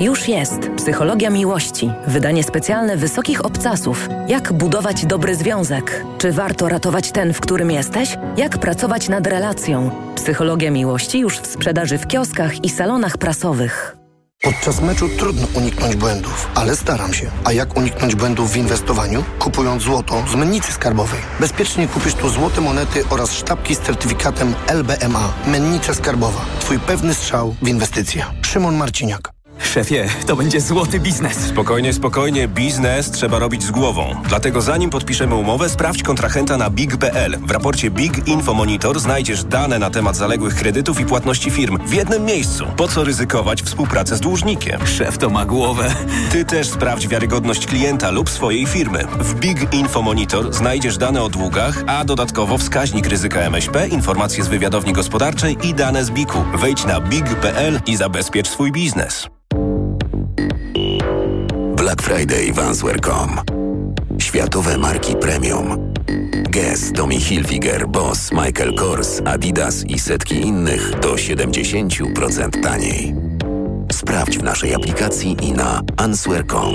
Już 0.00 0.28
jest 0.28 0.70
Psychologia 0.76 1.30
Miłości. 1.30 1.90
Wydanie 2.06 2.44
specjalne 2.44 2.96
wysokich 2.96 3.44
obcasów. 3.44 4.08
Jak 4.28 4.52
budować 4.52 5.06
dobry 5.06 5.36
związek? 5.36 6.04
Czy 6.18 6.32
warto 6.32 6.68
ratować 6.68 7.12
ten, 7.12 7.34
w 7.34 7.40
którym 7.40 7.70
jesteś? 7.70 8.16
Jak 8.36 8.58
pracować 8.58 9.08
nad 9.08 9.26
relacją? 9.26 9.90
Psychologia 10.16 10.70
Miłości 10.70 11.18
już 11.18 11.38
w 11.38 11.46
sprzedaży 11.46 11.98
w 11.98 12.06
kioskach 12.06 12.64
i 12.64 12.68
salonach 12.68 13.18
prasowych. 13.18 14.03
Podczas 14.44 14.80
meczu 14.80 15.08
trudno 15.08 15.46
uniknąć 15.54 15.96
błędów, 15.96 16.48
ale 16.54 16.76
staram 16.76 17.14
się. 17.14 17.30
A 17.44 17.52
jak 17.52 17.76
uniknąć 17.76 18.14
błędów 18.14 18.50
w 18.50 18.56
inwestowaniu? 18.56 19.24
Kupując 19.38 19.82
złoto 19.82 20.24
z 20.32 20.34
mennicy 20.34 20.72
skarbowej. 20.72 21.20
Bezpiecznie 21.40 21.88
kupisz 21.88 22.14
tu 22.14 22.28
złote 22.28 22.60
monety 22.60 23.04
oraz 23.10 23.32
sztabki 23.32 23.74
z 23.74 23.80
certyfikatem 23.80 24.54
LBMA. 24.66 25.32
Mennica 25.46 25.94
skarbowa. 25.94 26.40
Twój 26.60 26.78
pewny 26.78 27.14
strzał 27.14 27.54
w 27.62 27.68
inwestycje. 27.68 28.26
Szymon 28.42 28.76
Marciniak. 28.76 29.33
Szefie, 29.58 30.08
to 30.26 30.36
będzie 30.36 30.60
złoty 30.60 31.00
biznes. 31.00 31.36
Spokojnie, 31.36 31.92
spokojnie, 31.92 32.48
biznes 32.48 33.10
trzeba 33.10 33.38
robić 33.38 33.62
z 33.62 33.70
głową. 33.70 34.14
Dlatego 34.28 34.60
zanim 34.60 34.90
podpiszemy 34.90 35.34
umowę, 35.34 35.68
sprawdź 35.68 36.02
kontrahenta 36.02 36.56
na 36.56 36.70
big.pl. 36.70 37.38
W 37.46 37.50
raporcie 37.50 37.90
Big 37.90 38.28
Info 38.28 38.54
Monitor 38.54 39.00
znajdziesz 39.00 39.44
dane 39.44 39.78
na 39.78 39.90
temat 39.90 40.16
zaległych 40.16 40.54
kredytów 40.54 41.00
i 41.00 41.06
płatności 41.06 41.50
firm 41.50 41.78
w 41.86 41.94
jednym 41.94 42.24
miejscu. 42.24 42.66
Po 42.76 42.88
co 42.88 43.04
ryzykować 43.04 43.62
współpracę 43.62 44.16
z 44.16 44.20
dłużnikiem? 44.20 44.86
Szef 44.86 45.18
to 45.18 45.30
ma 45.30 45.46
głowę. 45.46 45.94
Ty 46.32 46.44
też 46.44 46.68
sprawdź 46.68 47.08
wiarygodność 47.08 47.66
klienta 47.66 48.10
lub 48.10 48.30
swojej 48.30 48.66
firmy. 48.66 49.04
W 49.20 49.34
Big 49.34 49.74
Info 49.74 50.02
Monitor 50.02 50.52
znajdziesz 50.52 50.98
dane 50.98 51.22
o 51.22 51.28
długach, 51.28 51.84
a 51.86 52.04
dodatkowo 52.04 52.58
wskaźnik 52.58 53.06
ryzyka 53.06 53.40
MŚP, 53.40 53.88
informacje 53.88 54.44
z 54.44 54.48
wywiadowni 54.48 54.92
gospodarczej 54.92 55.56
i 55.62 55.74
dane 55.74 56.04
z 56.04 56.10
BIK-u. 56.10 56.58
Wejdź 56.58 56.84
na 56.84 57.00
big.pl 57.00 57.80
i 57.86 57.96
zabezpiecz 57.96 58.48
swój 58.48 58.72
biznes. 58.72 59.28
Black 61.84 62.02
Friday 62.02 62.52
w 62.52 62.58
Answer.com. 62.58 63.40
Światowe 64.18 64.78
marki 64.78 65.16
premium. 65.16 65.92
Guess, 66.50 66.92
Tommy 66.92 67.20
Hilfiger, 67.20 67.88
Boss, 67.88 68.32
Michael 68.32 68.74
Kors, 68.74 69.20
Adidas 69.24 69.84
i 69.84 69.98
setki 69.98 70.34
innych 70.34 71.00
do 71.00 71.14
70% 71.14 72.62
taniej. 72.62 73.14
Sprawdź 73.92 74.38
w 74.38 74.42
naszej 74.42 74.74
aplikacji 74.74 75.36
i 75.42 75.52
na 75.52 75.80
answer.com. 75.96 76.74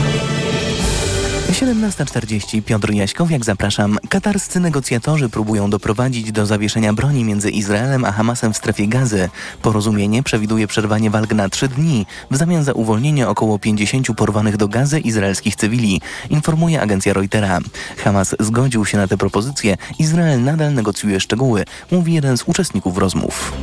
17.40 1.61 2.61
Piotr 2.63 2.91
Jaśkowiak, 2.91 3.45
zapraszam. 3.45 3.97
Katarscy 4.09 4.59
negocjatorzy 4.59 5.29
próbują 5.29 5.69
doprowadzić 5.69 6.31
do 6.31 6.45
zawieszenia 6.45 6.93
broni 6.93 7.23
między 7.23 7.49
Izraelem 7.49 8.05
a 8.05 8.11
Hamasem 8.11 8.53
w 8.53 8.57
strefie 8.57 8.87
gazy. 8.87 9.29
Porozumienie 9.61 10.23
przewiduje 10.23 10.67
przerwanie 10.67 11.09
walk 11.09 11.33
na 11.33 11.49
trzy 11.49 11.67
dni 11.67 12.05
w 12.31 12.37
zamian 12.37 12.63
za 12.63 12.73
uwolnienie 12.73 13.27
około 13.27 13.59
50 13.59 14.07
porwanych 14.17 14.57
do 14.57 14.67
gazy 14.67 14.99
izraelskich 14.99 15.55
cywili, 15.55 16.01
informuje 16.29 16.81
agencja 16.81 17.13
Reutera. 17.13 17.59
Hamas 18.03 18.35
zgodził 18.39 18.85
się 18.85 18.97
na 18.97 19.07
tę 19.07 19.17
propozycję, 19.17 19.77
Izrael 19.99 20.43
nadal 20.43 20.73
negocjuje 20.73 21.19
szczegóły, 21.19 21.65
mówi 21.91 22.13
jeden 22.13 22.37
z 22.37 22.43
uczestników 22.43 22.97
rozmów. 22.97 23.53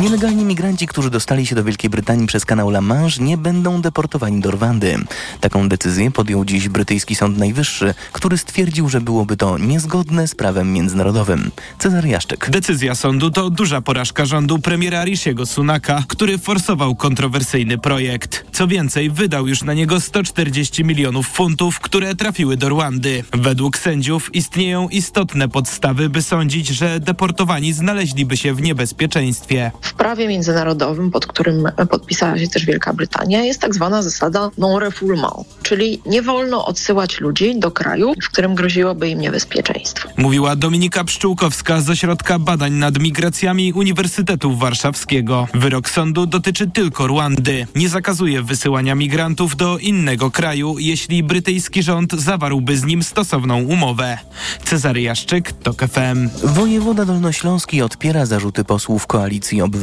Nielegalni 0.00 0.44
migranci, 0.44 0.86
którzy 0.86 1.10
dostali 1.10 1.46
się 1.46 1.54
do 1.54 1.64
Wielkiej 1.64 1.90
Brytanii 1.90 2.26
przez 2.26 2.44
kanał 2.44 2.68
La 2.68 2.80
Manche, 2.80 3.22
nie 3.22 3.36
będą 3.36 3.80
deportowani 3.80 4.40
do 4.40 4.50
Rwandy. 4.50 4.98
Taką 5.40 5.68
decyzję 5.68 6.10
podjął 6.10 6.44
dziś 6.44 6.68
brytyjski 6.68 7.14
Sąd 7.14 7.38
Najwyższy, 7.38 7.94
który 8.12 8.38
stwierdził, 8.38 8.88
że 8.88 9.00
byłoby 9.00 9.36
to 9.36 9.58
niezgodne 9.58 10.28
z 10.28 10.34
prawem 10.34 10.72
międzynarodowym. 10.72 11.50
Cezary 11.78 12.08
Jaszczyk. 12.08 12.50
Decyzja 12.50 12.94
sądu 12.94 13.30
to 13.30 13.50
duża 13.50 13.80
porażka 13.80 14.24
rządu 14.24 14.58
premiera 14.58 15.04
Rishiego 15.04 15.46
Sunaka, 15.46 16.04
który 16.08 16.38
forsował 16.38 16.94
kontrowersyjny 16.94 17.78
projekt. 17.78 18.44
Co 18.52 18.66
więcej, 18.66 19.10
wydał 19.10 19.48
już 19.48 19.62
na 19.62 19.74
niego 19.74 20.00
140 20.00 20.84
milionów 20.84 21.28
funtów, 21.28 21.80
które 21.80 22.14
trafiły 22.14 22.56
do 22.56 22.68
Rwandy. 22.68 23.24
Według 23.32 23.78
sędziów 23.78 24.34
istnieją 24.34 24.88
istotne 24.88 25.48
podstawy, 25.48 26.08
by 26.08 26.22
sądzić, 26.22 26.68
że 26.68 27.00
deportowani 27.00 27.72
znaleźliby 27.72 28.36
się 28.36 28.54
w 28.54 28.62
niebezpieczeństwie. 28.62 29.70
W 29.90 29.94
prawie 29.94 30.28
międzynarodowym, 30.28 31.10
pod 31.10 31.26
którym 31.26 31.68
podpisała 31.90 32.38
się 32.38 32.48
też 32.48 32.66
Wielka 32.66 32.92
Brytania, 32.92 33.44
jest 33.44 33.60
tak 33.60 33.74
zwana 33.74 34.02
zasada 34.02 34.50
non-refoulement, 34.58 35.44
czyli 35.62 36.00
nie 36.06 36.22
wolno 36.22 36.66
odsyłać 36.66 37.20
ludzi 37.20 37.58
do 37.58 37.70
kraju, 37.70 38.14
w 38.22 38.28
którym 38.28 38.54
groziłoby 38.54 39.08
im 39.08 39.20
niebezpieczeństwo. 39.20 40.08
Mówiła 40.16 40.56
Dominika 40.56 41.04
Pszczółkowska 41.04 41.80
z 41.80 41.90
Ośrodka 41.90 42.38
Badań 42.38 42.72
nad 42.72 42.98
Migracjami 42.98 43.72
Uniwersytetu 43.72 44.56
Warszawskiego. 44.56 45.48
Wyrok 45.54 45.90
sądu 45.90 46.26
dotyczy 46.26 46.70
tylko 46.70 47.06
Rwandy. 47.06 47.66
Nie 47.74 47.88
zakazuje 47.88 48.42
wysyłania 48.42 48.94
migrantów 48.94 49.56
do 49.56 49.78
innego 49.78 50.30
kraju, 50.30 50.78
jeśli 50.78 51.22
brytyjski 51.22 51.82
rząd 51.82 52.12
zawarłby 52.12 52.76
z 52.76 52.84
nim 52.84 53.02
stosowną 53.02 53.62
umowę. 53.62 54.18
Cezary 54.64 55.02
Jaszczyk, 55.02 55.52
TOK 55.52 55.82
FM. 55.82 56.28
Wojewoda 56.44 57.04
Dolnośląski 57.04 57.82
odpiera 57.82 58.26
zarzuty 58.26 58.64
posłów 58.64 59.06
Koalicji 59.06 59.62
Obywatelskiej. 59.62 59.79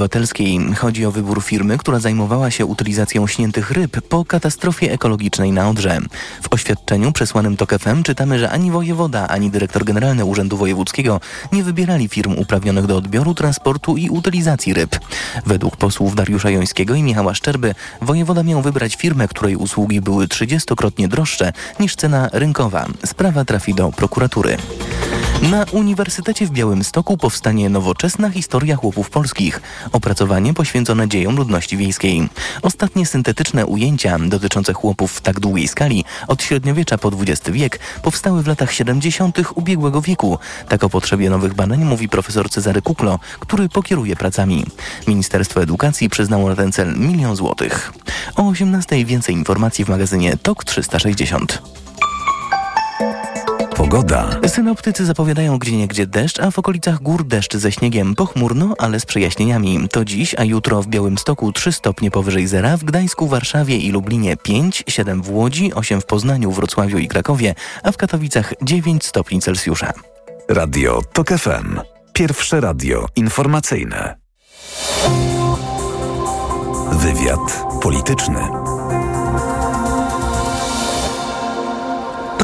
Chodzi 0.78 1.06
o 1.06 1.12
wybór 1.12 1.44
firmy, 1.44 1.78
która 1.78 2.00
zajmowała 2.00 2.52
się 2.52 2.66
utylizacją 2.66 3.28
śniętych 3.28 3.72
ryb 3.72 4.02
po 4.02 4.26
katastrofie 4.26 4.92
ekologicznej 4.92 5.52
na 5.52 5.70
Odrze. 5.70 6.00
W 6.42 6.54
oświadczeniu 6.54 7.12
przesłanym 7.12 7.58
TOK 7.58 7.80
FM 7.80 8.04
czytamy, 8.04 8.40
że 8.40 8.50
ani 8.50 8.72
wojewoda, 8.72 9.28
ani 9.28 9.50
dyrektor 9.50 9.86
generalny 9.86 10.26
Urzędu 10.26 10.58
Wojewódzkiego 10.58 11.20
nie 11.52 11.64
wybierali 11.64 12.08
firm 12.08 12.36
uprawnionych 12.38 12.86
do 12.86 12.98
odbioru, 12.98 13.34
transportu 13.34 13.98
i 13.98 14.10
utylizacji 14.10 14.74
ryb. 14.74 15.00
Według 15.46 15.78
posłów 15.78 16.16
Dariusza 16.16 16.50
Jońskiego 16.50 16.96
i 16.96 17.04
Michała 17.04 17.34
Szczerby 17.34 17.76
wojewoda 18.02 18.44
miał 18.44 18.62
wybrać 18.62 18.96
firmę, 18.96 19.28
której 19.28 19.56
usługi 19.56 20.02
były 20.02 20.28
30-krotnie 20.28 21.08
droższe 21.08 21.54
niż 21.80 21.96
cena 21.96 22.30
rynkowa. 22.34 22.86
Sprawa 23.06 23.46
trafi 23.46 23.74
do 23.74 23.92
prokuratury. 23.92 24.58
Na 25.42 25.66
Uniwersytecie 25.72 26.46
w 26.46 26.52
Białymstoku 26.52 27.18
powstanie 27.18 27.70
nowoczesna 27.70 28.30
historia 28.30 28.76
chłopów 28.76 29.10
polskich. 29.10 29.62
Opracowanie 29.92 30.54
poświęcone 30.54 31.08
dziejom 31.08 31.36
ludności 31.36 31.78
wiejskiej. 31.78 32.30
Ostatnie 32.62 33.06
syntetyczne 33.06 33.66
ujęcia 33.66 34.20
dotyczące 34.20 34.74
chłopów 34.74 35.12
w 35.12 35.22
tak 35.22 35.40
długiej 35.40 35.68
skali 35.68 36.06
od 36.28 36.44
średniowiecza 36.44 36.98
po 36.98 37.12
XX 37.22 37.50
wiek 37.50 37.80
powstały 38.02 38.44
w 38.44 38.48
latach 38.48 38.74
70. 38.74 39.38
ubiegłego 39.56 40.02
wieku. 40.02 40.40
Tak 40.70 40.84
o 40.84 40.90
potrzebie 40.90 41.30
nowych 41.30 41.54
badań 41.54 41.86
mówi 41.86 42.10
profesor 42.10 42.50
Cezary 42.50 42.82
Kuklo, 42.82 43.20
który 43.40 43.70
pokieruje 43.70 44.16
pracami. 44.16 44.66
Ministerstwo 45.08 45.62
Edukacji 45.62 46.10
przyznało 46.10 46.50
na 46.50 46.56
ten 46.56 46.72
cel 46.72 46.96
milion 46.98 47.36
złotych. 47.36 47.94
O 48.36 48.48
18 48.48 49.06
więcej 49.06 49.36
informacji 49.36 49.86
w 49.86 49.90
magazynie 49.90 50.38
TOK 50.38 50.66
360. 50.66 51.87
Pogoda. 53.78 54.30
Synoptycy 54.48 55.06
zapowiadają 55.06 55.58
gdzieniegdzie 55.58 56.08
deszcz, 56.08 56.40
a 56.40 56.52
w 56.52 56.60
okolicach 56.60 57.02
gór 57.02 57.28
deszcz 57.28 57.56
ze 57.56 57.72
śniegiem. 57.72 58.16
Pochmurno, 58.16 58.76
ale 58.78 59.00
z 59.00 59.06
przejaśnieniami. 59.06 59.90
To 59.92 60.06
dziś, 60.06 60.36
a 60.38 60.44
jutro 60.44 60.82
w 60.82 60.88
Białymstoku 60.88 61.52
3 61.52 61.72
stopnie 61.72 62.12
powyżej 62.12 62.48
zera, 62.48 62.78
w 62.78 62.84
Gdańsku, 62.84 63.28
Warszawie 63.28 63.78
i 63.78 63.92
Lublinie 63.92 64.38
5, 64.38 64.84
7 64.88 65.22
w 65.22 65.32
Łodzi, 65.32 65.74
8 65.74 66.02
w 66.02 66.06
Poznaniu, 66.06 66.52
Wrocławiu 66.52 66.98
i 66.98 67.08
Krakowie, 67.08 67.56
a 67.84 67.92
w 67.92 67.98
Katowicach 67.98 68.54
9 68.62 69.06
stopni 69.06 69.42
Celsjusza. 69.42 69.94
Radio 70.50 71.02
TOK 71.14 71.28
FM. 71.30 71.80
Pierwsze 72.14 72.62
radio 72.62 73.06
informacyjne. 73.16 74.18
Wywiad 76.92 77.66
polityczny. 77.82 78.40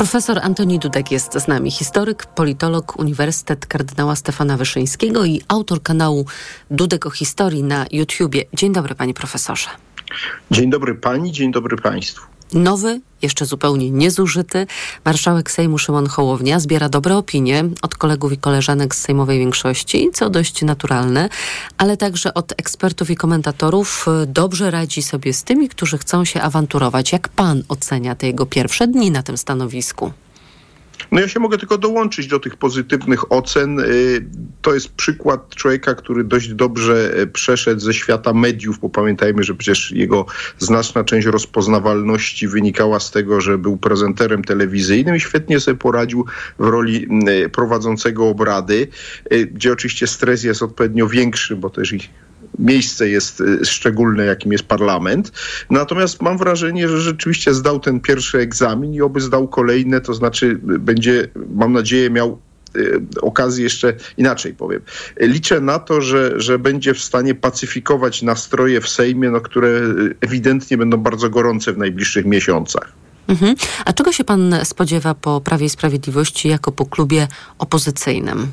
Profesor 0.03 0.39
Antoni 0.39 0.79
Dudek 0.79 1.11
jest 1.11 1.33
z 1.33 1.47
nami, 1.47 1.71
historyk, 1.71 2.25
politolog, 2.25 2.99
Uniwersytet 2.99 3.65
Kardynała 3.65 4.15
Stefana 4.15 4.57
Wyszyńskiego 4.57 5.25
i 5.25 5.41
autor 5.47 5.83
kanału 5.83 6.25
Dudek 6.71 7.05
o 7.05 7.09
historii 7.09 7.63
na 7.63 7.85
YouTubie. 7.91 8.43
Dzień 8.53 8.73
dobry, 8.73 8.95
panie 8.95 9.13
profesorze. 9.13 9.69
Dzień 10.51 10.69
dobry 10.69 10.95
pani, 10.95 11.31
dzień 11.31 11.51
dobry 11.51 11.77
państwu. 11.77 12.32
Nowy, 12.53 13.01
jeszcze 13.21 13.45
zupełnie 13.45 13.91
niezużyty, 13.91 14.67
marszałek 15.05 15.51
Sejmu 15.51 15.77
Szymon 15.77 16.07
Hołownia 16.07 16.59
zbiera 16.59 16.89
dobre 16.89 17.17
opinie 17.17 17.65
od 17.81 17.95
kolegów 17.95 18.33
i 18.33 18.37
koleżanek 18.37 18.95
z 18.95 19.01
sejmowej 19.01 19.39
większości, 19.39 20.09
co 20.13 20.29
dość 20.29 20.61
naturalne, 20.61 21.29
ale 21.77 21.97
także 21.97 22.33
od 22.33 22.51
ekspertów 22.57 23.09
i 23.09 23.15
komentatorów 23.15 24.05
dobrze 24.27 24.71
radzi 24.71 25.01
sobie 25.01 25.33
z 25.33 25.43
tymi, 25.43 25.69
którzy 25.69 25.97
chcą 25.97 26.25
się 26.25 26.41
awanturować. 26.41 27.11
Jak 27.11 27.29
pan 27.29 27.63
ocenia 27.67 28.15
te 28.15 28.27
jego 28.27 28.45
pierwsze 28.45 28.87
dni 28.87 29.11
na 29.11 29.23
tym 29.23 29.37
stanowisku? 29.37 30.11
No 31.13 31.21
ja 31.21 31.27
się 31.27 31.39
mogę 31.39 31.57
tylko 31.57 31.77
dołączyć 31.77 32.27
do 32.27 32.39
tych 32.39 32.57
pozytywnych 32.57 33.31
ocen. 33.31 33.77
To 34.61 34.73
jest 34.73 34.89
przykład 34.89 35.55
człowieka, 35.55 35.95
który 35.95 36.23
dość 36.23 36.53
dobrze 36.53 37.13
przeszedł 37.33 37.81
ze 37.81 37.93
świata 37.93 38.33
mediów, 38.33 38.79
bo 38.79 38.89
pamiętajmy, 38.89 39.43
że 39.43 39.55
przecież 39.55 39.91
jego 39.91 40.25
znaczna 40.57 41.03
część 41.03 41.27
rozpoznawalności 41.27 42.47
wynikała 42.47 42.99
z 42.99 43.11
tego, 43.11 43.41
że 43.41 43.57
był 43.57 43.77
prezenterem 43.77 44.43
telewizyjnym 44.43 45.15
i 45.15 45.19
świetnie 45.19 45.59
sobie 45.59 45.77
poradził 45.77 46.25
w 46.59 46.63
roli 46.63 47.07
prowadzącego 47.51 48.27
obrady, 48.27 48.87
gdzie 49.51 49.73
oczywiście 49.73 50.07
stres 50.07 50.43
jest 50.43 50.63
odpowiednio 50.63 51.07
większy, 51.07 51.55
bo 51.55 51.69
też 51.69 51.93
ich 51.93 52.09
miejsce 52.59 53.09
jest 53.09 53.43
szczególne, 53.63 54.25
jakim 54.25 54.51
jest 54.51 54.63
parlament. 54.63 55.31
Natomiast 55.69 56.21
mam 56.21 56.37
wrażenie, 56.37 56.89
że 56.89 57.01
rzeczywiście 57.01 57.53
zdał 57.53 57.79
ten 57.79 57.99
pierwszy 57.99 58.37
egzamin 58.37 58.93
i 58.93 59.01
oby 59.01 59.21
zdał 59.21 59.47
kolejne, 59.47 60.01
to 60.01 60.13
znaczy 60.13 60.59
będzie, 60.63 61.27
mam 61.55 61.73
nadzieję, 61.73 62.09
miał 62.09 62.39
okazję 63.21 63.63
jeszcze 63.63 63.93
inaczej 64.17 64.53
powiem. 64.53 64.81
Liczę 65.19 65.61
na 65.61 65.79
to, 65.79 66.01
że, 66.01 66.33
że 66.35 66.59
będzie 66.59 66.93
w 66.93 66.99
stanie 66.99 67.35
pacyfikować 67.35 68.21
nastroje 68.21 68.81
w 68.81 68.89
Sejmie, 68.89 69.29
no, 69.29 69.41
które 69.41 69.81
ewidentnie 70.21 70.77
będą 70.77 70.97
bardzo 70.97 71.29
gorące 71.29 71.73
w 71.73 71.77
najbliższych 71.77 72.25
miesiącach. 72.25 72.91
Mhm. 73.27 73.55
A 73.85 73.93
czego 73.93 74.11
się 74.11 74.23
pan 74.23 74.55
spodziewa 74.63 75.13
po 75.13 75.41
Prawie 75.41 75.65
i 75.65 75.69
Sprawiedliwości 75.69 76.47
jako 76.47 76.71
po 76.71 76.85
klubie 76.85 77.27
opozycyjnym? 77.57 78.47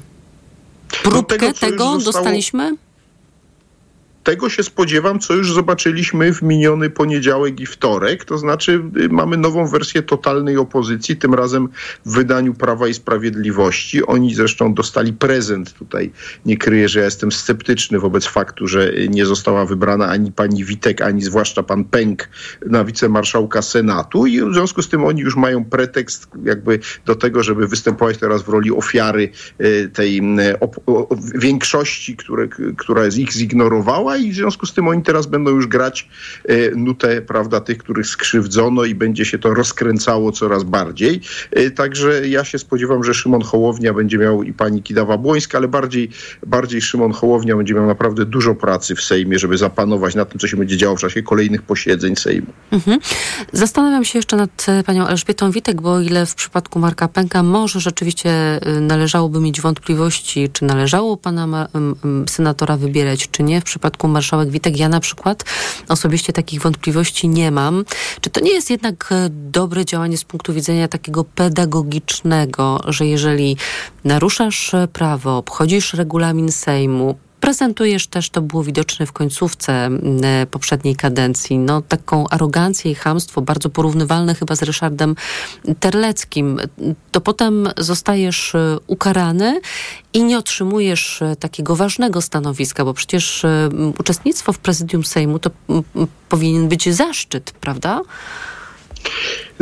Próbkę 1.03 1.35
no 1.47 1.53
tego, 1.53 1.53
tego 1.53 1.85
zostało... 1.85 2.01
dostaliśmy? 2.01 2.77
Tego 4.31 4.49
się 4.49 4.63
spodziewam, 4.63 5.19
co 5.19 5.35
już 5.35 5.53
zobaczyliśmy 5.53 6.35
w 6.35 6.43
miniony 6.43 6.91
poniedziałek 6.91 7.61
i 7.61 7.67
wtorek. 7.67 8.25
To 8.25 8.39
znaczy, 8.39 8.83
mamy 9.11 9.37
nową 9.37 9.67
wersję 9.67 10.03
totalnej 10.03 10.57
opozycji, 10.57 11.17
tym 11.17 11.35
razem 11.35 11.69
w 12.07 12.13
wydaniu 12.13 12.55
Prawa 12.55 12.89
i 12.89 12.95
Sprawiedliwości. 12.95 14.07
Oni 14.07 14.35
zresztą 14.35 14.75
dostali 14.75 15.13
prezent. 15.13 15.75
Tutaj 15.75 16.13
nie 16.47 16.57
kryję, 16.57 16.89
że 16.89 16.99
ja 16.99 17.05
jestem 17.05 17.33
sceptyczny 17.33 17.99
wobec 17.99 18.27
faktu, 18.27 18.67
że 18.67 18.93
nie 19.09 19.27
została 19.27 19.67
wybrana 19.67 20.09
ani 20.09 20.33
pani 20.33 20.65
Witek, 20.65 21.03
ani 21.03 21.23
zwłaszcza 21.23 21.63
pan 21.63 21.85
Pęk 21.85 22.29
na 22.67 22.85
wicemarszałka 22.85 23.63
Senatu. 23.63 24.27
I 24.27 24.41
w 24.41 24.55
związku 24.55 24.83
z 24.83 24.89
tym 24.89 25.05
oni 25.05 25.21
już 25.21 25.37
mają 25.37 25.65
pretekst 25.65 26.29
jakby 26.45 26.79
do 27.07 27.15
tego, 27.15 27.43
żeby 27.43 27.69
występować 27.69 28.19
teraz 28.19 28.43
w 28.43 28.49
roli 28.49 28.71
ofiary 28.71 29.31
tej 29.93 30.23
większości, 31.35 32.17
które, 32.17 32.49
która 32.77 33.07
ich 33.07 33.33
zignorowała 33.33 34.20
i 34.21 34.33
w 34.33 34.35
związku 34.35 34.67
z 34.67 34.75
tym 34.75 34.89
oni 34.89 35.03
teraz 35.03 35.27
będą 35.27 35.51
już 35.51 35.67
grać 35.67 36.09
e, 36.45 36.71
nutę, 36.71 37.23
prawda, 37.23 37.61
tych, 37.61 37.79
których 37.79 38.07
skrzywdzono 38.07 38.85
i 38.85 38.95
będzie 38.95 39.25
się 39.25 39.39
to 39.39 39.55
rozkręcało 39.55 40.33
coraz 40.33 40.65
bardziej. 40.65 41.21
E, 41.51 41.71
także 41.71 42.29
ja 42.29 42.45
się 42.45 42.59
spodziewam, 42.59 43.05
że 43.05 43.15
Szymon 43.15 43.43
Hołownia 43.43 43.95
będzie 43.95 44.19
miał 44.19 44.43
i 44.43 44.53
pani 44.53 44.83
Kidawa-Błońska, 44.83 45.57
ale 45.57 45.69
bardziej, 45.69 46.11
bardziej 46.47 46.83
Szymon 46.83 47.13
Hołownia 47.13 47.57
będzie 47.57 47.75
miał 47.75 47.87
naprawdę 47.87 48.25
dużo 48.25 48.55
pracy 48.55 48.95
w 48.95 49.01
Sejmie, 49.03 49.39
żeby 49.39 49.59
zapanować 49.59 50.15
nad 50.15 50.31
tym, 50.31 50.41
co 50.41 50.49
się 50.49 50.57
będzie 50.57 50.77
działo 50.77 50.97
w 50.97 51.01
czasie 51.01 51.23
kolejnych 51.23 51.63
posiedzeń 51.63 52.17
Sejmu. 52.17 52.53
Mhm. 52.71 52.99
Zastanawiam 53.53 54.05
się 54.05 54.19
jeszcze 54.19 54.37
nad 54.37 54.67
e, 54.69 54.85
panią 54.85 55.07
Elżbietą 55.07 55.51
Witek, 55.51 55.81
bo 55.81 55.93
o 55.93 56.01
ile 56.01 56.27
w 56.27 56.35
przypadku 56.35 56.79
Marka 56.79 57.09
Pęka 57.09 57.43
może 57.43 57.81
rzeczywiście 57.81 58.61
należałoby 58.81 59.41
mieć 59.41 59.61
wątpliwości, 59.61 60.49
czy 60.53 60.65
należało 60.65 61.17
pana 61.17 61.69
senatora 62.27 62.77
wybierać, 62.77 63.31
czy 63.31 63.43
nie. 63.43 63.61
W 63.61 63.65
przypadku 63.65 64.00
marszałek 64.09 64.51
Witek 64.51 64.79
ja 64.79 64.89
na 64.89 65.01
przykład 65.01 65.45
osobiście 65.89 66.33
takich 66.33 66.63
wątpliwości 66.63 67.29
nie 67.29 67.51
mam. 67.51 67.85
Czy 68.21 68.31
to 68.31 68.41
nie 68.41 68.53
jest 68.53 68.71
jednak 68.71 69.09
e, 69.13 69.29
dobre 69.31 69.85
działanie 69.85 70.19
z 70.19 70.25
punktu 70.25 70.53
widzenia 70.53 70.89
takiego 70.89 71.25
pedagogicznego, 71.25 72.81
że 72.89 73.07
jeżeli 73.07 73.57
naruszasz 74.05 74.73
prawo, 74.93 75.37
obchodzisz 75.37 75.95
regulamin 75.95 76.53
Sejmu, 76.53 77.15
prezentujesz 77.41 78.07
też, 78.07 78.31
to 78.31 78.43
było 78.43 78.65
widoczne 78.65 79.07
w 79.07 79.13
końcówce 79.13 79.91
poprzedniej 80.51 80.97
kadencji, 80.97 81.59
no 81.59 81.83
taką 81.83 82.29
arogancję 82.29 82.91
i 82.91 82.95
chamstwo, 82.95 83.43
bardzo 83.43 83.71
porównywalne 83.71 84.35
chyba 84.35 84.57
z 84.57 84.63
Ryszardem 84.63 85.17
Terleckim, 85.81 86.61
to 87.13 87.21
potem 87.21 87.69
zostajesz 87.79 88.55
e, 88.55 88.77
ukarany 88.87 89.61
i 90.13 90.25
nie 90.25 90.39
otrzymujesz 90.39 91.23
e, 91.23 91.37
takiego 91.37 91.77
ważnego 91.77 92.21
stanowiska, 92.21 92.85
bo 92.85 92.95
przecież 92.95 93.45
e, 93.45 93.69
uczestnictwo 93.99 94.53
w 94.53 94.59
prezydium 94.59 95.05
Sejmu 95.05 95.39
to 95.39 95.51
powinien 96.29 96.69
być 96.69 96.95
zaszczyt, 96.95 97.51
prawda? 97.51 98.01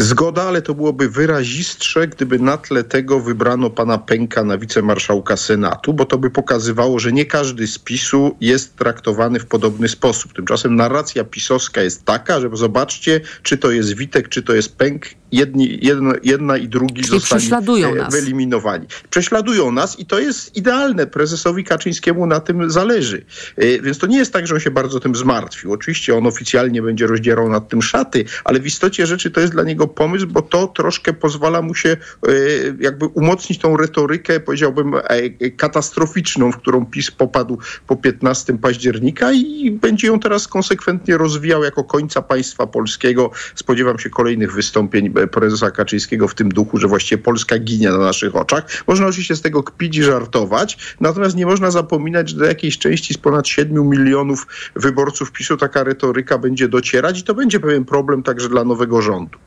Zgoda, 0.00 0.42
ale 0.42 0.62
to 0.62 0.74
byłoby 0.74 1.08
wyrazistsze, 1.08 2.08
gdyby 2.08 2.38
na 2.38 2.56
tle 2.56 2.84
tego 2.84 3.20
wybrano 3.20 3.70
pana 3.70 3.98
Pęka 3.98 4.44
na 4.44 4.58
wicemarszałka 4.58 5.36
Senatu, 5.36 5.94
bo 5.94 6.04
to 6.04 6.18
by 6.18 6.30
pokazywało, 6.30 6.98
że 6.98 7.12
nie 7.12 7.26
każdy 7.26 7.66
z 7.66 7.78
PiSu 7.78 8.36
jest 8.40 8.76
traktowany 8.76 9.40
w 9.40 9.46
podobny 9.46 9.88
sposób. 9.88 10.32
Tymczasem 10.32 10.76
narracja 10.76 11.24
pisowska 11.24 11.82
jest 11.82 12.04
taka, 12.04 12.40
że 12.40 12.50
zobaczcie, 12.52 13.20
czy 13.42 13.58
to 13.58 13.70
jest 13.70 13.94
Witek, 13.96 14.28
czy 14.28 14.42
to 14.42 14.54
jest 14.54 14.76
Pęk, 14.76 15.06
jedni, 15.32 15.78
jedna, 15.82 16.12
jedna 16.22 16.56
i 16.56 16.68
drugi 16.68 16.94
Czyli 17.02 17.08
zostali 17.08 17.40
prześladują 17.40 17.94
nas. 17.94 18.14
wyeliminowani. 18.14 18.86
Prześladują 19.10 19.72
nas 19.72 19.98
i 19.98 20.06
to 20.06 20.18
jest 20.18 20.56
idealne. 20.56 21.06
Prezesowi 21.06 21.64
Kaczyńskiemu 21.64 22.26
na 22.26 22.40
tym 22.40 22.70
zależy. 22.70 23.24
E, 23.56 23.82
Więc 23.82 23.98
to 23.98 24.06
nie 24.06 24.18
jest 24.18 24.32
tak, 24.32 24.46
że 24.46 24.54
on 24.54 24.60
się 24.60 24.70
bardzo 24.70 25.00
tym 25.00 25.14
zmartwił. 25.14 25.72
Oczywiście 25.72 26.16
on 26.16 26.26
oficjalnie 26.26 26.82
będzie 26.82 27.06
rozdzierał 27.06 27.48
nad 27.48 27.68
tym 27.68 27.82
szaty, 27.82 28.24
ale 28.44 28.60
w 28.60 28.66
istocie 28.66 29.06
rzeczy 29.06 29.30
to 29.30 29.40
jest 29.40 29.52
dla 29.52 29.62
niego 29.62 29.87
pomysł, 29.88 30.26
bo 30.26 30.42
to 30.42 30.66
troszkę 30.66 31.12
pozwala 31.12 31.62
mu 31.62 31.74
się 31.74 31.88
e, 31.88 32.32
jakby 32.80 33.06
umocnić 33.06 33.58
tą 33.58 33.76
retorykę, 33.76 34.40
powiedziałbym, 34.40 34.94
e, 34.94 35.50
katastroficzną, 35.50 36.52
w 36.52 36.56
którą 36.56 36.86
PiS 36.86 37.10
popadł 37.10 37.58
po 37.86 37.96
15 37.96 38.58
października 38.58 39.32
i 39.32 39.70
będzie 39.70 40.06
ją 40.06 40.20
teraz 40.20 40.48
konsekwentnie 40.48 41.16
rozwijał 41.16 41.64
jako 41.64 41.84
końca 41.84 42.22
państwa 42.22 42.66
polskiego. 42.66 43.30
Spodziewam 43.54 43.98
się 43.98 44.10
kolejnych 44.10 44.52
wystąpień 44.52 45.14
prezesa 45.32 45.70
Kaczyńskiego 45.70 46.28
w 46.28 46.34
tym 46.34 46.48
duchu, 46.48 46.78
że 46.78 46.88
właściwie 46.88 47.22
Polska 47.22 47.58
ginie 47.58 47.90
na 47.90 47.98
naszych 47.98 48.36
oczach. 48.36 48.84
Można 48.86 49.06
oczywiście 49.06 49.36
z 49.36 49.42
tego 49.42 49.62
kpić 49.62 49.96
i 49.96 50.02
żartować, 50.02 50.96
natomiast 51.00 51.36
nie 51.36 51.46
można 51.46 51.70
zapominać, 51.70 52.28
że 52.28 52.36
do 52.36 52.44
jakiejś 52.44 52.78
części 52.78 53.14
z 53.14 53.18
ponad 53.18 53.48
7 53.48 53.88
milionów 53.88 54.46
wyborców 54.76 55.32
PiSu 55.32 55.56
taka 55.56 55.84
retoryka 55.84 56.38
będzie 56.38 56.68
docierać 56.68 57.20
i 57.20 57.22
to 57.22 57.34
będzie 57.34 57.60
pewien 57.60 57.84
problem 57.84 58.22
także 58.22 58.48
dla 58.48 58.64
nowego 58.64 59.02
rządu. 59.02 59.38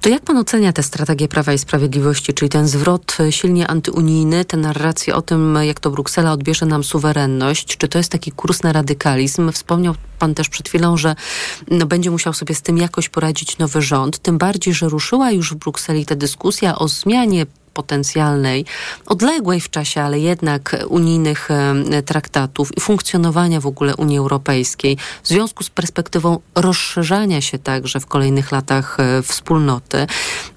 To 0.00 0.08
jak 0.08 0.22
pan 0.22 0.36
ocenia 0.36 0.72
tę 0.72 0.82
strategię 0.82 1.28
Prawa 1.28 1.52
i 1.52 1.58
Sprawiedliwości, 1.58 2.34
czyli 2.34 2.48
ten 2.48 2.68
zwrot 2.68 3.16
silnie 3.30 3.66
antyunijny, 3.66 4.44
tę 4.44 4.56
narrację 4.56 5.14
o 5.14 5.22
tym, 5.22 5.58
jak 5.62 5.80
to 5.80 5.90
Bruksela 5.90 6.32
odbierze 6.32 6.66
nam 6.66 6.84
suwerenność? 6.84 7.76
Czy 7.76 7.88
to 7.88 7.98
jest 7.98 8.12
taki 8.12 8.32
kurs 8.32 8.62
na 8.62 8.72
radykalizm? 8.72 9.52
Wspomniał 9.52 9.94
pan 10.18 10.34
też 10.34 10.48
przed 10.48 10.68
chwilą, 10.68 10.96
że 10.96 11.16
no, 11.70 11.86
będzie 11.86 12.10
musiał 12.10 12.32
sobie 12.32 12.54
z 12.54 12.62
tym 12.62 12.78
jakoś 12.78 13.08
poradzić 13.08 13.58
nowy 13.58 13.82
rząd, 13.82 14.18
tym 14.18 14.38
bardziej, 14.38 14.74
że 14.74 14.88
ruszyła 14.88 15.30
już 15.30 15.52
w 15.52 15.56
Brukseli 15.56 16.06
ta 16.06 16.14
dyskusja 16.14 16.78
o 16.78 16.88
zmianie 16.88 17.46
potencjalnej, 17.74 18.64
odległej 19.06 19.60
w 19.60 19.70
czasie, 19.70 20.02
ale 20.02 20.18
jednak 20.18 20.76
unijnych 20.88 21.50
e, 21.50 22.02
traktatów 22.02 22.76
i 22.76 22.80
funkcjonowania 22.80 23.60
w 23.60 23.66
ogóle 23.66 23.96
Unii 23.96 24.18
Europejskiej 24.18 24.96
w 25.22 25.28
związku 25.28 25.64
z 25.64 25.70
perspektywą 25.70 26.38
rozszerzania 26.54 27.40
się 27.40 27.58
także 27.58 28.00
w 28.00 28.06
kolejnych 28.06 28.52
latach 28.52 28.96
e, 29.00 29.22
wspólnoty. 29.22 30.06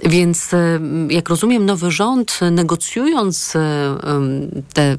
Więc 0.04 0.54
e, 0.54 0.80
jak 1.10 1.30
rozumiem, 1.30 1.66
nowy 1.66 1.92
rząd 1.92 2.40
negocjując 2.52 3.54
te 4.74 4.98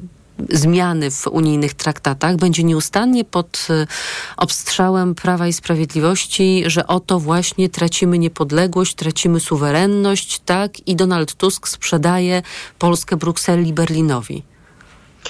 zmiany 0.49 1.11
w 1.11 1.27
unijnych 1.27 1.73
traktatach 1.73 2.35
będzie 2.35 2.63
nieustannie 2.63 3.25
pod 3.25 3.67
obstrzałem 4.37 5.15
Prawa 5.15 5.47
i 5.47 5.53
Sprawiedliwości, 5.53 6.63
że 6.67 6.87
oto 6.87 7.19
właśnie 7.19 7.69
tracimy 7.69 8.19
niepodległość, 8.19 8.95
tracimy 8.95 9.39
suwerenność, 9.39 10.39
tak? 10.39 10.87
I 10.87 10.95
Donald 10.95 11.35
Tusk 11.35 11.67
sprzedaje 11.67 12.41
Polskę 12.79 13.17
Brukseli 13.17 13.73
Berlinowi. 13.73 14.43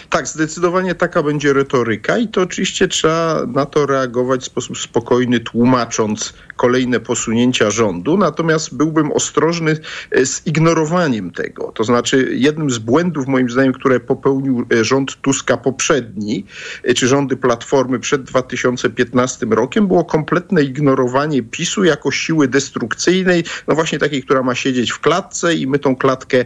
Tak, 0.10 0.28
zdecydowanie 0.28 0.96
taka 0.96 1.24
będzie 1.24 1.54
retoryka 1.54 2.18
i 2.18 2.28
to 2.28 2.42
oczywiście 2.42 2.88
trzeba 2.88 3.46
na 3.48 3.66
to 3.66 3.86
reagować 3.86 4.42
w 4.42 4.46
sposób 4.46 4.78
spokojny, 4.78 5.40
tłumacząc 5.40 6.34
kolejne 6.60 7.00
posunięcia 7.00 7.72
rządu. 7.72 8.18
Natomiast 8.18 8.76
byłbym 8.76 9.12
ostrożny 9.12 9.78
z 10.26 10.48
ignorowaniem 10.48 11.32
tego. 11.32 11.72
To 11.76 11.84
znaczy, 11.84 12.30
jednym 12.34 12.70
z 12.70 12.78
błędów, 12.78 13.28
moim 13.28 13.50
zdaniem, 13.50 13.74
które 13.74 14.00
popełnił 14.00 14.66
rząd 14.82 15.22
Tuska 15.22 15.58
poprzedni, 15.58 16.46
czy 16.96 17.08
rządy 17.08 17.38
Platformy 17.38 18.00
przed 18.00 18.24
2015 18.24 19.46
rokiem, 19.50 19.88
było 19.88 20.06
kompletne 20.06 20.64
ignorowanie 20.64 21.44
PiSu 21.44 21.84
jako 21.84 22.12
siły 22.12 22.48
destrukcyjnej, 22.48 23.44
no 23.68 23.76
właśnie 23.76 24.00
takiej, 24.00 24.24
która 24.24 24.44
ma 24.44 24.56
siedzieć 24.56 24.92
w 24.92 25.00
klatce 25.00 25.56
i 25.56 25.68
my 25.68 25.80
tą 25.80 25.96
klatkę 25.96 26.38
e, 26.38 26.46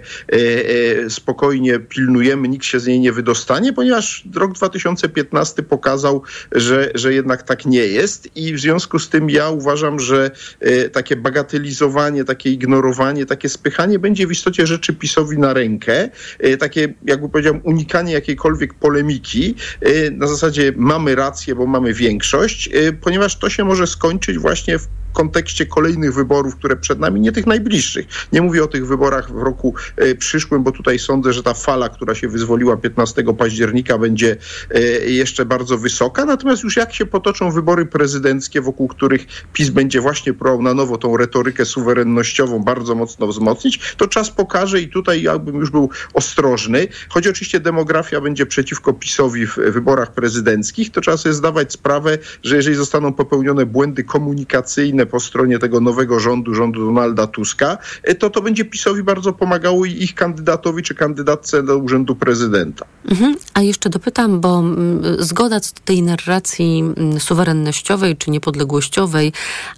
e, 1.06 1.10
spokojnie 1.10 1.80
pilnujemy, 1.80 2.48
nikt 2.48 2.66
się 2.66 2.80
z 2.80 2.88
niej 2.88 3.00
nie 3.00 3.12
wydostanie, 3.12 3.74
ponieważ 3.74 4.24
rok 4.36 4.54
2015 4.54 5.64
pokazał, 5.64 6.22
że, 6.52 6.92
że 6.96 7.14
jednak 7.14 7.44
tak 7.44 7.66
nie 7.66 7.88
jest 7.88 8.38
i 8.38 8.54
w 8.54 8.60
związku 8.60 9.00
z 9.00 9.10
tym 9.10 9.30
ja 9.30 9.50
uważam, 9.50 10.00
że 10.04 10.32
e, 10.60 10.90
takie 10.90 11.16
bagatelizowanie, 11.16 12.26
takie 12.26 12.52
ignorowanie, 12.52 13.26
takie 13.26 13.50
spychanie 13.50 14.00
będzie 14.00 14.28
w 14.28 14.32
istocie 14.32 14.68
rzeczy 14.68 14.94
PiSowi 14.94 15.38
na 15.38 15.54
rękę. 15.54 16.10
E, 16.40 16.58
takie, 16.58 16.94
jakby 17.06 17.30
powiedział, 17.30 17.60
unikanie 17.64 18.14
jakiejkolwiek 18.14 18.74
polemiki 18.74 19.56
e, 19.82 20.12
na 20.12 20.28
zasadzie 20.28 20.74
mamy 20.76 21.16
rację, 21.16 21.56
bo 21.56 21.66
mamy 21.66 21.94
większość, 21.94 22.70
ponieważ 23.02 23.40
to 23.40 23.50
się 23.50 23.66
może 23.66 23.88
skończyć 23.88 24.38
właśnie 24.38 24.80
w 24.80 24.88
kontekście 25.14 25.66
kolejnych 25.66 26.14
wyborów, 26.14 26.56
które 26.56 26.76
przed 26.76 27.00
nami, 27.00 27.22
nie 27.22 27.32
tych 27.32 27.48
najbliższych. 27.48 28.08
Nie 28.32 28.42
mówię 28.42 28.64
o 28.64 28.68
tych 28.68 28.88
wyborach 28.88 29.32
w 29.32 29.42
roku 29.42 29.76
e, 29.96 30.16
przyszłym, 30.16 30.64
bo 30.64 30.72
tutaj 30.72 31.00
sądzę, 31.00 31.34
że 31.34 31.44
ta 31.44 31.54
fala, 31.54 31.90
która 31.90 32.16
się 32.16 32.28
wyzwoliła 32.28 32.78
15 32.78 33.24
października 33.38 33.98
będzie 33.98 34.38
e, 34.72 34.82
jeszcze 35.10 35.46
bardzo 35.46 35.78
wysoka. 35.78 36.26
Natomiast 36.26 36.64
już 36.64 36.78
jak 36.78 36.94
się 36.94 37.06
potoczą 37.06 37.52
wybory 37.52 37.86
prezydenckie, 37.86 38.62
wokół 38.62 38.88
których 38.88 39.26
PiS 39.54 39.70
będzie 39.70 40.02
właśnie 40.02 40.34
próbował 40.34 40.62
na 40.62 40.74
nowo 40.74 40.98
tą 40.98 41.18
retorykę 41.18 41.66
suwerennościową 41.66 42.64
bardzo 42.64 42.96
mocno 42.96 43.28
wzmocnić, 43.28 43.96
to 43.98 44.08
czas 44.08 44.32
pokaże 44.32 44.82
i 44.82 44.88
tutaj 44.90 45.22
jakbym 45.22 45.56
już 45.56 45.70
był 45.70 45.90
ostrożny. 46.14 46.88
Choć 47.10 47.28
oczywiście 47.28 47.60
demografia 47.60 48.22
będzie 48.22 48.46
przeciwko 48.46 48.94
PiSowi 48.94 49.48
w 49.48 49.56
wyborach 49.56 50.14
prezydenckich, 50.14 50.92
to 50.92 51.02
trzeba 51.02 51.18
sobie 51.18 51.34
zdawać 51.34 51.74
sprawę, 51.74 52.18
że 52.44 52.56
jeżeli 52.56 52.76
zostaną 52.76 53.14
popełnione 53.14 53.66
błędy 53.66 54.04
komunikacyjne 54.04 55.03
po 55.06 55.20
stronie 55.20 55.60
tego 55.60 55.80
nowego 55.80 56.20
rządu, 56.20 56.56
rządu 56.56 56.86
Donalda 56.86 57.28
Tuska, 57.28 57.78
e, 58.04 58.16
to 58.16 58.30
to 58.30 58.42
będzie 58.42 58.66
PiSowi 58.66 59.04
bardzo 59.04 59.34
pomagało 59.34 59.86
i 59.86 59.92
ich 59.92 60.16
kandydatowi 60.16 60.84
czy 60.84 60.96
kandydatce 60.96 61.64
do 61.64 61.78
urzędu 61.78 62.16
prezydenta. 62.16 62.86
Mhm. 63.12 63.36
A 63.54 63.62
jeszcze 63.62 63.90
dopytam, 63.90 64.42
bo 64.42 64.60
mm, 64.60 65.02
zgoda 65.20 65.60
co 65.60 65.76
do 65.76 65.82
tej 65.86 66.02
narracji 66.02 66.84
mm, 66.98 67.20
suwerennościowej 67.20 68.18
czy 68.18 68.32
niepodległościowej, 68.32 69.32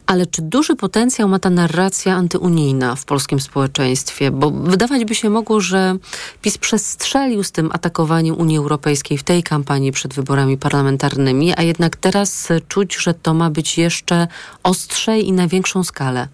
ale 0.05 0.25
czy 0.25 0.41
duży 0.41 0.75
potencjał 0.75 1.29
ma 1.29 1.39
ta 1.39 1.49
narracja 1.49 2.15
antyunijna 2.15 2.95
w 2.95 3.05
polskim 3.05 3.39
społeczeństwie? 3.39 4.31
Bo 4.31 4.51
wydawać 4.51 5.05
by 5.05 5.15
się 5.15 5.29
mogło, 5.29 5.61
że 5.61 5.97
PiS 6.41 6.57
przestrzelił 6.57 7.43
z 7.43 7.51
tym 7.51 7.69
atakowaniem 7.73 8.37
Unii 8.37 8.57
Europejskiej 8.57 9.17
w 9.17 9.23
tej 9.23 9.43
kampanii 9.43 9.91
przed 9.91 10.13
wyborami 10.13 10.57
parlamentarnymi, 10.57 11.53
a 11.57 11.61
jednak 11.61 11.95
teraz 11.95 12.47
czuć, 12.67 12.95
że 12.95 13.13
to 13.13 13.33
ma 13.33 13.49
być 13.49 13.77
jeszcze 13.77 14.27
ostrzej 14.63 15.14
i 15.21 15.31
na 15.31 15.47
większą 15.47 15.83
skalę. 15.83 16.27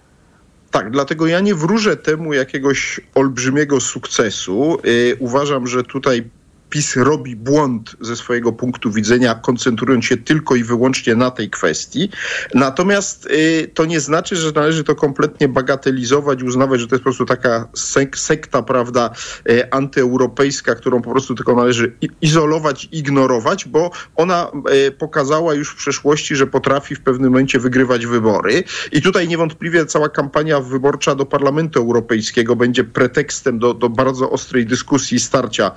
Tak, 0.71 0.91
dlatego 0.91 1.27
ja 1.27 1.39
nie 1.39 1.55
wróżę 1.55 1.97
temu 1.97 2.33
jakiegoś 2.33 2.99
olbrzymiego 3.15 3.79
sukcesu. 3.79 4.77
Yy, 4.83 5.15
uważam, 5.19 5.67
że 5.67 5.83
tutaj 5.83 6.29
PiS 6.71 6.95
robi 6.95 7.35
błąd 7.35 7.95
ze 8.01 8.15
swojego 8.15 8.51
punktu 8.51 8.91
widzenia, 8.91 9.35
koncentrując 9.35 10.05
się 10.05 10.17
tylko 10.17 10.55
i 10.55 10.63
wyłącznie 10.63 11.15
na 11.15 11.31
tej 11.31 11.49
kwestii. 11.49 12.09
Natomiast 12.53 13.25
y, 13.25 13.71
to 13.73 13.85
nie 13.85 13.99
znaczy, 13.99 14.35
że 14.35 14.51
należy 14.51 14.83
to 14.83 14.95
kompletnie 14.95 15.47
bagatelizować, 15.47 16.43
uznawać, 16.43 16.79
że 16.81 16.87
to 16.87 16.95
jest 16.95 17.03
po 17.03 17.09
prostu 17.09 17.25
taka 17.25 17.67
sek 17.73 18.17
sekta, 18.17 18.63
prawda, 18.63 19.09
y, 19.49 19.71
antyeuropejska, 19.71 20.75
którą 20.75 21.01
po 21.01 21.11
prostu 21.11 21.35
tylko 21.35 21.55
należy 21.55 21.95
izolować, 22.21 22.89
ignorować, 22.91 23.65
bo 23.65 23.91
ona 24.15 24.51
y, 24.87 24.91
pokazała 24.91 25.53
już 25.53 25.69
w 25.69 25.75
przeszłości, 25.75 26.35
że 26.35 26.47
potrafi 26.47 26.95
w 26.95 27.01
pewnym 27.01 27.31
momencie 27.31 27.59
wygrywać 27.59 28.05
wybory. 28.05 28.63
I 28.91 29.01
tutaj 29.01 29.27
niewątpliwie 29.27 29.85
cała 29.85 30.09
kampania 30.09 30.59
wyborcza 30.59 31.15
do 31.15 31.25
Parlamentu 31.25 31.79
Europejskiego 31.79 32.55
będzie 32.55 32.83
pretekstem 32.83 33.59
do, 33.59 33.73
do 33.73 33.89
bardzo 33.89 34.31
ostrej 34.31 34.65
dyskusji, 34.65 35.19
starcia 35.19 35.71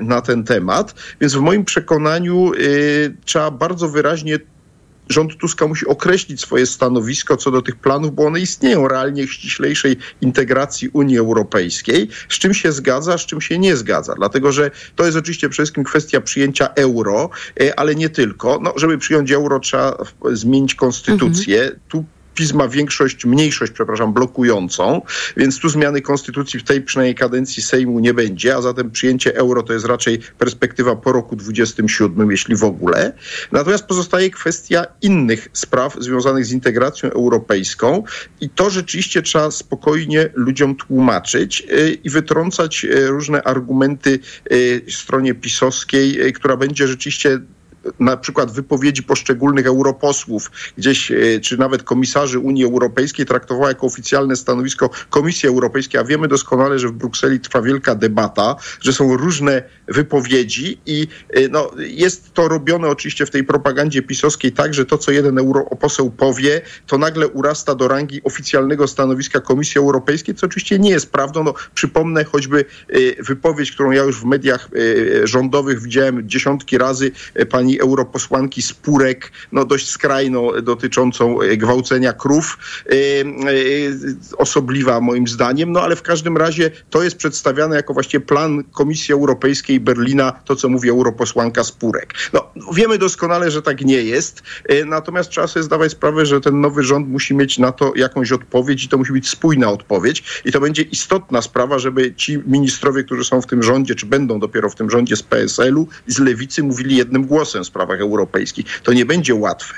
na 0.00 0.20
ten 0.20 0.39
temat. 0.44 0.94
Więc 1.20 1.34
w 1.34 1.40
moim 1.40 1.64
przekonaniu 1.64 2.52
trzeba 3.24 3.50
bardzo 3.50 3.88
wyraźnie 3.88 4.38
rząd 5.08 5.36
Tuska 5.36 5.66
musi 5.66 5.86
określić 5.86 6.40
swoje 6.40 6.66
stanowisko 6.66 7.36
co 7.36 7.50
do 7.50 7.62
tych 7.62 7.76
planów, 7.76 8.14
bo 8.14 8.26
one 8.26 8.40
istnieją 8.40 8.88
realnie 8.88 9.28
ściślejszej 9.28 9.96
integracji 10.20 10.88
Unii 10.88 11.18
Europejskiej, 11.18 12.08
z 12.28 12.38
czym 12.38 12.54
się 12.54 12.72
zgadza, 12.72 13.18
z 13.18 13.26
czym 13.26 13.40
się 13.40 13.58
nie 13.58 13.76
zgadza. 13.76 14.14
Dlatego, 14.14 14.52
że 14.52 14.70
to 14.96 15.06
jest 15.06 15.18
oczywiście 15.18 15.48
przede 15.48 15.64
wszystkim 15.64 15.84
kwestia 15.84 16.20
przyjęcia 16.20 16.68
euro, 16.74 17.30
ale 17.76 17.94
nie 17.94 18.08
tylko. 18.08 18.58
No, 18.62 18.74
żeby 18.76 18.98
przyjąć 18.98 19.32
euro 19.32 19.60
trzeba 19.60 19.96
zmienić 20.32 20.74
konstytucję. 20.74 21.62
Mhm. 21.62 21.80
Tu 21.88 22.04
PiS 22.40 22.52
ma 22.52 22.68
większość, 22.68 23.24
mniejszość, 23.24 23.72
przepraszam, 23.72 24.12
blokującą, 24.12 25.02
więc 25.36 25.58
tu 25.58 25.68
zmiany 25.68 26.02
konstytucji 26.02 26.60
w 26.60 26.64
tej 26.64 26.82
przynajmniej 26.82 27.14
kadencji 27.14 27.62
Sejmu 27.62 28.00
nie 28.00 28.14
będzie, 28.14 28.56
a 28.56 28.62
zatem 28.62 28.90
przyjęcie 28.90 29.36
euro 29.36 29.62
to 29.62 29.72
jest 29.72 29.86
raczej 29.86 30.18
perspektywa 30.38 30.96
po 30.96 31.12
roku 31.12 31.36
27, 31.36 32.30
jeśli 32.30 32.56
w 32.56 32.64
ogóle. 32.64 33.12
Natomiast 33.52 33.84
pozostaje 33.84 34.30
kwestia 34.30 34.86
innych 35.02 35.48
spraw 35.52 35.96
związanych 35.98 36.46
z 36.46 36.52
integracją 36.52 37.10
europejską 37.10 38.04
i 38.40 38.48
to 38.48 38.70
rzeczywiście 38.70 39.22
trzeba 39.22 39.50
spokojnie 39.50 40.28
ludziom 40.34 40.76
tłumaczyć 40.76 41.66
y, 41.72 41.98
i 42.04 42.10
wytrącać 42.10 42.84
y, 42.84 43.06
różne 43.06 43.42
argumenty 43.42 44.18
y, 44.52 44.82
stronie 44.88 45.34
pisowskiej, 45.34 46.32
która 46.32 46.56
będzie 46.56 46.88
rzeczywiście 46.88 47.40
na 48.00 48.16
przykład 48.16 48.52
wypowiedzi 48.52 49.02
poszczególnych 49.02 49.66
europosłów 49.66 50.50
gdzieś, 50.78 51.10
e, 51.10 51.40
czy 51.40 51.58
nawet 51.58 51.82
komisarzy 51.82 52.38
Unii 52.38 52.64
Europejskiej 52.64 53.26
traktowała 53.26 53.68
jako 53.68 53.86
oficjalne 53.86 54.36
stanowisko 54.36 54.90
Komisji 55.10 55.48
Europejskiej, 55.48 56.00
a 56.00 56.04
wiemy 56.04 56.28
doskonale, 56.28 56.78
że 56.78 56.88
w 56.88 56.92
Brukseli 56.92 57.40
trwa 57.40 57.62
wielka 57.62 57.94
debata, 57.94 58.56
że 58.80 58.92
są 58.92 59.16
różne 59.16 59.62
wypowiedzi 59.88 60.80
i 60.86 61.08
e, 61.30 61.48
no, 61.48 61.70
jest 61.76 62.34
to 62.34 62.48
robione 62.48 62.88
oczywiście 62.88 63.26
w 63.26 63.30
tej 63.30 63.44
propagandzie 63.44 64.02
pisowskiej 64.02 64.52
tak, 64.52 64.74
że 64.74 64.86
to, 64.86 64.98
co 64.98 65.12
jeden 65.12 65.38
europoseł 65.38 66.10
powie, 66.10 66.60
to 66.86 66.98
nagle 66.98 67.28
urasta 67.28 67.74
do 67.74 67.88
rangi 67.88 68.20
oficjalnego 68.24 68.86
stanowiska 68.86 69.40
Komisji 69.40 69.78
Europejskiej, 69.78 70.34
co 70.34 70.46
oczywiście 70.46 70.78
nie 70.78 70.90
jest 70.90 71.12
prawdą. 71.12 71.44
No, 71.44 71.54
przypomnę 71.74 72.24
choćby 72.24 72.64
e, 72.88 73.22
wypowiedź, 73.22 73.72
którą 73.72 73.90
ja 73.90 74.02
już 74.02 74.20
w 74.20 74.24
mediach 74.24 74.68
rządowych 75.24 75.82
widziałem 75.82 76.28
dziesiątki 76.28 76.78
razy 76.78 77.10
pani 77.50 77.69
pani 77.70 77.80
europosłanki 77.80 78.62
Spurek, 78.62 79.32
no 79.52 79.64
dość 79.64 79.90
skrajną, 79.90 80.50
dotyczącą 80.62 81.40
e, 81.40 81.56
gwałcenia 81.56 82.12
krów, 82.12 82.58
e, 82.86 82.92
e, 82.92 83.26
osobliwa 84.36 85.00
moim 85.00 85.28
zdaniem, 85.28 85.72
no 85.72 85.82
ale 85.82 85.96
w 85.96 86.02
każdym 86.02 86.36
razie 86.36 86.70
to 86.90 87.02
jest 87.02 87.16
przedstawiane 87.16 87.76
jako 87.76 87.94
właśnie 87.94 88.20
plan 88.20 88.64
Komisji 88.64 89.14
Europejskiej 89.14 89.80
Berlina, 89.80 90.32
to 90.44 90.56
co 90.56 90.68
mówi 90.68 90.90
europosłanka 90.90 91.64
Spurek. 91.64 92.14
No 92.32 92.50
wiemy 92.72 92.98
doskonale, 92.98 93.50
że 93.50 93.62
tak 93.62 93.80
nie 93.80 94.02
jest, 94.02 94.42
natomiast 94.86 95.30
trzeba 95.30 95.46
sobie 95.46 95.62
zdawać 95.62 95.92
sprawę, 95.92 96.26
że 96.26 96.40
ten 96.40 96.60
nowy 96.60 96.82
rząd 96.82 97.08
musi 97.08 97.34
mieć 97.34 97.58
na 97.58 97.72
to 97.72 97.92
jakąś 97.96 98.32
odpowiedź 98.32 98.84
i 98.84 98.88
to 98.88 98.98
musi 98.98 99.12
być 99.12 99.28
spójna 99.28 99.70
odpowiedź 99.70 100.42
i 100.44 100.52
to 100.52 100.60
będzie 100.60 100.82
istotna 100.82 101.42
sprawa, 101.42 101.78
żeby 101.78 102.14
ci 102.14 102.38
ministrowie, 102.46 103.04
którzy 103.04 103.24
są 103.24 103.42
w 103.42 103.46
tym 103.46 103.62
rządzie, 103.62 103.94
czy 103.94 104.06
będą 104.06 104.40
dopiero 104.40 104.70
w 104.70 104.74
tym 104.74 104.90
rządzie 104.90 105.16
z 105.16 105.22
PSL-u 105.22 105.88
i 106.08 106.12
z 106.12 106.18
Lewicy 106.18 106.62
mówili 106.62 106.96
jednym 106.96 107.26
głosem 107.26 107.59
w 107.64 107.66
sprawach 107.66 108.00
europejskich. 108.00 108.80
To 108.82 108.92
nie 108.92 109.06
będzie 109.06 109.34
łatwe. 109.34 109.74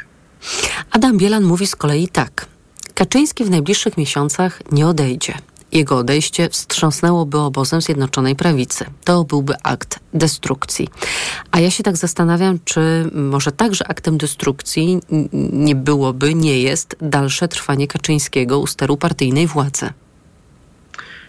Adam 0.90 1.18
Bielan 1.18 1.44
mówi 1.44 1.66
z 1.66 1.76
kolei 1.76 2.08
tak. 2.08 2.46
Kaczyński 2.94 3.44
w 3.44 3.50
najbliższych 3.50 3.96
miesiącach 3.96 4.60
nie 4.72 4.86
odejdzie. 4.86 5.34
Jego 5.72 5.96
odejście 5.96 6.48
wstrząsnęłoby 6.48 7.38
obozem 7.38 7.80
Zjednoczonej 7.80 8.36
Prawicy. 8.36 8.84
To 9.04 9.24
byłby 9.24 9.54
akt 9.62 9.98
destrukcji. 10.14 10.88
A 11.50 11.60
ja 11.60 11.70
się 11.70 11.82
tak 11.82 11.96
zastanawiam, 11.96 12.58
czy 12.64 13.10
może 13.12 13.52
także 13.52 13.88
aktem 13.88 14.18
destrukcji 14.18 15.00
nie 15.52 15.74
byłoby, 15.74 16.34
nie 16.34 16.62
jest 16.62 16.96
dalsze 17.00 17.48
trwanie 17.48 17.88
Kaczyńskiego 17.88 18.58
u 18.58 18.66
steru 18.66 18.96
partyjnej 18.96 19.46
władzy. 19.46 19.92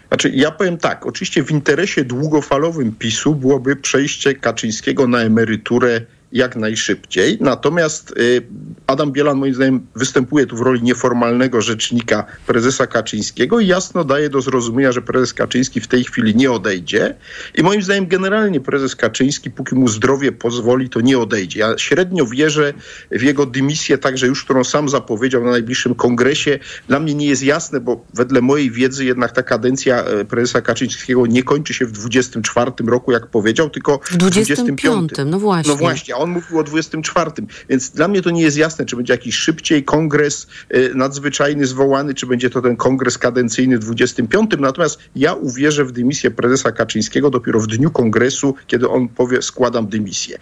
Znaczy, 0.08 0.30
ja 0.30 0.52
powiem 0.52 0.78
tak, 0.78 1.06
oczywiście 1.06 1.44
w 1.44 1.52
interesie 1.52 2.04
długofalowym 2.04 2.96
PiSu 2.96 3.36
byłoby 3.36 3.76
przejście 3.76 4.36
Kaczyńskiego 4.36 5.08
na 5.08 5.20
emeryturę 5.20 6.02
jak 6.34 6.56
najszybciej. 6.56 7.38
Natomiast 7.42 8.14
y, 8.18 8.42
Adam 8.88 9.12
Bielan 9.12 9.38
moim 9.38 9.54
zdaniem 9.54 9.88
występuje 9.96 10.46
tu 10.46 10.58
w 10.58 10.62
roli 10.62 10.84
nieformalnego 10.84 11.62
rzecznika 11.62 12.26
prezesa 12.48 12.88
Kaczyńskiego 12.88 13.60
i 13.60 13.68
jasno 13.68 14.04
daje 14.04 14.30
do 14.30 14.42
zrozumienia, 14.42 14.92
że 14.92 15.02
prezes 15.02 15.34
Kaczyński 15.34 15.82
w 15.82 15.88
tej 15.88 16.04
chwili 16.04 16.36
nie 16.36 16.52
odejdzie. 16.52 17.16
I 17.56 17.64
moim 17.64 17.82
zdaniem 17.82 18.08
generalnie 18.08 18.60
prezes 18.60 18.96
Kaczyński, 18.96 19.52
póki 19.52 19.76
mu 19.76 19.88
zdrowie 19.88 20.32
pozwoli, 20.32 20.90
to 20.90 21.02
nie 21.02 21.20
odejdzie. 21.20 21.60
Ja 21.60 21.78
średnio 21.78 22.26
wierzę 22.26 22.74
w 23.12 23.22
jego 23.22 23.46
dymisję, 23.46 23.98
także 23.98 24.28
już 24.28 24.44
którą 24.44 24.64
sam 24.64 24.90
zapowiedział 24.90 25.44
na 25.44 25.52
najbliższym 25.52 25.96
kongresie. 25.96 26.60
Dla 26.88 27.00
mnie 27.00 27.14
nie 27.14 27.28
jest 27.28 27.44
jasne, 27.44 27.80
bo 27.80 28.06
wedle 28.14 28.42
mojej 28.42 28.72
wiedzy 28.72 29.06
jednak 29.06 29.32
ta 29.32 29.44
kadencja 29.44 30.04
e, 30.04 30.26
prezesa 30.26 30.62
Kaczyńskiego 30.62 31.26
nie 31.28 31.44
kończy 31.44 31.74
się 31.74 31.86
w 31.86 31.92
24 31.92 32.72
roku, 32.88 33.12
jak 33.12 33.28
powiedział, 33.28 33.70
tylko 33.70 34.00
w 34.04 34.18
25. 34.18 34.82
25. 34.82 35.12
No 35.26 35.40
właśnie. 35.40 35.72
No 35.72 35.78
właśnie, 35.78 36.16
on 36.24 36.30
mówił 36.30 36.60
o 36.60 36.64
24. 36.64 37.32
Więc 37.70 37.90
dla 37.90 38.08
mnie 38.08 38.22
to 38.22 38.30
nie 38.30 38.42
jest 38.42 38.58
jasne, 38.58 38.86
czy 38.86 38.96
będzie 38.96 39.14
jakiś 39.14 39.36
szybciej 39.36 39.84
kongres 39.84 40.48
y, 40.76 40.92
nadzwyczajny 40.96 41.66
zwołany, 41.66 42.14
czy 42.14 42.26
będzie 42.26 42.50
to 42.50 42.62
ten 42.62 42.76
kongres 42.76 43.18
kadencyjny 43.18 43.80
25. 43.80 44.52
Natomiast 44.60 45.00
ja 45.16 45.34
uwierzę 45.34 45.86
w 45.86 45.92
dymisję 45.92 46.32
prezesa 46.32 46.72
Kaczyńskiego 46.72 47.30
dopiero 47.30 47.60
w 47.60 47.68
dniu 47.68 47.92
kongresu, 47.92 48.56
kiedy 48.68 48.90
on 48.90 49.08
powie 49.08 49.42
składam 49.42 49.88
dymisję 49.88 50.38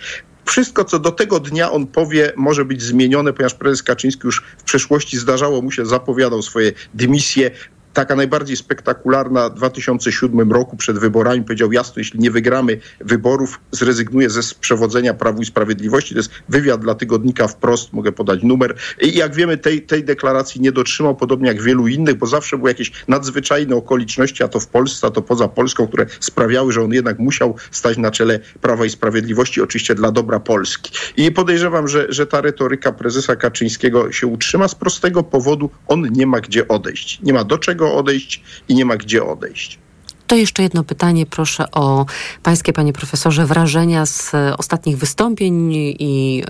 wszystko, 0.46 0.86
co 0.86 1.00
do 1.00 1.12
tego 1.12 1.40
dnia 1.40 1.72
on 1.72 1.88
powie, 1.88 2.34
może 2.36 2.66
być 2.66 2.82
zmienione, 2.82 3.34
ponieważ 3.34 3.54
prezes 3.54 3.84
Kaczyński 3.84 4.22
już 4.24 4.44
w 4.58 4.64
przeszłości 4.64 5.18
zdarzało 5.18 5.62
mu 5.62 5.72
się, 5.72 5.86
zapowiadał 5.86 6.42
swoje 6.42 6.72
dymisje 6.94 7.52
taka 7.94 8.16
najbardziej 8.16 8.58
spektakularna 8.58 9.50
w 9.50 9.54
2007 9.54 10.52
roku 10.52 10.78
przed 10.78 11.00
wyborami 11.00 11.44
powiedział 11.44 11.72
jasno, 11.72 11.94
jeśli 11.98 12.20
nie 12.20 12.32
wygramy 12.32 12.80
wyborów, 13.00 13.60
zrezygnuje 13.72 14.30
ze 14.30 14.42
przewodzenia 14.60 15.14
Prawu 15.14 15.42
i 15.42 15.46
Sprawiedliwości. 15.46 16.14
To 16.14 16.20
jest 16.20 16.32
wywiad 16.50 16.82
dla 16.82 16.96
tygodnika 16.96 17.48
wprost, 17.48 17.94
mogę 17.94 18.12
podać 18.12 18.44
numer. 18.44 18.76
I 19.02 19.18
jak 19.18 19.36
wiemy, 19.36 19.58
tej, 19.58 19.82
tej 19.82 20.04
deklaracji 20.04 20.62
nie 20.62 20.72
dotrzymał, 20.72 21.16
podobnie 21.16 21.48
jak 21.48 21.62
wielu 21.62 21.88
innych, 21.88 22.16
bo 22.16 22.26
zawsze 22.28 22.58
były 22.58 22.70
jakieś 22.70 22.92
nadzwyczajne 23.08 23.76
okoliczności, 23.76 24.44
a 24.44 24.48
to 24.48 24.60
w 24.60 24.68
Polsce, 24.68 25.08
a 25.08 25.12
to 25.12 25.22
poza 25.22 25.48
Polską, 25.48 25.88
które 25.88 26.06
sprawiały, 26.20 26.74
że 26.74 26.82
on 26.82 26.94
jednak 26.94 27.20
musiał 27.20 27.56
stać 27.72 27.98
na 27.98 28.12
czele 28.12 28.40
Prawa 28.62 28.86
i 28.86 28.90
Sprawiedliwości, 28.90 29.62
oczywiście 29.62 29.96
dla 29.96 30.12
dobra 30.12 30.40
Polski. 30.40 30.92
I 31.18 31.32
podejrzewam, 31.32 31.88
że, 31.88 32.06
że 32.10 32.28
ta 32.28 32.42
retoryka 32.42 32.92
prezesa 32.92 33.36
Kaczyńskiego 33.36 34.12
się 34.12 34.28
utrzyma 34.28 34.68
z 34.68 34.76
prostego 34.76 35.24
powodu, 35.24 35.70
on 35.88 36.08
nie 36.12 36.28
ma 36.28 36.42
gdzie 36.42 36.68
odejść. 36.68 37.20
Nie 37.24 37.34
ma 37.34 37.44
do 37.44 37.58
czego 37.58 37.81
czego 37.82 37.96
odejść 37.96 38.42
i 38.70 38.76
nie 38.76 38.86
ma 38.86 38.98
gdzie 38.98 39.24
odejść. 39.26 39.80
To 40.28 40.36
jeszcze 40.36 40.64
jedno 40.64 40.84
pytanie, 40.84 41.26
proszę 41.26 41.72
o 41.72 42.06
pańskie, 42.44 42.74
panie 42.74 42.94
profesorze, 42.94 43.46
wrażenia 43.46 44.06
z 44.06 44.32
ostatnich 44.58 44.98
wystąpień 44.98 45.74
i 46.00 46.44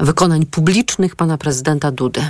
y, 0.00 0.04
wykonań 0.04 0.46
publicznych 0.46 1.16
pana 1.16 1.38
prezydenta 1.38 1.90
Dudy. 1.90 2.20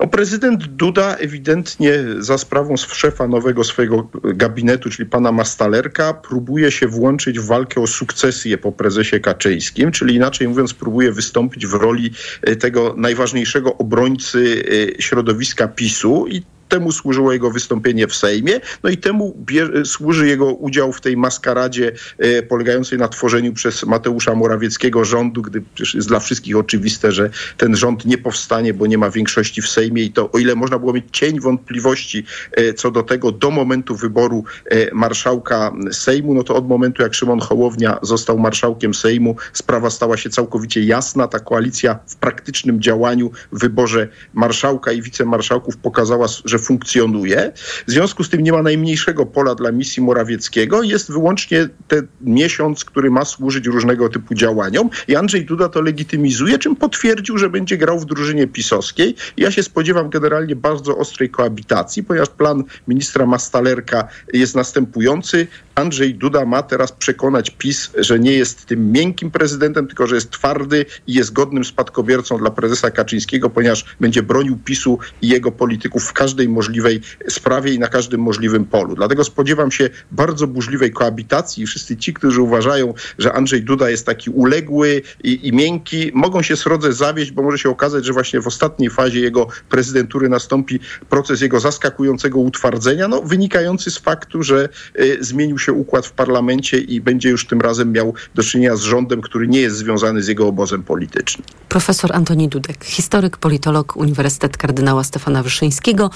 No, 0.00 0.06
prezydent 0.06 0.64
Duda 0.64 1.16
ewidentnie 1.16 1.92
za 2.18 2.38
sprawą 2.38 2.76
szefa 2.76 3.28
nowego 3.28 3.64
swojego 3.64 4.08
gabinetu, 4.24 4.90
czyli 4.90 5.08
pana 5.08 5.32
Mastalerka, 5.32 6.14
próbuje 6.14 6.70
się 6.70 6.88
włączyć 6.88 7.40
w 7.40 7.46
walkę 7.46 7.80
o 7.80 7.86
sukcesję 7.86 8.58
po 8.58 8.72
prezesie 8.72 9.20
Kaczyńskim, 9.20 9.92
czyli 9.92 10.14
inaczej 10.14 10.48
mówiąc, 10.48 10.74
próbuje 10.74 11.12
wystąpić 11.12 11.66
w 11.66 11.74
roli 11.74 12.10
e, 12.42 12.56
tego 12.56 12.94
najważniejszego 12.96 13.76
obrońcy 13.76 14.64
e, 14.98 15.02
środowiska 15.02 15.68
PiSu 15.68 16.26
i 16.28 16.42
temu 16.74 16.92
służyło 16.92 17.32
jego 17.32 17.50
wystąpienie 17.50 18.06
w 18.06 18.14
Sejmie, 18.14 18.60
no 18.82 18.90
i 18.90 18.96
temu 18.96 19.36
służy 19.84 20.26
jego 20.26 20.54
udział 20.54 20.92
w 20.92 21.00
tej 21.00 21.16
maskaradzie 21.16 21.92
e, 22.18 22.42
polegającej 22.42 22.98
na 22.98 23.08
tworzeniu 23.08 23.52
przez 23.52 23.84
Mateusza 23.86 24.34
Morawieckiego 24.34 25.04
rządu, 25.04 25.42
gdy 25.42 25.62
jest 25.94 26.08
dla 26.08 26.20
wszystkich 26.20 26.56
oczywiste, 26.56 27.12
że 27.12 27.30
ten 27.56 27.76
rząd 27.76 28.04
nie 28.04 28.18
powstanie, 28.18 28.74
bo 28.74 28.86
nie 28.86 28.98
ma 28.98 29.10
większości 29.10 29.62
w 29.62 29.68
Sejmie 29.68 30.02
i 30.02 30.12
to 30.12 30.30
o 30.32 30.38
ile 30.38 30.54
można 30.54 30.78
było 30.78 30.92
mieć 30.92 31.04
cień 31.12 31.40
wątpliwości 31.40 32.24
e, 32.52 32.72
co 32.74 32.90
do 32.90 33.02
tego 33.02 33.32
do 33.32 33.50
momentu 33.50 33.96
wyboru 33.96 34.44
e, 34.64 34.94
marszałka 34.94 35.72
Sejmu, 35.92 36.34
no 36.34 36.42
to 36.42 36.54
od 36.54 36.68
momentu 36.68 37.02
jak 37.02 37.14
Szymon 37.14 37.40
Hołownia 37.40 37.98
został 38.02 38.38
marszałkiem 38.38 38.94
Sejmu, 38.94 39.36
sprawa 39.52 39.90
stała 39.90 40.16
się 40.16 40.30
całkowicie 40.30 40.84
jasna. 40.84 41.28
Ta 41.28 41.40
koalicja 41.40 41.98
w 42.06 42.16
praktycznym 42.16 42.80
działaniu 42.80 43.30
w 43.52 43.60
wyborze 43.60 44.08
marszałka 44.32 44.92
i 44.92 45.02
wicemarszałków 45.02 45.76
pokazała, 45.76 46.26
że 46.44 46.58
funkcjonuje. 46.64 47.52
W 47.86 47.90
związku 47.90 48.24
z 48.24 48.30
tym 48.30 48.42
nie 48.42 48.52
ma 48.52 48.62
najmniejszego 48.62 49.26
pola 49.26 49.54
dla 49.54 49.72
misji 49.72 50.02
Morawieckiego. 50.02 50.82
Jest 50.82 51.12
wyłącznie 51.12 51.68
ten 51.88 52.06
miesiąc, 52.20 52.84
który 52.84 53.10
ma 53.10 53.24
służyć 53.24 53.66
różnego 53.66 54.08
typu 54.08 54.34
działaniom 54.34 54.90
i 55.08 55.16
Andrzej 55.16 55.44
Duda 55.44 55.68
to 55.68 55.80
legitymizuje, 55.80 56.58
czym 56.58 56.76
potwierdził, 56.76 57.38
że 57.38 57.50
będzie 57.50 57.76
grał 57.76 58.00
w 58.00 58.04
drużynie 58.04 58.46
pisowskiej. 58.46 59.14
Ja 59.36 59.50
się 59.50 59.62
spodziewam 59.62 60.10
generalnie 60.10 60.56
bardzo 60.56 60.98
ostrej 60.98 61.30
koabitacji, 61.30 62.04
ponieważ 62.04 62.28
plan 62.28 62.64
ministra 62.88 63.26
Mastalerka 63.26 64.08
jest 64.32 64.54
następujący. 64.54 65.46
Andrzej 65.74 66.14
Duda 66.14 66.44
ma 66.44 66.62
teraz 66.62 66.92
przekonać 66.92 67.50
PiS, 67.50 67.90
że 67.98 68.18
nie 68.18 68.32
jest 68.32 68.66
tym 68.66 68.92
miękkim 68.92 69.30
prezydentem, 69.30 69.86
tylko 69.86 70.06
że 70.06 70.14
jest 70.14 70.30
twardy 70.30 70.86
i 71.06 71.14
jest 71.14 71.32
godnym 71.32 71.64
spadkobiercą 71.64 72.38
dla 72.38 72.50
prezesa 72.50 72.90
Kaczyńskiego, 72.90 73.50
ponieważ 73.50 73.84
będzie 74.00 74.22
bronił 74.22 74.58
PiSu 74.64 74.98
i 75.22 75.28
jego 75.28 75.52
polityków 75.52 76.04
w 76.04 76.12
każdej 76.12 76.48
możliwej 76.48 77.00
sprawie 77.28 77.74
i 77.74 77.78
na 77.78 77.88
każdym 77.88 78.20
możliwym 78.20 78.64
polu. 78.64 78.94
Dlatego 78.94 79.24
spodziewam 79.24 79.70
się 79.70 79.90
bardzo 80.12 80.46
burzliwej 80.46 80.92
koabitacji 80.92 81.62
i 81.62 81.66
wszyscy 81.66 81.96
ci, 81.96 82.14
którzy 82.14 82.42
uważają, 82.42 82.94
że 83.18 83.32
Andrzej 83.32 83.62
Duda 83.62 83.90
jest 83.90 84.06
taki 84.06 84.30
uległy 84.30 85.02
i, 85.24 85.48
i 85.48 85.52
miękki, 85.52 86.10
mogą 86.14 86.42
się 86.42 86.56
srodze 86.56 86.92
zawieść, 86.92 87.30
bo 87.30 87.42
może 87.42 87.58
się 87.58 87.70
okazać, 87.70 88.04
że 88.04 88.12
właśnie 88.12 88.40
w 88.40 88.46
ostatniej 88.46 88.90
fazie 88.90 89.20
jego 89.20 89.46
prezydentury 89.68 90.28
nastąpi 90.28 90.80
proces 91.08 91.40
jego 91.40 91.60
zaskakującego 91.60 92.38
utwardzenia, 92.38 93.08
no, 93.08 93.22
wynikający 93.22 93.90
z 93.90 93.98
faktu, 93.98 94.42
że 94.42 94.68
y, 94.98 95.18
zmienił 95.20 95.58
się 95.58 95.63
układ 95.72 96.06
w 96.06 96.12
parlamencie 96.12 96.78
i 96.78 97.00
będzie 97.00 97.30
już 97.30 97.46
tym 97.46 97.60
razem 97.60 97.92
miał 97.92 98.14
do 98.34 98.42
czynienia 98.42 98.76
z 98.76 98.80
rządem, 98.80 99.20
który 99.20 99.48
nie 99.48 99.60
jest 99.60 99.76
związany 99.76 100.22
z 100.22 100.28
jego 100.28 100.48
obozem 100.48 100.82
politycznym. 100.82 101.46
Profesor 101.68 102.12
Antoni 102.12 102.48
Dudek, 102.48 102.84
historyk, 102.84 103.36
politolog, 103.36 103.96
Uniwersytet 103.96 104.56
Kardynała 104.56 105.04
Stefana 105.04 105.42
Wyszyńskiego, 105.42 106.10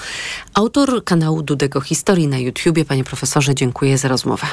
autor 0.53 1.03
kanału 1.03 1.41
Dudek 1.41 1.75
o 1.75 1.81
historii 1.81 2.27
na 2.27 2.37
YouTubie. 2.37 2.85
Panie 2.85 3.03
profesorze, 3.03 3.55
dziękuję 3.55 3.97
za 3.97 4.07
rozmowę. 4.07 4.47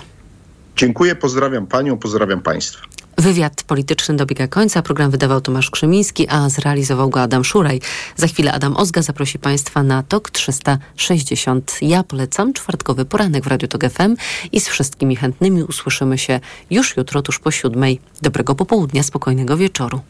Dziękuję, 0.76 1.14
pozdrawiam 1.14 1.66
panią, 1.66 1.99
pozdrawiam 1.99 2.40
państwa. 2.40 2.80
Wywiad 3.19 3.62
polityczny 3.62 4.17
dobiega 4.17 4.49
końca. 4.49 4.83
Program 4.83 5.11
wydawał 5.11 5.41
Tomasz 5.41 5.71
Krzymiński, 5.71 6.29
a 6.29 6.49
zrealizował 6.49 7.11
go 7.11 7.23
Adam 7.23 7.45
Szuraj. 7.45 7.81
Za 8.17 8.27
chwilę 8.27 8.53
Adam 8.53 8.77
Ozga 8.77 9.03
zaprosi 9.03 9.39
Państwa 9.39 9.83
na 9.83 10.03
TOK 10.03 10.31
360. 10.31 11.79
Ja 11.83 12.03
polecam 12.03 12.53
czwartkowy 12.53 13.05
poranek 13.05 13.45
w 13.45 13.47
Radiu 13.47 13.69
TOK 13.69 13.83
FM 13.91 14.17
i 14.53 14.61
z 14.61 14.69
wszystkimi 14.69 15.17
chętnymi 15.17 15.62
usłyszymy 15.62 16.19
się 16.19 16.41
już 16.71 16.97
jutro 16.97 17.23
tuż 17.23 17.39
po 17.39 17.51
siódmej. 17.51 18.01
Dobrego 18.23 18.55
popołudnia, 18.55 19.03
spokojnego 19.03 19.57
wieczoru. 19.57 20.01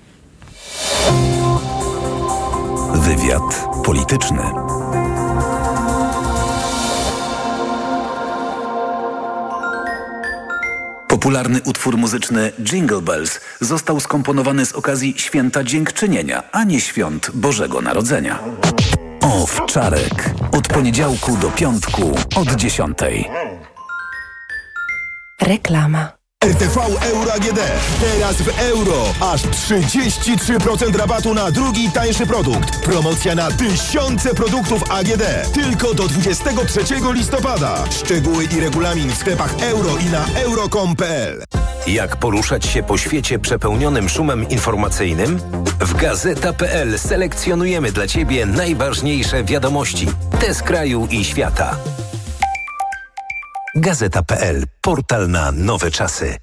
Wywiad 2.94 3.68
polityczny. 3.84 4.42
Popularny 11.16 11.60
utwór 11.64 11.96
muzyczny 11.96 12.52
Jingle 12.58 13.00
Bells 13.00 13.40
został 13.60 14.00
skomponowany 14.00 14.66
z 14.66 14.72
okazji 14.72 15.14
Święta 15.16 15.64
Dziękczynienia, 15.64 16.42
a 16.52 16.64
nie 16.64 16.80
Świąt 16.80 17.30
Bożego 17.34 17.80
Narodzenia. 17.80 18.38
Owczarek. 19.20 20.34
Od 20.52 20.68
poniedziałku 20.68 21.36
do 21.36 21.50
piątku 21.50 22.14
od 22.34 22.54
dziesiątej. 22.54 23.30
Reklama. 25.40 26.15
RTV 26.46 26.80
Euro 27.02 27.32
AGD. 27.32 27.60
Teraz 28.00 28.36
w 28.36 28.58
euro. 28.58 29.04
Aż 29.20 29.42
33% 29.42 30.96
rabatu 30.96 31.34
na 31.34 31.50
drugi 31.50 31.90
tańszy 31.90 32.26
produkt. 32.26 32.80
Promocja 32.84 33.34
na 33.34 33.50
tysiące 33.50 34.34
produktów 34.34 34.90
AGD. 34.90 35.52
Tylko 35.54 35.94
do 35.94 36.08
23 36.08 36.80
listopada. 37.14 37.84
Szczegóły 37.90 38.44
i 38.44 38.60
regulamin 38.60 39.10
w 39.10 39.18
sklepach 39.18 39.54
euro 39.62 39.90
i 39.96 40.04
na 40.04 40.26
euro.com.pl. 40.40 41.44
Jak 41.86 42.16
poruszać 42.16 42.66
się 42.66 42.82
po 42.82 42.98
świecie 42.98 43.38
przepełnionym 43.38 44.08
szumem 44.08 44.48
informacyjnym? 44.48 45.38
W 45.80 45.94
Gazeta.pl 45.94 46.98
selekcjonujemy 46.98 47.92
dla 47.92 48.06
Ciebie 48.06 48.46
najważniejsze 48.46 49.44
wiadomości. 49.44 50.06
Te 50.40 50.54
z 50.54 50.62
kraju 50.62 51.08
i 51.10 51.24
świata. 51.24 51.76
Gazeta.pl. 53.76 54.64
Portal 54.80 55.28
na 55.28 55.52
nowe 55.52 55.90
czasy. 55.90 56.36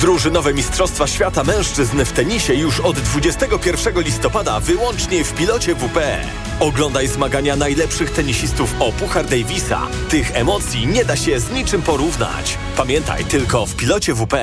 Drużynowe 0.00 0.54
Mistrzostwa 0.54 1.06
Świata 1.06 1.44
Mężczyzn 1.44 2.04
w 2.04 2.12
tenisie 2.12 2.54
już 2.54 2.80
od 2.80 3.00
21 3.00 4.00
listopada 4.00 4.60
wyłącznie 4.60 5.24
w 5.24 5.34
pilocie 5.34 5.74
WP. 5.74 5.98
Oglądaj 6.60 7.08
zmagania 7.08 7.56
najlepszych 7.56 8.10
tenisistów 8.10 8.74
o 8.80 8.92
Puchar 8.92 9.26
Davisa. 9.26 9.86
Tych 10.08 10.36
emocji 10.36 10.86
nie 10.86 11.04
da 11.04 11.16
się 11.16 11.40
z 11.40 11.50
niczym 11.50 11.82
porównać. 11.82 12.58
Pamiętaj 12.76 13.24
tylko 13.24 13.66
w 13.66 13.76
pilocie 13.76 14.14
WP. 14.14 14.34